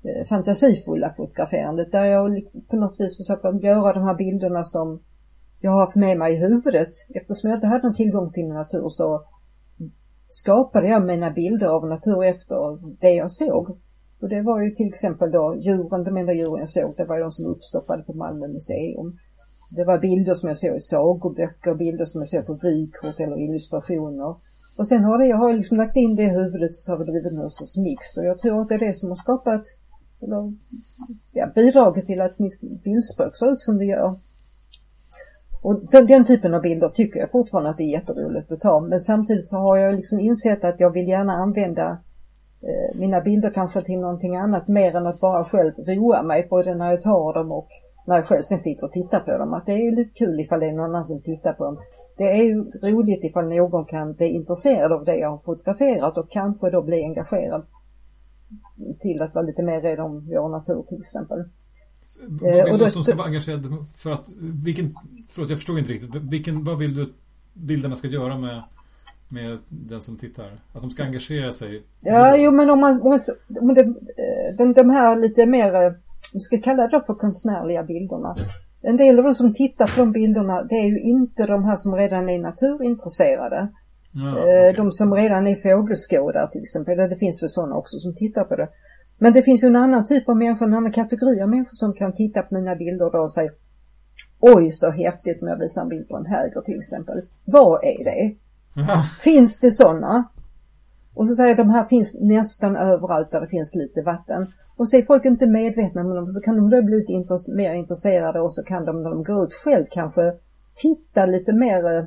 Eh, 0.07 0.27
fantasifulla 0.27 1.13
fotograferandet 1.17 1.91
där 1.91 2.05
jag 2.05 2.41
på 2.69 2.75
något 2.75 2.99
vis 2.99 3.17
försöker 3.17 3.65
göra 3.65 3.93
de 3.93 4.03
här 4.03 4.15
bilderna 4.15 4.63
som 4.63 4.99
jag 5.59 5.71
har 5.71 5.79
haft 5.79 5.95
med 5.95 6.17
mig 6.17 6.33
i 6.33 6.37
huvudet. 6.37 6.91
Eftersom 7.09 7.49
jag 7.49 7.57
inte 7.57 7.67
hade 7.67 7.83
någon 7.83 7.95
tillgång 7.95 8.31
till 8.31 8.47
natur 8.47 8.89
så 8.89 9.23
skapade 10.29 10.87
jag 10.87 11.05
mina 11.05 11.31
bilder 11.31 11.67
av 11.67 11.87
natur 11.87 12.23
efter 12.23 12.57
det 13.01 13.13
jag 13.13 13.31
såg. 13.31 13.77
Och 14.21 14.29
det 14.29 14.41
var 14.41 14.61
ju 14.61 14.69
till 14.71 14.87
exempel 14.87 15.31
då 15.31 15.55
djuren, 15.59 16.03
de 16.03 16.17
enda 16.17 16.33
djuren 16.33 16.59
jag 16.59 16.69
såg, 16.69 16.93
det 16.97 17.05
var 17.05 17.19
de 17.19 17.31
som 17.31 17.45
uppstoppade 17.45 18.03
på 18.03 18.13
Malmö 18.13 18.47
museum. 18.47 19.17
Det 19.71 19.83
var 19.83 19.99
bilder 19.99 20.33
som 20.33 20.49
jag 20.49 20.57
såg 20.57 20.75
i 20.75 20.81
sagoböcker, 20.81 21.73
bilder 21.75 22.05
som 22.05 22.21
jag 22.21 22.29
såg 22.29 22.45
på 22.45 22.53
vykort 22.53 23.19
eller 23.19 23.39
illustrationer. 23.39 24.35
Och 24.77 24.87
sen 24.87 25.03
har 25.03 25.17
det, 25.17 25.27
jag 25.27 25.37
har 25.37 25.53
liksom 25.53 25.77
lagt 25.77 25.95
in 25.95 26.15
det 26.15 26.23
i 26.23 26.29
huvudet 26.29 26.75
så 26.75 26.91
har 26.91 26.99
det 26.99 27.11
blivit 27.11 27.33
någon 27.33 27.49
sorts 27.49 27.77
mix 27.77 28.17
och 28.17 28.25
jag 28.25 28.39
tror 28.39 28.61
att 28.61 28.67
det 28.69 28.75
är 28.75 28.85
det 28.87 28.93
som 28.93 29.09
har 29.09 29.15
skapat, 29.15 29.63
eller 30.21 30.53
ja, 31.31 31.47
bidragit 31.55 32.05
till 32.05 32.21
att 32.21 32.39
mitt 32.39 32.61
bildspråk 32.61 33.35
ser 33.35 33.51
ut 33.51 33.59
som 33.59 33.77
det 33.77 33.85
gör. 33.85 34.15
Och 35.61 35.79
den, 35.91 36.07
den, 36.07 36.25
typen 36.25 36.53
av 36.53 36.61
bilder 36.61 36.89
tycker 36.89 37.19
jag 37.19 37.31
fortfarande 37.31 37.69
att 37.69 37.77
det 37.77 37.83
är 37.83 37.91
jätteroligt 37.91 38.51
att 38.51 38.61
ta 38.61 38.79
men 38.79 38.99
samtidigt 38.99 39.47
så 39.47 39.57
har 39.57 39.77
jag 39.77 39.95
liksom 39.95 40.19
insett 40.19 40.63
att 40.63 40.79
jag 40.79 40.89
vill 40.89 41.07
gärna 41.07 41.33
använda 41.33 41.97
eh, 42.61 42.99
mina 42.99 43.21
bilder 43.21 43.49
kanske 43.49 43.81
till 43.81 43.99
någonting 43.99 44.35
annat 44.35 44.67
mer 44.67 44.95
än 44.95 45.07
att 45.07 45.19
bara 45.19 45.43
själv 45.43 45.73
roa 45.77 46.23
mig 46.23 46.47
både 46.49 46.75
när 46.75 46.91
jag 46.91 47.01
tar 47.01 47.33
dem 47.33 47.51
och 47.51 47.67
när 48.07 48.15
jag 48.15 48.25
själv 48.25 48.41
sen 48.41 48.59
sitter 48.59 48.85
och 48.85 48.91
tittar 48.91 49.19
på 49.19 49.37
dem. 49.37 49.53
Att 49.53 49.65
det 49.65 49.71
är 49.71 49.83
ju 49.83 49.95
lite 49.95 50.13
kul 50.13 50.39
ifall 50.39 50.59
det 50.59 50.67
är 50.67 50.73
någon 50.73 50.89
annan 50.89 51.05
som 51.05 51.21
tittar 51.21 51.53
på 51.53 51.63
dem. 51.63 51.77
Det 52.17 52.31
är 52.31 52.43
ju 52.43 52.63
roligt 52.81 53.23
ifall 53.23 53.47
någon 53.47 53.85
kan 53.85 54.13
bli 54.13 54.27
intresserad 54.27 54.91
av 54.91 55.05
det 55.05 55.15
jag 55.15 55.29
har 55.29 55.37
fotograferat 55.37 56.17
och 56.17 56.29
kanske 56.29 56.69
då 56.69 56.81
bli 56.81 57.03
engagerad 57.03 57.65
till 58.99 59.21
att 59.21 59.35
vara 59.35 59.45
lite 59.45 59.61
mer 59.63 59.81
rädd 59.81 59.99
om 59.99 60.27
vår 60.29 60.49
natur 60.49 60.83
till 60.87 60.99
exempel. 60.99 61.43
Vad 62.29 62.69
vill 62.69 62.77
du 62.77 62.85
att 62.85 62.93
de 62.93 63.03
ska 63.03 63.15
vara 63.15 63.27
engagerade 63.27 63.69
för 63.95 64.11
att, 64.11 64.29
vilken, 64.63 64.95
förlåt 65.29 65.49
jag 65.49 65.59
förstod 65.59 65.79
inte 65.79 65.91
riktigt, 65.91 66.15
vilken, 66.15 66.63
vad 66.63 66.77
vill 66.77 66.95
du 66.95 67.03
att 67.03 67.09
bilderna 67.53 67.95
ska 67.95 68.07
göra 68.07 68.37
med, 68.37 68.63
med 69.29 69.57
den 69.69 70.01
som 70.01 70.17
tittar? 70.17 70.51
Att 70.73 70.81
de 70.81 70.89
ska 70.89 71.03
engagera 71.03 71.51
sig? 71.51 71.83
Ja, 72.01 72.37
jo 72.37 72.51
men 72.51 72.69
om 72.69 72.79
man, 72.79 73.01
om, 73.01 73.09
man, 73.09 73.19
om 73.61 73.73
det, 73.73 73.93
de, 74.57 74.73
de 74.73 74.89
här 74.89 75.15
lite 75.15 75.45
mer, 75.45 75.95
vi 76.33 76.39
ska 76.39 76.61
kalla 76.61 76.87
det 76.87 77.03
för 77.07 77.13
konstnärliga 77.13 77.83
bilderna. 77.83 78.35
En 78.81 78.97
del 78.97 79.17
av 79.19 79.25
de 79.25 79.33
som 79.33 79.53
tittar 79.53 79.87
på 79.87 79.99
de 79.99 80.11
bilderna, 80.11 80.63
det 80.63 80.75
är 80.75 80.85
ju 80.85 80.99
inte 80.99 81.45
de 81.45 81.63
här 81.63 81.75
som 81.75 81.95
redan 81.95 82.29
är 82.29 82.39
naturintresserade. 82.39 83.67
Ja, 84.23 84.31
okay. 84.31 84.73
De 84.73 84.91
som 84.91 85.13
redan 85.13 85.47
är 85.47 85.55
fågelskådare 85.55 86.51
till 86.51 86.61
exempel, 86.61 86.97
det 86.97 87.15
finns 87.15 87.43
väl 87.43 87.49
sådana 87.49 87.75
också 87.75 87.99
som 87.99 88.15
tittar 88.15 88.43
på 88.43 88.55
det. 88.55 88.69
Men 89.17 89.33
det 89.33 89.41
finns 89.41 89.63
ju 89.63 89.67
en 89.67 89.75
annan 89.75 90.05
typ 90.05 90.29
av 90.29 90.37
människor, 90.37 90.65
en 90.65 90.73
annan 90.73 90.91
kategori 90.91 91.41
av 91.41 91.49
människor 91.49 91.73
som 91.73 91.93
kan 91.93 92.13
titta 92.13 92.41
på 92.41 92.55
mina 92.55 92.75
bilder 92.75 93.11
då 93.11 93.19
och 93.19 93.33
säga 93.33 93.51
Oj 94.39 94.71
så 94.71 94.91
häftigt 94.91 95.41
om 95.41 95.47
jag 95.47 95.59
visar 95.59 95.81
en 95.81 95.89
bild 95.89 96.07
på 96.07 96.17
en 96.17 96.25
häger 96.25 96.61
till 96.61 96.77
exempel. 96.77 97.21
Vad 97.45 97.83
är 97.83 98.03
det? 98.03 98.35
Ja. 98.75 99.03
Finns 99.23 99.59
det 99.59 99.71
sådana? 99.71 100.29
Och 101.13 101.27
så 101.27 101.35
säger 101.35 101.55
de 101.55 101.69
här 101.69 101.83
finns 101.83 102.17
nästan 102.19 102.75
överallt 102.75 103.31
där 103.31 103.41
det 103.41 103.47
finns 103.47 103.75
lite 103.75 104.01
vatten. 104.01 104.47
Och 104.75 104.89
så 104.89 104.97
är 104.97 105.05
folk 105.05 105.25
inte 105.25 105.47
medvetna 105.47 106.01
om 106.01 106.15
dem 106.15 106.31
så 106.31 106.41
kan 106.41 106.55
de 106.55 106.69
då 106.69 106.81
bli 106.81 106.97
lite 106.97 107.11
intress 107.11 107.47
mer 107.47 107.73
intresserade 107.73 108.39
och 108.39 108.53
så 108.53 108.63
kan 108.63 108.85
de 108.85 109.03
när 109.03 109.09
de 109.09 109.23
går 109.23 109.43
ut 109.43 109.53
själv 109.53 109.85
kanske 109.91 110.33
titta 110.75 111.25
lite 111.25 111.53
mer 111.53 111.97
eh, 111.97 112.03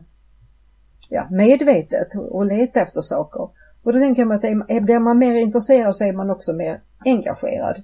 ja, 1.10 1.26
medvetet 1.30 2.08
och 2.30 2.46
leta 2.46 2.80
efter 2.80 3.00
saker. 3.00 3.40
Och 3.82 3.92
då 3.92 4.00
tänker 4.00 4.24
man 4.24 4.36
att 4.36 4.44
är, 4.44 4.80
blir 4.80 4.98
man 4.98 5.18
mer 5.18 5.34
intresserad 5.34 5.96
så 5.96 6.04
är 6.04 6.12
man 6.12 6.30
också 6.30 6.52
mer 6.52 6.80
engagerad. 7.04 7.82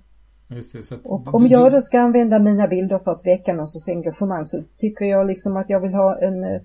Det, 0.48 0.92
att, 0.92 1.06
och 1.06 1.34
om 1.34 1.46
jag 1.46 1.72
då 1.72 1.80
ska 1.80 2.00
använda 2.00 2.38
mina 2.38 2.68
bilder 2.68 2.98
för 2.98 3.10
att 3.10 3.26
väcka 3.26 3.52
någon 3.52 3.66
sorts 3.66 3.88
engagemang 3.88 4.46
så 4.46 4.62
tycker 4.78 5.04
jag 5.04 5.26
liksom 5.26 5.56
att 5.56 5.70
jag 5.70 5.80
vill 5.80 5.94
ha 5.94 6.18
en, 6.18 6.44
eh, 6.44 6.60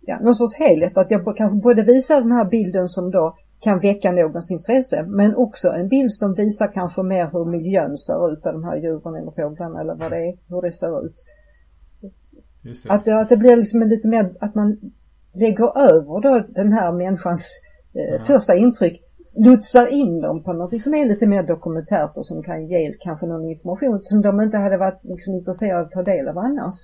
ja, 0.00 0.18
någon 0.20 0.34
sorts 0.34 0.58
helhet. 0.58 0.98
Att 0.98 1.10
jag 1.10 1.36
kanske 1.36 1.58
både 1.58 1.82
visar 1.82 2.20
den 2.20 2.32
här 2.32 2.44
bilden 2.44 2.88
som 2.88 3.10
då 3.10 3.36
kan 3.60 3.78
väcka 3.78 4.12
någons 4.12 4.50
intresse 4.50 5.04
men 5.08 5.34
också 5.36 5.68
en 5.68 5.88
bild 5.88 6.12
som 6.12 6.34
visar 6.34 6.72
kanske 6.72 7.02
mer 7.02 7.30
hur 7.32 7.44
miljön 7.44 7.96
ser 7.96 8.32
ut 8.32 8.46
av 8.46 8.52
de 8.52 8.64
här 8.64 8.76
djuren 8.76 9.14
eller 9.14 9.30
fåglarna 9.30 9.80
eller 9.80 9.94
vad 9.94 10.12
det 10.12 10.28
är, 10.28 10.38
hur 10.48 10.62
det 10.62 10.72
ser 10.72 11.06
ut. 11.06 11.24
Det. 12.62 12.90
Att, 12.90 13.08
att 13.08 13.28
det 13.28 13.36
blir 13.36 13.56
liksom 13.56 13.82
lite 13.82 14.08
mer 14.08 14.34
att 14.40 14.54
man 14.54 14.92
lägger 15.34 15.78
över 15.78 16.20
då 16.20 16.46
den 16.48 16.72
här 16.72 16.92
människans 16.92 17.60
eh, 17.94 18.14
ja. 18.18 18.24
första 18.24 18.54
intryck 18.54 19.02
lotsar 19.34 19.86
in 19.86 20.20
dem 20.20 20.42
på 20.42 20.52
något 20.52 20.80
som 20.80 20.94
är 20.94 21.06
lite 21.06 21.26
mer 21.26 21.42
dokumentärt 21.42 22.16
och 22.16 22.26
som 22.26 22.42
kan 22.42 22.66
ge 22.66 22.94
kanske 23.00 23.26
någon 23.26 23.44
information 23.44 24.02
som 24.02 24.22
de 24.22 24.40
inte 24.40 24.58
hade 24.58 24.76
varit 24.76 25.04
liksom 25.04 25.34
intresserade 25.34 25.80
av 25.80 25.86
att 25.86 25.92
ta 25.92 26.02
del 26.02 26.28
av 26.28 26.38
annars. 26.38 26.74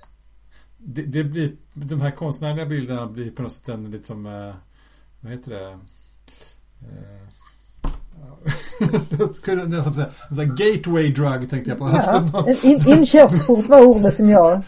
Det, 0.77 1.01
det 1.01 1.23
blir, 1.23 1.51
de 1.73 2.01
här 2.01 2.11
konstnärliga 2.11 2.65
bilderna 2.65 3.07
blir 3.07 3.31
på 3.31 3.41
något 3.41 3.51
sätt 3.51 3.69
en 3.69 3.91
lite 3.91 4.07
som, 4.07 4.25
eh, 4.25 4.55
vad 5.21 5.31
heter 5.31 5.51
det? 5.51 5.69
Eh, 6.81 7.28
skulle 9.33 9.65
nästan 9.65 9.93
säga, 9.93 10.09
en 10.29 10.35
sån 10.35 10.55
gateway 10.55 11.13
drug 11.13 11.49
tänkte 11.49 11.69
jag 11.69 11.79
på. 11.79 11.89
Ja, 11.89 12.45
en 12.47 12.71
in, 12.71 12.97
inkörsport 12.97 13.69
var 13.69 13.85
ordet 13.85 14.15
som 14.15 14.29
jag... 14.29 14.61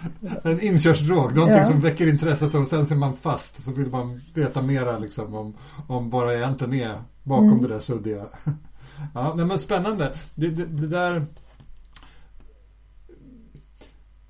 En 0.43 0.61
inkörsdrog, 0.61 1.35
någonting 1.35 1.57
ja. 1.57 1.65
som 1.65 1.79
väcker 1.79 2.07
intresset 2.07 2.55
och 2.55 2.67
sen 2.67 2.87
ser 2.87 2.95
man 2.95 3.13
fast 3.13 3.63
så 3.63 3.71
vill 3.71 3.87
man 3.87 4.21
veta 4.33 4.61
mera 4.61 4.97
liksom 4.97 5.35
om, 5.35 5.53
om 5.87 6.09
bara 6.09 6.35
egentligen 6.35 6.73
är 6.73 6.95
bakom 7.23 7.47
mm. 7.47 7.61
det 7.61 7.67
där 7.67 7.79
suddiga. 7.79 8.25
Ja, 9.13 9.35
men 9.35 9.59
spännande. 9.59 10.13
Det, 10.35 10.47
det, 10.47 10.65
det, 10.65 10.87
där 10.87 11.25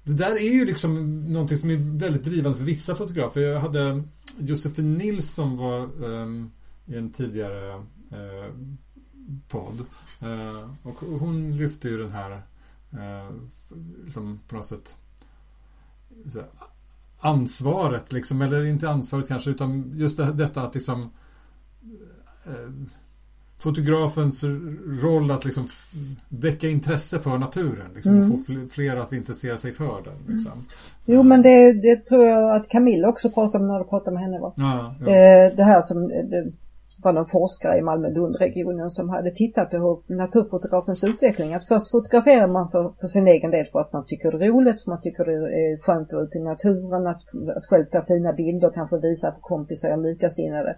det 0.03 0.13
där 0.13 0.35
är 0.35 0.53
ju 0.53 0.65
liksom 0.65 1.21
någonting 1.25 1.57
som 1.57 1.69
är 1.69 1.99
väldigt 1.99 2.23
drivande 2.23 2.57
för 2.57 2.65
vissa 2.65 2.95
fotografer. 2.95 3.41
Jag 3.41 3.59
hade 3.59 4.03
Josefin 4.37 4.97
Nilsson 4.97 5.57
var 5.57 6.03
um, 6.03 6.51
i 6.85 6.95
en 6.95 7.11
tidigare 7.11 7.75
uh, 7.75 8.53
podd. 9.47 9.85
Uh, 10.23 10.69
och 10.83 10.95
hon 11.19 11.57
lyfte 11.57 11.89
ju 11.89 11.97
den 11.97 12.11
här 12.11 12.31
uh, 12.93 13.31
liksom 14.05 14.39
på 14.47 14.55
något 14.55 14.65
sätt 14.65 14.97
ansvaret 17.19 18.11
liksom, 18.11 18.41
eller 18.41 18.65
inte 18.65 18.89
ansvaret 18.89 19.27
kanske 19.27 19.49
utan 19.49 19.91
just 19.95 20.17
det, 20.17 20.33
detta 20.33 20.61
att 20.61 20.73
liksom 20.73 21.01
uh, 22.47 22.85
fotografens 23.57 24.43
roll 25.01 25.31
att 25.31 25.45
liksom 25.45 25.67
väcka 26.29 26.69
intresse 26.69 27.19
för 27.19 27.37
naturen. 27.37 27.87
Liksom, 27.95 28.15
mm. 28.15 28.37
Få 28.37 28.53
fler 28.69 28.95
att 28.95 29.13
intressera 29.13 29.57
sig 29.57 29.73
för 29.73 30.01
den. 30.03 30.35
Liksom. 30.35 30.51
Mm. 30.51 30.65
Jo 31.05 31.23
men 31.23 31.41
det, 31.41 31.73
det, 31.73 31.95
tror 32.05 32.25
jag 32.25 32.55
att 32.55 32.69
Camilla 32.69 33.07
också 33.07 33.29
pratade 33.29 33.63
om 33.63 33.67
när 33.67 33.79
du 33.79 33.85
pratade 33.85 34.11
med 34.11 34.23
henne. 34.23 34.39
Va? 34.39 34.53
Ja, 34.55 34.95
ja. 34.99 35.05
Det 35.55 35.63
här 35.63 35.81
som 35.81 36.11
var 37.03 37.13
någon 37.13 37.25
forskare 37.25 37.77
i 37.77 37.81
Malmö-Lundregionen 37.81 38.89
som 38.89 39.09
hade 39.09 39.31
tittat 39.31 39.69
på 39.69 39.77
hur 39.77 40.15
naturfotografens 40.15 41.03
utveckling. 41.03 41.53
Att 41.53 41.65
först 41.65 41.91
fotograferar 41.91 42.47
man 42.47 42.69
för, 42.69 42.93
för 42.99 43.07
sin 43.07 43.27
egen 43.27 43.51
del 43.51 43.65
för 43.65 43.79
att 43.79 43.93
man 43.93 44.05
tycker 44.05 44.31
det 44.31 44.45
är 44.45 44.49
roligt, 44.49 44.81
för 44.81 44.91
man 44.91 45.01
tycker 45.01 45.25
det 45.25 45.33
är 45.33 45.77
skönt 45.77 46.07
att 46.07 46.13
vara 46.13 46.23
ute 46.23 46.37
i 46.37 46.43
naturen, 46.43 47.07
att, 47.07 47.21
att 47.55 47.65
själv 47.69 47.85
ta 47.85 48.01
fina 48.01 48.33
bilder, 48.33 48.71
kanske 48.73 48.97
visa 48.97 49.31
för 49.31 49.41
kompisar 49.41 49.91
och 49.91 50.03
likasinnade. 50.03 50.75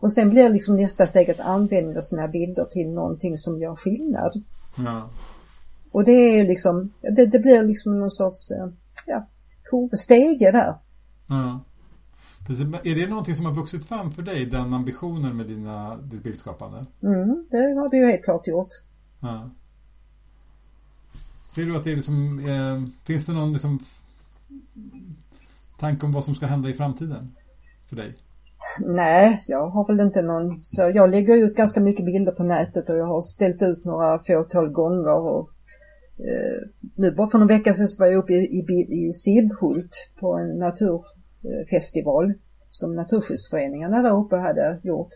Och 0.00 0.12
sen 0.12 0.30
blir 0.30 0.48
liksom 0.48 0.76
nästa 0.76 1.06
steg 1.06 1.30
att 1.30 1.40
använda 1.40 2.02
sina 2.02 2.28
bilder 2.28 2.64
till 2.64 2.90
någonting 2.90 3.36
som 3.36 3.58
gör 3.58 3.74
skillnad. 3.74 4.32
Ja. 4.78 5.10
Och 5.92 6.04
det 6.04 6.12
är 6.12 6.44
liksom, 6.44 6.92
det, 7.00 7.26
det 7.26 7.38
blir 7.38 7.62
liksom 7.62 7.98
någon 7.98 8.10
sorts, 8.10 8.50
eh, 8.50 8.68
ja, 9.06 9.26
stege 9.96 10.50
där. 10.50 10.74
Ja. 11.28 11.60
Är 12.50 12.94
det 12.94 13.06
någonting 13.06 13.34
som 13.34 13.46
har 13.46 13.54
vuxit 13.54 13.84
fram 13.84 14.10
för 14.10 14.22
dig, 14.22 14.46
den 14.46 14.74
ambitionen 14.74 15.36
med 15.36 15.46
dina, 15.46 15.96
ditt 15.96 16.22
bildskapande? 16.22 16.86
Mm, 17.02 17.46
det 17.50 17.56
har 17.56 17.90
det 17.90 17.96
ju 17.96 18.06
helt 18.06 18.24
klart 18.24 18.46
gjort. 18.46 18.68
Ja. 19.20 19.50
Ser 21.44 21.66
du 21.66 21.76
att 21.76 21.84
det 21.84 21.92
är 21.92 21.96
liksom, 21.96 22.38
eh, 22.38 23.06
finns 23.06 23.26
det 23.26 23.32
någon 23.32 23.52
liksom 23.52 23.78
tanke 25.78 26.06
om 26.06 26.12
vad 26.12 26.24
som 26.24 26.34
ska 26.34 26.46
hända 26.46 26.68
i 26.68 26.72
framtiden 26.72 27.34
för 27.88 27.96
dig? 27.96 28.16
Nej, 28.80 29.42
jag 29.46 29.66
har 29.66 29.86
väl 29.86 30.00
inte 30.00 30.22
någon, 30.22 30.64
så 30.64 30.92
jag 30.94 31.10
lägger 31.10 31.36
ut 31.36 31.56
ganska 31.56 31.80
mycket 31.80 32.06
bilder 32.06 32.32
på 32.32 32.42
nätet 32.42 32.90
och 32.90 32.96
jag 32.96 33.06
har 33.06 33.22
ställt 33.22 33.62
ut 33.62 33.84
några 33.84 34.18
fåtal 34.18 34.68
gånger 34.68 35.14
och 35.14 35.50
eh, 36.18 36.68
nu 36.94 37.10
bara 37.10 37.30
för 37.30 37.38
någon 37.38 37.48
vecka 37.48 37.74
sedan 37.74 37.88
så 37.88 38.02
var 38.02 38.06
jag 38.06 38.18
uppe 38.18 38.32
i, 38.32 38.36
i, 38.36 39.06
i 39.06 39.12
Sibbhult 39.12 40.10
på 40.20 40.34
en 40.34 40.58
naturfestival 41.42 42.34
som 42.70 42.94
Naturskyddsföreningarna 42.94 44.02
där 44.02 44.18
uppe 44.18 44.36
hade 44.36 44.80
gjort 44.82 45.12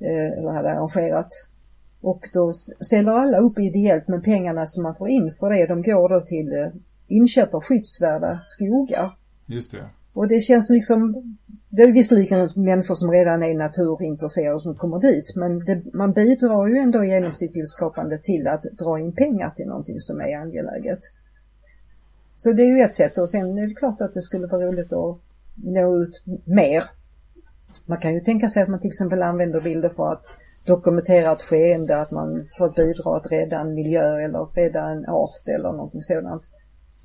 eh, 0.00 0.38
eller 0.38 0.50
hade 0.50 0.70
arrangerat. 0.70 1.28
Och 2.00 2.28
då 2.32 2.52
ställer 2.80 3.12
alla 3.12 3.38
upp 3.38 3.58
ideellt 3.58 4.08
men 4.08 4.22
pengarna 4.22 4.66
som 4.66 4.82
man 4.82 4.94
får 4.94 5.08
in 5.08 5.30
för 5.30 5.50
det 5.50 5.66
de 5.66 5.82
går 5.82 6.08
då 6.08 6.20
till 6.20 6.52
eh, 6.52 6.68
inköp 7.08 7.54
av 7.54 7.64
skyddsvärda 7.64 8.40
skogar. 8.46 9.10
Just 9.46 9.72
det. 9.72 9.88
Och 10.12 10.28
det 10.28 10.40
känns 10.40 10.70
liksom, 10.70 11.22
det 11.68 11.82
är 11.82 11.92
visserligen 11.92 12.48
människor 12.54 12.94
som 12.94 13.10
redan 13.10 13.42
är 13.42 13.54
naturintresserade 13.54 14.60
som 14.60 14.74
kommer 14.74 14.98
dit 14.98 15.32
men 15.36 15.64
det, 15.64 15.94
man 15.94 16.12
bidrar 16.12 16.66
ju 16.66 16.78
ändå 16.78 17.04
genom 17.04 17.34
sitt 17.34 17.52
bildskapande 17.52 18.18
till 18.18 18.46
att 18.46 18.62
dra 18.62 18.98
in 18.98 19.12
pengar 19.12 19.50
till 19.50 19.66
någonting 19.66 20.00
som 20.00 20.20
är 20.20 20.36
angeläget. 20.36 21.00
Så 22.36 22.52
det 22.52 22.62
är 22.62 22.66
ju 22.66 22.80
ett 22.80 22.94
sätt 22.94 23.18
och 23.18 23.30
sen 23.30 23.58
är 23.58 23.66
det 23.66 23.74
klart 23.74 24.00
att 24.00 24.14
det 24.14 24.22
skulle 24.22 24.46
vara 24.46 24.66
roligt 24.66 24.92
att 24.92 25.18
nå 25.56 25.96
ut 26.02 26.22
mer. 26.44 26.84
Man 27.86 27.98
kan 27.98 28.14
ju 28.14 28.20
tänka 28.20 28.48
sig 28.48 28.62
att 28.62 28.68
man 28.68 28.80
till 28.80 28.88
exempel 28.88 29.22
använder 29.22 29.60
bilder 29.60 29.88
för 29.88 30.12
att 30.12 30.36
dokumentera 30.66 31.32
ett 31.32 31.42
skeende, 31.42 32.00
att 32.00 32.10
man 32.10 32.48
får 32.58 32.70
bidra 32.70 33.16
att 33.16 33.32
rädda 33.32 33.60
en 33.60 33.74
miljö 33.74 34.24
eller 34.24 34.44
rädda 34.44 34.84
en 34.90 35.06
art 35.08 35.48
eller 35.48 35.72
någonting 35.72 36.02
sådant. 36.02 36.42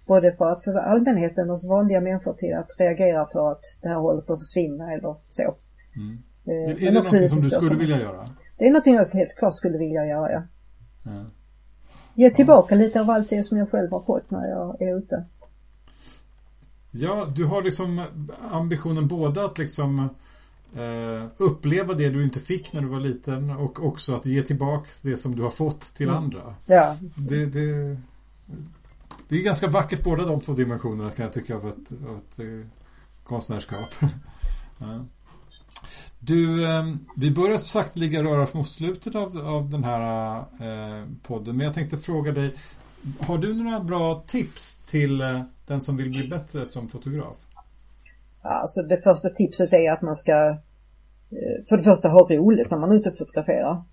Både 0.07 0.31
för 0.31 0.51
att 0.51 0.63
få 0.63 0.79
allmänheten 0.79 1.49
och 1.49 1.59
vanliga 1.63 2.01
människor 2.01 2.33
till 2.33 2.53
att 2.53 2.69
reagera 2.79 3.27
för 3.31 3.51
att 3.51 3.63
det 3.81 3.89
här 3.89 3.95
håller 3.95 4.21
på 4.21 4.33
att 4.33 4.39
försvinna 4.39 4.93
eller 4.93 5.15
så. 5.29 5.55
Mm. 5.95 6.17
Eh, 6.45 6.71
är 6.71 6.85
det 6.85 6.91
någonting 6.91 7.29
som 7.29 7.41
du 7.41 7.49
skulle 7.49 7.79
vilja 7.79 7.99
göra? 7.99 8.29
Det 8.57 8.65
är 8.65 8.69
någonting 8.69 8.95
jag 8.95 9.05
helt 9.05 9.35
klart 9.35 9.53
skulle 9.53 9.77
vilja 9.77 10.05
göra, 10.05 10.31
ja. 10.31 10.43
Mm. 11.11 11.25
Ge 12.13 12.29
tillbaka 12.29 12.75
lite 12.75 13.01
av 13.01 13.09
allt 13.09 13.29
det 13.29 13.43
som 13.43 13.57
jag 13.57 13.69
själv 13.69 13.91
har 13.91 14.01
fått 14.01 14.31
när 14.31 14.49
jag 14.49 14.81
är 14.81 14.97
ute. 14.97 15.25
Ja, 16.91 17.25
du 17.35 17.45
har 17.45 17.63
liksom 17.63 18.01
ambitionen 18.51 19.07
både 19.07 19.45
att 19.45 19.57
liksom 19.57 20.09
eh, 20.75 21.25
uppleva 21.37 21.93
det 21.93 22.09
du 22.09 22.23
inte 22.23 22.39
fick 22.39 22.73
när 22.73 22.81
du 22.81 22.87
var 22.87 22.99
liten 22.99 23.49
och 23.49 23.85
också 23.85 24.15
att 24.15 24.25
ge 24.25 24.41
tillbaka 24.41 24.89
det 25.01 25.17
som 25.17 25.35
du 25.35 25.43
har 25.43 25.49
fått 25.49 25.81
till 25.95 26.09
mm. 26.09 26.17
andra. 26.17 26.55
Ja. 26.65 26.97
Det, 27.15 27.45
det, 27.45 27.97
det 29.27 29.35
är 29.35 29.43
ganska 29.43 29.67
vackert 29.67 30.03
båda 30.03 30.25
de 30.25 30.41
två 30.41 30.53
dimensionerna 30.53 31.09
kan 31.09 31.25
jag 31.25 31.33
tycka 31.33 31.55
av 31.55 31.67
ett, 31.67 31.91
av 32.09 32.17
ett 32.17 32.39
eh, 32.39 32.67
konstnärskap. 33.23 33.89
ja. 34.77 35.05
Du, 36.19 36.65
eh, 36.65 36.93
vi 37.15 37.31
börjar 37.31 37.57
sakteliga 37.57 38.23
röra 38.23 38.47
mot 38.51 38.69
slutet 38.69 39.15
av, 39.15 39.37
av 39.37 39.69
den 39.69 39.83
här 39.83 40.37
eh, 40.37 41.05
podden. 41.23 41.57
Men 41.57 41.65
jag 41.65 41.75
tänkte 41.75 41.97
fråga 41.97 42.31
dig, 42.31 42.53
har 43.19 43.37
du 43.37 43.53
några 43.53 43.79
bra 43.79 44.23
tips 44.27 44.75
till 44.75 45.21
eh, 45.21 45.41
den 45.71 45.81
som 45.81 45.97
vill 45.97 46.09
bli 46.09 46.27
bättre 46.27 46.65
som 46.65 46.87
fotograf? 46.87 47.37
Alltså 48.41 48.81
det 48.81 48.97
första 48.97 49.29
tipset 49.29 49.73
är 49.73 49.91
att 49.91 50.01
man 50.01 50.15
ska 50.15 50.49
eh, 51.29 51.65
för 51.69 51.77
det 51.77 51.83
första 51.83 52.09
ha 52.09 52.19
roligt 52.19 52.71
när 52.71 52.77
man 52.77 52.91
är 52.91 52.95
ute 52.95 53.09
och 53.09 53.17
fotograferar. 53.17 53.83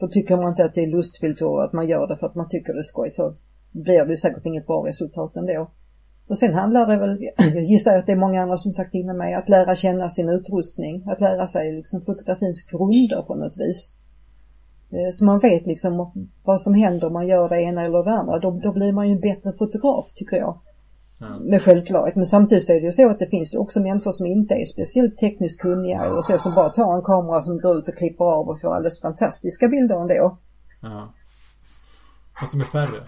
För 0.00 0.08
tycker 0.08 0.36
man 0.36 0.50
inte 0.50 0.64
att 0.64 0.74
det 0.74 0.82
är 0.82 0.86
lustfyllt 0.86 1.42
och 1.42 1.64
att 1.64 1.72
man 1.72 1.88
gör 1.88 2.06
det 2.06 2.16
för 2.16 2.26
att 2.26 2.34
man 2.34 2.48
tycker 2.48 2.72
det 2.72 2.80
är 2.80 2.82
skoj 2.82 3.10
så 3.10 3.34
blir 3.72 4.04
det 4.04 4.16
säkert 4.16 4.46
inget 4.46 4.66
bra 4.66 4.86
resultat 4.86 5.36
ändå. 5.36 5.70
Och 6.28 6.38
sen 6.38 6.54
handlar 6.54 6.86
det 6.86 6.96
väl, 6.96 7.30
jag 7.36 7.64
gissar 7.64 7.98
att 7.98 8.06
det 8.06 8.12
är 8.12 8.16
många 8.16 8.42
andra 8.42 8.56
som 8.56 8.72
sagt 8.72 8.94
innan 8.94 9.16
mig, 9.16 9.34
att 9.34 9.48
lära 9.48 9.74
känna 9.74 10.08
sin 10.08 10.28
utrustning, 10.28 11.04
att 11.06 11.20
lära 11.20 11.46
sig 11.46 11.72
liksom 11.72 12.00
fotografins 12.02 12.62
grunder 12.62 13.22
på 13.22 13.34
något 13.34 13.58
vis. 13.58 13.94
Eh, 14.90 15.10
så 15.12 15.24
man 15.24 15.38
vet 15.38 15.66
liksom 15.66 16.12
vad 16.44 16.60
som 16.60 16.74
händer 16.74 17.06
om 17.06 17.12
man 17.12 17.26
gör 17.26 17.48
det 17.48 17.60
ena 17.60 17.84
eller 17.84 18.04
det 18.04 18.10
andra. 18.10 18.38
Då, 18.38 18.50
då 18.50 18.72
blir 18.72 18.92
man 18.92 19.08
ju 19.08 19.14
en 19.14 19.20
bättre 19.20 19.52
fotograf 19.52 20.12
tycker 20.14 20.36
jag. 20.36 20.58
Ja. 21.20 21.38
Med 21.40 21.62
självklarhet. 21.62 22.16
Men 22.16 22.26
samtidigt 22.26 22.64
så 22.66 22.72
är 22.72 22.80
det 22.80 22.86
ju 22.86 22.92
så 22.92 23.10
att 23.10 23.18
det 23.18 23.26
finns 23.26 23.54
också 23.54 23.80
människor 23.80 24.12
som 24.12 24.26
inte 24.26 24.54
är 24.54 24.64
speciellt 24.64 25.18
tekniskt 25.18 25.60
kunniga 25.60 26.12
och 26.12 26.24
så 26.24 26.38
som 26.38 26.54
bara 26.54 26.68
tar 26.68 26.96
en 26.96 27.02
kamera 27.02 27.42
som 27.42 27.58
går 27.58 27.78
ut 27.78 27.88
och 27.88 27.96
klipper 27.96 28.24
av 28.24 28.48
och 28.48 28.60
får 28.60 28.74
alldeles 28.74 29.00
fantastiska 29.00 29.68
bilder 29.68 30.00
ändå. 30.00 30.38
Ja. 30.82 31.12
Fast 32.40 32.52
de 32.52 32.60
är 32.60 32.64
färre. 32.64 33.02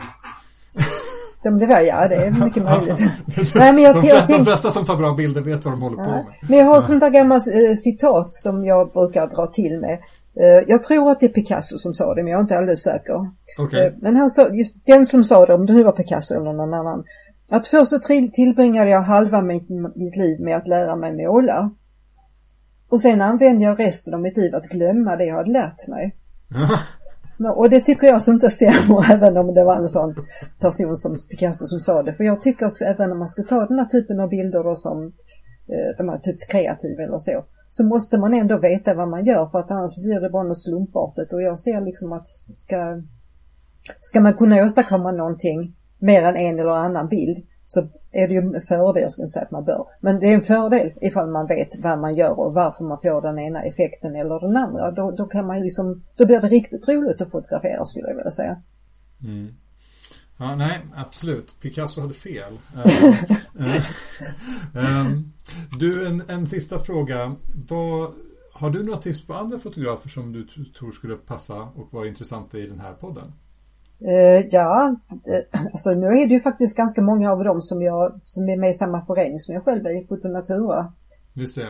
De, 1.43 1.59
det 1.59 1.67
var, 1.67 1.81
ja, 1.81 2.09
det 2.09 2.15
är 2.15 2.45
mycket 2.45 2.65
möjligt. 2.65 2.99
Nej, 3.55 3.73
men 3.73 3.83
jag, 3.83 3.95
de, 3.95 4.01
flesta, 4.03 4.37
de 4.37 4.45
flesta 4.45 4.71
som 4.71 4.85
tar 4.85 4.97
bra 4.97 5.13
bilder 5.13 5.41
vet 5.41 5.65
vad 5.65 5.75
de 5.75 5.83
håller 5.83 5.99
ja. 5.99 6.05
på 6.05 6.11
med. 6.11 6.35
Men 6.49 6.59
jag 6.59 6.67
har 6.67 6.79
ett 6.79 6.85
sånt 6.85 7.01
där 7.01 7.11
gammalt 7.11 7.47
eh, 7.47 7.77
citat 7.77 8.35
som 8.35 8.65
jag 8.65 8.93
brukar 8.93 9.27
dra 9.27 9.47
till 9.47 9.81
med. 9.81 9.99
Eh, 10.37 10.65
jag 10.69 10.83
tror 10.83 11.11
att 11.11 11.21
det 11.21 11.27
är 11.27 11.31
Picasso 11.31 11.79
som 11.79 11.95
sa 11.95 12.15
det, 12.15 12.23
men 12.23 12.31
jag 12.31 12.39
är 12.39 12.43
inte 12.43 12.59
alldeles 12.59 12.83
säker. 12.83 13.31
Okay. 13.59 13.87
Eh, 13.87 13.93
men 14.01 14.17
han 14.17 14.31
sa, 14.31 14.49
just 14.49 14.87
den 14.87 15.07
som 15.07 15.25
sa 15.25 15.47
det, 15.47 15.55
om 15.55 15.67
det 15.67 15.73
nu 15.73 15.83
var 15.83 15.93
Picasso 15.93 16.35
eller 16.35 16.53
någon 16.53 16.75
annan. 16.75 17.05
Att 17.51 17.67
först 17.67 17.91
så 17.91 17.99
tillbringade 18.33 18.91
jag 18.91 19.03
halva 19.03 19.43
mitt, 19.43 19.69
mitt 19.97 20.17
liv 20.17 20.41
med 20.41 20.57
att 20.57 20.69
lära 20.69 20.97
mig 20.97 21.27
måla. 21.27 21.71
Och 22.89 23.01
sen 23.01 23.21
använde 23.21 23.65
jag 23.65 23.81
resten 23.81 24.15
av 24.15 24.21
mitt 24.21 24.37
liv 24.37 24.55
att 24.55 24.65
glömma 24.65 25.17
det 25.17 25.25
jag 25.25 25.37
hade 25.37 25.51
lärt 25.51 25.89
mig. 25.89 26.17
Och 27.57 27.71
det 27.71 27.81
tycker 27.81 28.07
jag 28.07 28.21
inte 28.29 28.51
stämmer 28.51 29.13
även 29.13 29.37
om 29.37 29.55
det 29.55 29.65
var 29.65 29.77
en 29.77 29.89
sån 29.89 30.15
person 30.59 30.97
som 30.97 31.19
Picasso 31.31 31.67
som 31.67 31.81
sa 31.81 32.03
det. 32.03 32.15
För 32.15 32.25
jag 32.25 32.41
tycker 32.41 32.83
även 32.87 33.13
om 33.13 33.19
man 33.19 33.29
ska 33.29 33.43
ta 33.43 33.67
den 33.67 33.79
här 33.79 33.87
typen 33.87 34.21
av 34.21 34.29
bilder 34.29 34.65
då 34.65 34.75
som 34.75 35.05
eh, 35.69 35.97
de 35.99 36.09
här 36.09 36.19
typ 36.19 36.49
kreativa 36.51 37.03
eller 37.03 37.19
så. 37.19 37.45
Så 37.71 37.85
måste 37.85 38.19
man 38.19 38.35
ändå 38.35 38.59
veta 38.59 38.95
vad 38.95 39.09
man 39.09 39.25
gör 39.25 39.47
för 39.47 39.59
att 39.59 39.71
annars 39.71 39.97
blir 39.97 40.21
det 40.21 40.31
bara 40.31 40.43
något 40.43 40.63
slumpartat 40.63 41.33
och 41.33 41.43
jag 41.43 41.61
ser 41.61 41.81
liksom 41.81 42.13
att 42.13 42.29
ska, 42.29 43.03
ska 44.01 44.21
man 44.21 44.35
kunna 44.35 44.65
åstadkomma 44.65 45.13
någonting 45.13 45.77
mer 45.99 46.23
än 46.23 46.37
en 46.37 46.59
eller 46.59 46.71
annan 46.71 47.09
bild 47.09 47.47
så 47.67 47.81
är 48.13 48.29
det 48.29 48.35
ju 48.35 48.41
en 48.41 48.63
fördel, 48.63 49.03
jag 49.03 49.13
ska 49.13 49.23
inte 49.23 49.33
säga 49.33 49.45
att 49.45 49.51
man 49.51 49.65
bör, 49.65 49.87
men 50.01 50.21
det 50.21 50.27
är 50.27 50.35
en 50.35 50.43
fördel 50.43 50.93
ifall 51.01 51.31
man 51.31 51.47
vet 51.47 51.79
vad 51.79 51.99
man 51.99 52.15
gör 52.15 52.41
och 52.41 52.55
varför 52.55 52.85
man 52.85 52.99
får 53.03 53.23
den 53.23 53.39
ena 53.39 53.63
effekten 53.63 54.17
eller 54.17 54.41
den 54.41 54.57
andra. 54.57 54.91
Då, 54.91 55.11
då 55.11 55.27
kan 55.27 55.47
man 55.47 55.61
liksom, 55.61 56.03
då 56.17 56.27
blir 56.27 56.41
det 56.41 56.49
riktigt 56.49 56.89
roligt 56.89 57.23
att 57.23 57.31
fotografera 57.31 57.85
skulle 57.85 58.09
jag 58.09 58.17
vilja 58.17 58.31
säga. 58.31 58.63
Mm. 59.23 59.55
Ja, 60.41 60.55
nej, 60.57 60.81
absolut. 60.95 61.61
Picasso 61.61 62.01
hade 62.01 62.15
fel. 62.15 62.53
um, 64.75 65.33
du, 65.79 66.07
en, 66.07 66.23
en 66.29 66.47
sista 66.47 66.79
fråga. 66.79 67.33
Vad, 67.69 68.13
har 68.53 68.71
du 68.71 68.83
några 68.83 68.99
tips 68.99 69.27
på 69.27 69.35
andra 69.35 69.59
fotografer 69.59 70.09
som 70.09 70.33
du 70.33 70.47
tror 70.79 70.93
skulle 70.93 71.17
passa 71.17 71.63
och 71.63 71.89
vara 71.93 72.07
intressanta 72.07 72.59
i 72.59 72.67
den 72.67 72.81
här 72.81 72.93
podden? 72.93 73.33
Uh, 74.03 74.47
ja, 74.51 74.97
uh, 75.11 75.63
alltså 75.73 75.91
nu 75.91 76.07
är 76.07 76.27
det 76.27 76.35
ju 76.35 76.41
faktiskt 76.41 76.77
ganska 76.77 77.03
många 77.03 77.33
av 77.33 77.45
dem 77.45 77.63
som 77.63 77.83
jag, 77.83 78.21
som 78.25 78.49
är 78.49 78.57
med 78.57 78.71
i 78.71 78.75
samma 78.75 79.07
förening 79.07 79.41
som 79.41 79.55
jag 79.55 79.65
själv 79.65 79.87
är 79.87 80.03
i 80.03 80.07
Fotonatura. 80.07 80.93
Just 81.41 81.55
det. 81.55 81.69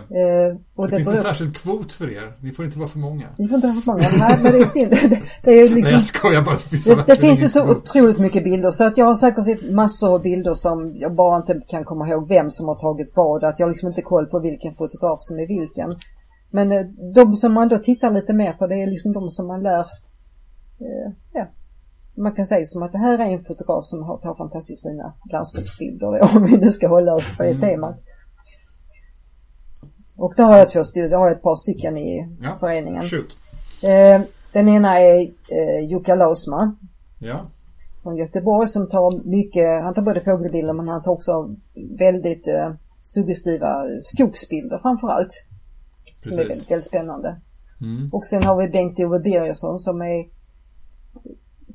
Och 0.75 0.87
det, 0.87 0.91
det 0.91 0.97
finns 0.97 1.11
en 1.11 1.17
särskild 1.17 1.57
kvot 1.57 1.93
för 1.93 2.11
er. 2.11 2.33
Ni 2.41 2.53
får 2.53 2.65
inte 2.65 2.79
vara 2.79 2.89
för 2.89 2.99
många. 2.99 3.29
Ni 3.39 3.49
får 3.49 3.55
inte 3.55 3.67
vara 3.67 3.81
för 3.81 3.91
många. 3.91 4.05
Nej, 4.19 4.39
men 4.43 4.53
det 4.53 4.59
är 4.59 4.67
synd. 4.67 4.91
Det, 5.11 5.21
det 5.43 5.61
är 5.61 5.63
liksom, 5.63 5.81
Nej, 5.81 5.93
jag 5.93 6.03
skojar 6.03 6.43
bara. 6.43 6.57
Det, 6.71 6.95
det, 6.95 7.05
det 7.07 7.17
finns 7.17 7.43
ju 7.43 7.49
så 7.49 7.71
otroligt 7.71 8.19
mycket 8.19 8.45
bilder 8.45 8.71
så 8.71 8.85
att 8.85 8.97
jag 8.99 9.07
har 9.07 9.15
säkert 9.15 9.45
sett 9.45 9.71
massor 9.71 10.15
av 10.15 10.23
bilder 10.23 10.55
som 10.55 10.97
jag 10.97 11.15
bara 11.15 11.37
inte 11.37 11.61
kan 11.69 11.85
komma 11.85 12.09
ihåg 12.09 12.29
vem 12.29 12.51
som 12.51 12.69
har 12.69 12.75
tagit 12.75 13.13
vad. 13.17 13.45
Att 13.45 13.59
jag 13.59 13.69
liksom 13.69 13.89
inte 13.89 14.03
koll 14.03 14.27
på 14.27 14.39
vilken 14.39 14.75
fotograf 14.75 15.19
som 15.23 15.39
är 15.39 15.47
vilken. 15.47 15.93
Men 16.51 16.69
de 17.15 17.35
som 17.35 17.53
man 17.53 17.69
då 17.69 17.79
tittar 17.79 18.11
lite 18.11 18.33
mer 18.33 18.53
på 18.53 18.67
det 18.67 18.83
är 18.83 18.87
liksom 18.87 19.13
de 19.13 19.31
som 19.31 19.47
man 19.47 19.63
lär 19.63 19.87
ja, 21.33 21.47
man 22.17 22.33
kan 22.33 22.47
säga 22.47 22.65
som 22.65 22.83
att 22.83 22.93
det 22.93 22.99
här 22.99 23.19
är 23.19 23.31
en 23.31 23.45
fotograf 23.45 23.85
som 23.85 24.03
har, 24.03 24.19
tar 24.19 24.35
fantastiskt 24.35 24.83
fina 24.83 25.15
landskapsbilder 25.33 26.37
om 26.37 26.45
vi 26.45 26.57
nu 26.57 26.71
ska 26.71 26.89
hålla 26.89 27.15
oss 27.15 27.37
på 27.37 27.43
det 27.43 27.49
mm. 27.49 27.61
temat. 27.61 27.97
Och 30.21 30.35
då 30.37 30.43
har 30.43 30.59
jag 30.59 30.69
två 30.69 30.85
stycken, 30.85 31.13
har 31.13 31.29
jag 31.29 31.37
ett 31.37 31.43
par 31.43 31.57
stycken 31.57 31.99
i 31.99 32.29
ja, 32.43 32.57
föreningen. 32.61 33.03
Shoot. 33.03 33.37
Eh, 33.83 34.21
den 34.53 34.69
ena 34.69 34.99
är 35.01 35.31
eh, 35.49 35.91
Jukka 35.91 36.15
Lausma. 36.15 36.77
Ja. 37.19 37.47
Från 38.03 38.17
Göteborg 38.17 38.69
som 38.69 38.89
tar 38.89 39.29
mycket, 39.29 39.83
han 39.83 39.95
tar 39.95 40.03
både 40.03 40.21
fågelbilder 40.21 40.73
men 40.73 40.89
han 40.89 41.03
tar 41.03 41.13
också 41.13 41.55
väldigt 41.99 42.49
eh, 42.49 42.73
suggestiva 43.03 43.85
skogsbilder 44.01 44.79
framförallt. 44.79 45.45
Som 46.23 46.33
är 46.33 46.37
väldigt, 46.37 46.71
väldigt 46.71 46.87
spännande. 46.87 47.41
Mm. 47.81 48.11
Och 48.13 48.25
sen 48.25 48.43
har 48.43 48.57
vi 48.57 48.69
Bengt-Ove 48.69 49.19
Birgersson 49.19 49.79
som 49.79 50.03
är 50.03 50.29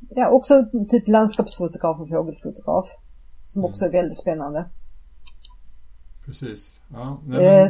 ja, 0.10 0.30
också 0.30 0.66
typ 0.90 1.08
landskapsfotograf 1.08 2.00
och 2.00 2.10
fågelfotograf. 2.10 2.86
Som 3.48 3.60
mm. 3.60 3.70
också 3.70 3.86
är 3.86 3.90
väldigt 3.90 4.18
spännande. 4.18 4.66
Precis. 6.26 6.80
Ja, 6.94 7.20
eh, 7.40 7.68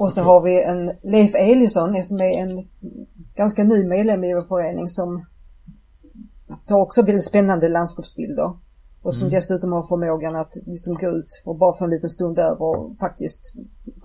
och 0.00 0.12
så 0.12 0.22
har 0.22 0.40
vi 0.40 0.62
en 0.62 0.92
Leif 1.02 1.34
Elisson 1.34 2.04
som 2.04 2.20
är 2.20 2.32
en 2.32 2.68
ganska 3.34 3.64
ny 3.64 3.84
medlem 3.84 4.24
i 4.24 4.34
vår 4.34 4.42
förening 4.42 4.88
som 4.88 5.24
tar 6.66 6.80
också 6.80 7.02
väldigt 7.02 7.24
spännande 7.24 7.68
landskapsbilder. 7.68 8.52
Och 9.02 9.14
som 9.14 9.28
mm. 9.28 9.38
dessutom 9.38 9.72
har 9.72 9.82
förmågan 9.82 10.36
att 10.36 10.56
liksom 10.66 10.94
gå 10.94 11.08
ut 11.08 11.42
och 11.44 11.56
bara 11.58 11.76
för 11.76 11.84
en 11.84 11.90
liten 11.90 12.10
stund 12.10 12.38
över 12.38 12.62
och 12.62 12.96
faktiskt 12.98 13.54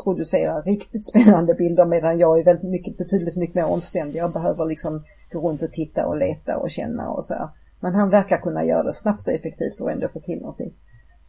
producera 0.03 0.61
riktigt 0.61 1.05
spännande 1.05 1.53
bilder 1.53 1.85
medan 1.85 2.19
jag 2.19 2.39
är 2.39 2.43
väldigt 2.43 2.69
mycket, 2.69 2.97
betydligt 2.97 3.35
mycket 3.35 3.55
mer 3.55 3.65
omständig. 3.65 4.19
Jag 4.19 4.33
behöver 4.33 4.65
liksom 4.65 5.03
gå 5.31 5.49
runt 5.49 5.61
och 5.61 5.71
titta 5.71 6.05
och 6.07 6.17
leta 6.17 6.57
och 6.57 6.69
känna 6.69 7.09
och 7.09 7.25
så 7.25 7.33
här. 7.33 7.49
Men 7.79 7.95
han 7.95 8.09
verkar 8.09 8.37
kunna 8.37 8.65
göra 8.65 8.83
det 8.83 8.93
snabbt 8.93 9.27
och 9.27 9.33
effektivt 9.33 9.81
och 9.81 9.91
ändå 9.91 10.07
få 10.07 10.19
till 10.19 10.39
någonting. 10.39 10.73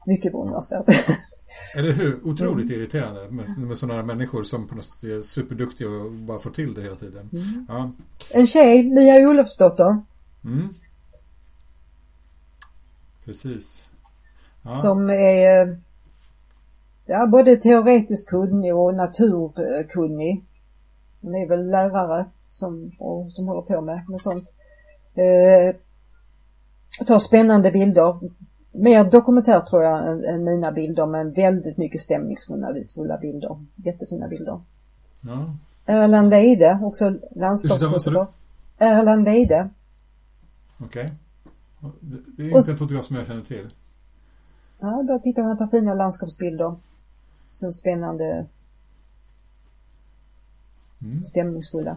Mycket 0.06 0.32
beundransvärt. 0.32 0.84
Eller 1.74 1.92
hur? 1.92 2.20
Otroligt 2.24 2.70
mm. 2.70 2.80
irriterande 2.80 3.30
med, 3.30 3.58
med 3.58 3.78
sådana 3.78 4.02
människor 4.02 4.44
som 4.44 4.68
på 4.68 4.74
något 4.74 4.84
sätt 4.84 5.04
är 5.04 5.22
superduktiga 5.22 5.88
och 5.88 6.12
bara 6.12 6.38
får 6.38 6.50
till 6.50 6.74
det 6.74 6.82
hela 6.82 6.96
tiden. 6.96 7.30
Mm. 7.32 7.66
Ja. 7.68 7.90
En 8.30 8.46
tjej, 8.46 8.82
Mia 8.82 9.28
Olofsdotter. 9.28 10.02
Mm. 10.44 10.68
Precis. 13.24 13.88
Ja. 14.62 14.76
Som 14.76 15.10
är 15.10 15.78
ja, 17.06 17.26
både 17.26 17.56
teoretiskt 17.56 18.28
kunnig 18.28 18.74
och 18.74 18.94
naturkunnig. 18.94 20.44
Hon 21.20 21.34
är 21.34 21.48
väl 21.48 21.70
lärare 21.70 22.24
som, 22.42 22.92
och, 22.98 23.32
som 23.32 23.48
håller 23.48 23.62
på 23.62 23.80
med, 23.80 24.08
med 24.08 24.20
sånt. 24.20 24.52
Eh, 25.14 25.74
tar 27.06 27.18
spännande 27.18 27.70
bilder. 27.70 28.20
Mer 28.76 29.04
dokumentär 29.04 29.60
tror 29.60 29.82
jag 29.82 30.08
än, 30.08 30.24
än 30.24 30.44
mina 30.44 30.72
bilder 30.72 31.06
men 31.06 31.32
väldigt 31.32 31.76
mycket 31.76 32.00
stämningsfulla 32.00 33.18
bilder. 33.20 33.64
Jättefina 33.76 34.28
bilder. 34.28 34.60
Ja. 35.20 35.54
Erland 35.86 36.30
Leide, 36.30 36.78
också 36.82 37.18
landskapsfotograf. 37.34 38.28
Erland 38.78 39.24
Leide. 39.24 39.68
Okej. 40.78 41.12
Okay. 41.80 42.00
Det 42.36 42.42
är 42.42 42.56
inte 42.56 42.70
en 42.70 42.76
fotograf 42.76 43.04
som 43.04 43.16
jag 43.16 43.26
känner 43.26 43.42
till. 43.42 43.68
Ja, 44.80 45.02
då 45.08 45.18
tittar 45.18 45.52
och 45.52 45.58
tar 45.58 45.66
fina 45.66 45.94
landskapsbilder. 45.94 46.74
Som 47.46 47.72
spännande 47.72 48.46
mm. 51.02 51.22
stämningsfulla. 51.22 51.96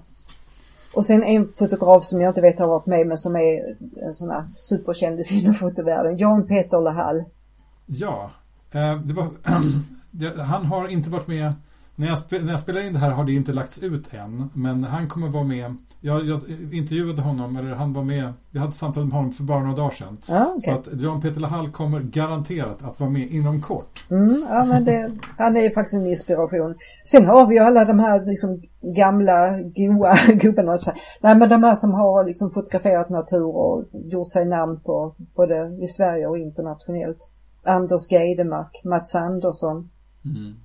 Och 0.93 1.05
sen 1.05 1.23
en 1.23 1.47
fotograf 1.57 2.05
som 2.05 2.21
jag 2.21 2.29
inte 2.29 2.41
vet 2.41 2.59
har 2.59 2.67
varit 2.67 2.85
med 2.85 3.07
men 3.07 3.17
som 3.17 3.35
är 3.35 3.75
en 4.01 4.13
sån 4.13 4.29
här 4.29 4.43
superkändis 4.55 5.31
inom 5.41 5.53
fotovärlden, 5.53 6.17
Jan 6.17 6.47
Peter 6.47 6.81
Lahall. 6.81 7.23
Ja, 7.85 8.31
eh, 8.71 8.95
det 8.95 9.13
var, 9.13 9.27
han 10.43 10.65
har 10.65 10.88
inte 10.88 11.09
varit 11.09 11.27
med 11.27 11.53
när 11.99 12.07
jag, 12.07 12.43
när 12.43 12.51
jag 12.51 12.59
spelar 12.59 12.81
in 12.81 12.93
det 12.93 12.99
här 12.99 13.11
har 13.11 13.25
det 13.25 13.33
inte 13.33 13.53
lagts 13.53 13.79
ut 13.79 14.13
än. 14.13 14.49
Men 14.53 14.83
han 14.83 15.07
kommer 15.07 15.27
vara 15.27 15.43
med. 15.43 15.75
Jag, 16.01 16.25
jag 16.25 16.39
intervjuade 16.71 17.21
honom, 17.21 17.57
eller 17.57 17.75
han 17.75 17.93
var 17.93 18.03
med. 18.03 18.33
Jag 18.51 18.61
hade 18.61 18.73
samtal 18.73 19.05
med 19.05 19.13
honom 19.13 19.31
för 19.31 19.43
bara 19.43 19.59
några 19.59 19.75
dagar 19.75 19.91
sedan. 19.91 20.17
Ja, 20.27 20.53
okay. 20.55 20.73
Så 20.73 20.79
att 20.79 21.01
Jan 21.01 21.21
Peter 21.21 21.39
Lahall 21.39 21.69
kommer 21.69 21.99
garanterat 21.99 22.83
att 22.83 22.99
vara 22.99 23.09
med 23.09 23.31
inom 23.31 23.61
kort. 23.61 24.05
Mm, 24.09 24.45
ja, 24.49 24.65
men 24.65 24.85
det, 24.85 25.11
han 25.37 25.57
är 25.57 25.69
faktiskt 25.69 25.93
en 25.93 26.07
inspiration. 26.07 26.75
Sen 27.05 27.25
har 27.25 27.47
vi 27.47 27.55
ju 27.55 27.61
alla 27.61 27.85
de 27.85 27.99
här 27.99 28.25
liksom 28.25 28.61
gamla 28.81 29.61
goa 29.61 30.15
gubbarna. 30.33 30.79
Nej 31.21 31.35
men 31.35 31.49
de 31.49 31.63
här 31.63 31.75
som 31.75 31.93
har 31.93 32.25
liksom 32.25 32.51
fotograferat 32.51 33.09
natur 33.09 33.45
och 33.45 33.85
gjort 33.91 34.31
sig 34.31 34.45
namn 34.45 34.79
på 34.79 35.15
både 35.35 35.77
i 35.81 35.87
Sverige 35.87 36.27
och 36.27 36.37
internationellt. 36.37 37.29
Anders 37.63 38.11
Geidemark, 38.11 38.81
Mats 38.83 39.15
Andersson. 39.15 39.89
Mm. 40.25 40.55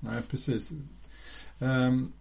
Nej, 0.00 0.22
precis. 0.30 0.70
Um, 1.60 2.12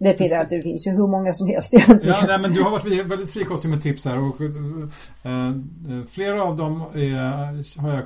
det 0.00 0.16
finns, 0.16 0.32
alltså, 0.32 0.54
det 0.56 0.62
finns 0.62 0.86
ju 0.86 0.90
hur 0.90 1.06
många 1.06 1.34
som 1.34 1.46
helst 1.46 1.74
egentligen. 1.74 2.16
Ja, 2.20 2.24
nej, 2.26 2.40
men 2.40 2.52
du 2.52 2.62
har 2.62 2.70
varit 2.70 3.06
väldigt 3.06 3.30
frikostig 3.30 3.68
med 3.68 3.82
tips 3.82 4.04
här 4.04 4.18
och 4.18 4.40
uh, 4.40 6.04
flera 6.08 6.42
av 6.42 6.56
dem 6.56 6.80
är, 6.94 7.80
har 7.80 7.90
jag 7.90 8.02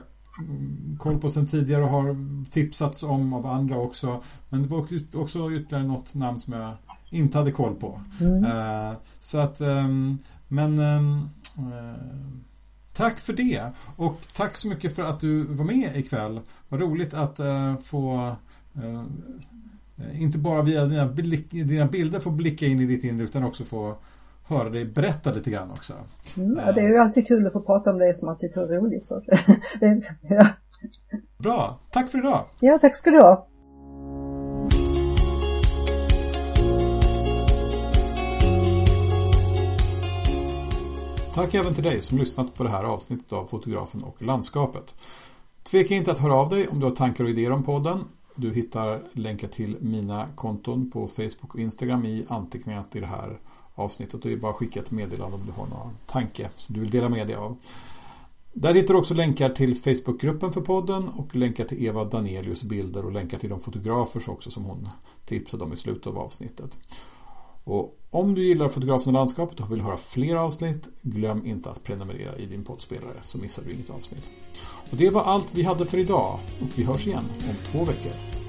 koll 0.99 1.21
på 1.21 1.31
sedan 1.31 1.47
tidigare 1.47 1.83
och 1.83 1.91
har 1.91 2.17
tipsats 2.51 3.03
om 3.03 3.33
av 3.33 3.47
andra 3.47 3.79
också. 3.79 4.23
Men 4.49 4.63
det 4.63 4.69
var 4.69 4.87
också 5.15 5.53
ytterligare 5.53 5.87
något 5.87 6.15
namn 6.15 6.39
som 6.39 6.53
jag 6.53 6.73
inte 7.11 7.39
hade 7.39 7.53
koll 7.53 7.75
på. 7.75 8.01
Mm. 8.21 8.45
Uh, 8.45 8.93
så 9.21 9.39
att, 9.39 9.61
um, 9.61 10.19
men 10.49 10.79
um, 10.79 11.31
uh, 11.59 11.95
Tack 12.97 13.21
för 13.21 13.33
det 13.33 13.73
och 13.97 14.21
tack 14.37 14.57
så 14.57 14.69
mycket 14.69 14.97
för 14.97 15.03
att 15.03 15.21
du 15.21 15.45
var 15.45 15.65
med 15.65 15.97
ikväll. 15.97 16.41
Vad 16.69 16.81
roligt 16.81 17.15
att 17.15 17.41
uh, 17.41 17.77
få 17.77 18.37
uh, 18.77 19.03
inte 20.21 20.39
bara 20.39 20.63
via 20.63 20.85
dina, 20.85 21.07
blick, 21.07 21.51
dina, 21.51 21.87
bilder 21.87 22.21
få 22.21 22.31
blicka 22.31 22.67
in 22.67 22.81
i 22.81 22.87
ditt 22.87 23.05
inre 23.05 23.25
utan 23.25 23.45
också 23.45 23.65
få 23.65 23.95
höra 24.49 24.71
dig 24.71 24.85
berätta 24.85 25.33
lite 25.33 25.51
grann 25.51 25.71
också. 25.71 25.93
Mm, 26.37 26.61
ja, 26.67 26.73
det 26.73 26.81
är 26.81 26.89
ju 26.89 26.99
alltid 26.99 27.27
kul 27.27 27.47
att 27.47 27.53
få 27.53 27.61
prata 27.61 27.91
om 27.91 27.99
det 27.99 28.15
som 28.15 28.27
man 28.27 28.39
tycker 28.39 28.61
är 28.61 28.67
roligt. 28.67 29.07
Så. 29.07 29.23
ja. 30.21 30.47
Bra, 31.39 31.79
tack 31.91 32.11
för 32.11 32.19
idag. 32.19 32.45
Ja, 32.61 32.79
tack 32.79 32.97
ska 32.97 33.11
du 33.11 33.21
ha. 33.21 33.49
Tack 41.35 41.55
även 41.55 41.75
till 41.75 41.85
dig 41.85 42.01
som 42.01 42.19
lyssnat 42.19 42.55
på 42.55 42.63
det 42.63 42.71
här 42.71 42.85
avsnittet 42.85 43.33
av 43.33 43.47
Fotografen 43.47 44.03
och 44.03 44.23
landskapet. 44.23 44.95
Tveka 45.63 45.95
inte 45.95 46.13
att 46.13 46.19
höra 46.19 46.35
av 46.35 46.49
dig 46.49 46.69
om 46.69 46.81
du 46.81 46.87
har 46.87 46.93
tankar 46.93 47.25
och 47.25 47.31
idéer 47.31 47.53
om 47.53 47.63
podden. 47.63 48.05
Du 48.37 48.53
hittar 48.55 49.03
länkar 49.13 49.49
till 49.49 49.77
mina 49.81 50.29
konton 50.35 50.91
på 50.91 51.09
Facebook 51.09 51.55
och 51.55 51.61
Instagram 51.61 52.05
i 52.05 52.25
anteckningarna 52.29 52.85
till 52.85 53.01
det 53.01 53.07
här 53.07 53.39
avsnittet. 53.75 54.23
Det 54.23 54.33
är 54.33 54.37
bara 54.37 54.51
att 54.51 54.57
skicka 54.57 54.81
ett 54.81 54.91
meddelande 54.91 55.37
om 55.37 55.47
du 55.47 55.53
har 55.53 55.67
någon 55.67 55.97
tanke 56.07 56.51
som 56.57 56.75
du 56.75 56.81
vill 56.81 56.91
dela 56.91 57.09
med 57.09 57.27
dig 57.27 57.37
av. 57.37 57.57
Där 58.53 58.75
hittar 58.75 58.95
du 58.95 59.01
också 59.01 59.15
länkar 59.15 59.49
till 59.49 59.75
Facebookgruppen 59.75 60.53
för 60.53 60.61
podden 60.61 61.09
och 61.09 61.37
länkar 61.37 61.65
till 61.65 61.87
Eva 61.87 62.05
Danelius 62.05 62.63
bilder 62.63 63.05
och 63.05 63.13
länkar 63.13 63.39
till 63.39 63.51
de 63.51 63.61
fotografer 63.61 64.31
också 64.31 64.51
som 64.51 64.65
hon 64.65 64.89
tipsade 65.25 65.65
om 65.65 65.73
i 65.73 65.77
slutet 65.77 66.07
av 66.07 66.19
avsnittet. 66.19 66.79
Och 67.65 67.99
om 68.11 68.35
du 68.35 68.47
gillar 68.47 68.69
fotografen 68.69 69.09
och 69.09 69.13
landskapet 69.13 69.61
och 69.61 69.73
vill 69.73 69.81
höra 69.81 69.97
fler 69.97 70.37
avsnitt, 70.37 70.89
glöm 71.03 71.47
inte 71.47 71.71
att 71.71 71.85
prenumerera 71.85 72.37
i 72.37 72.47
din 72.47 72.65
poddspelare 72.65 73.17
så 73.21 73.39
missar 73.39 73.63
du 73.63 73.75
inget 73.75 73.91
avsnitt. 73.91 74.31
Och 74.91 74.97
det 74.97 75.11
var 75.11 75.23
allt 75.23 75.49
vi 75.53 75.63
hade 75.63 75.87
för 75.87 75.99
idag 75.99 76.39
och 76.61 76.79
vi 76.79 76.85
hörs 76.85 77.07
igen 77.07 77.25
om 77.49 77.57
två 77.73 77.85
veckor. 77.85 78.44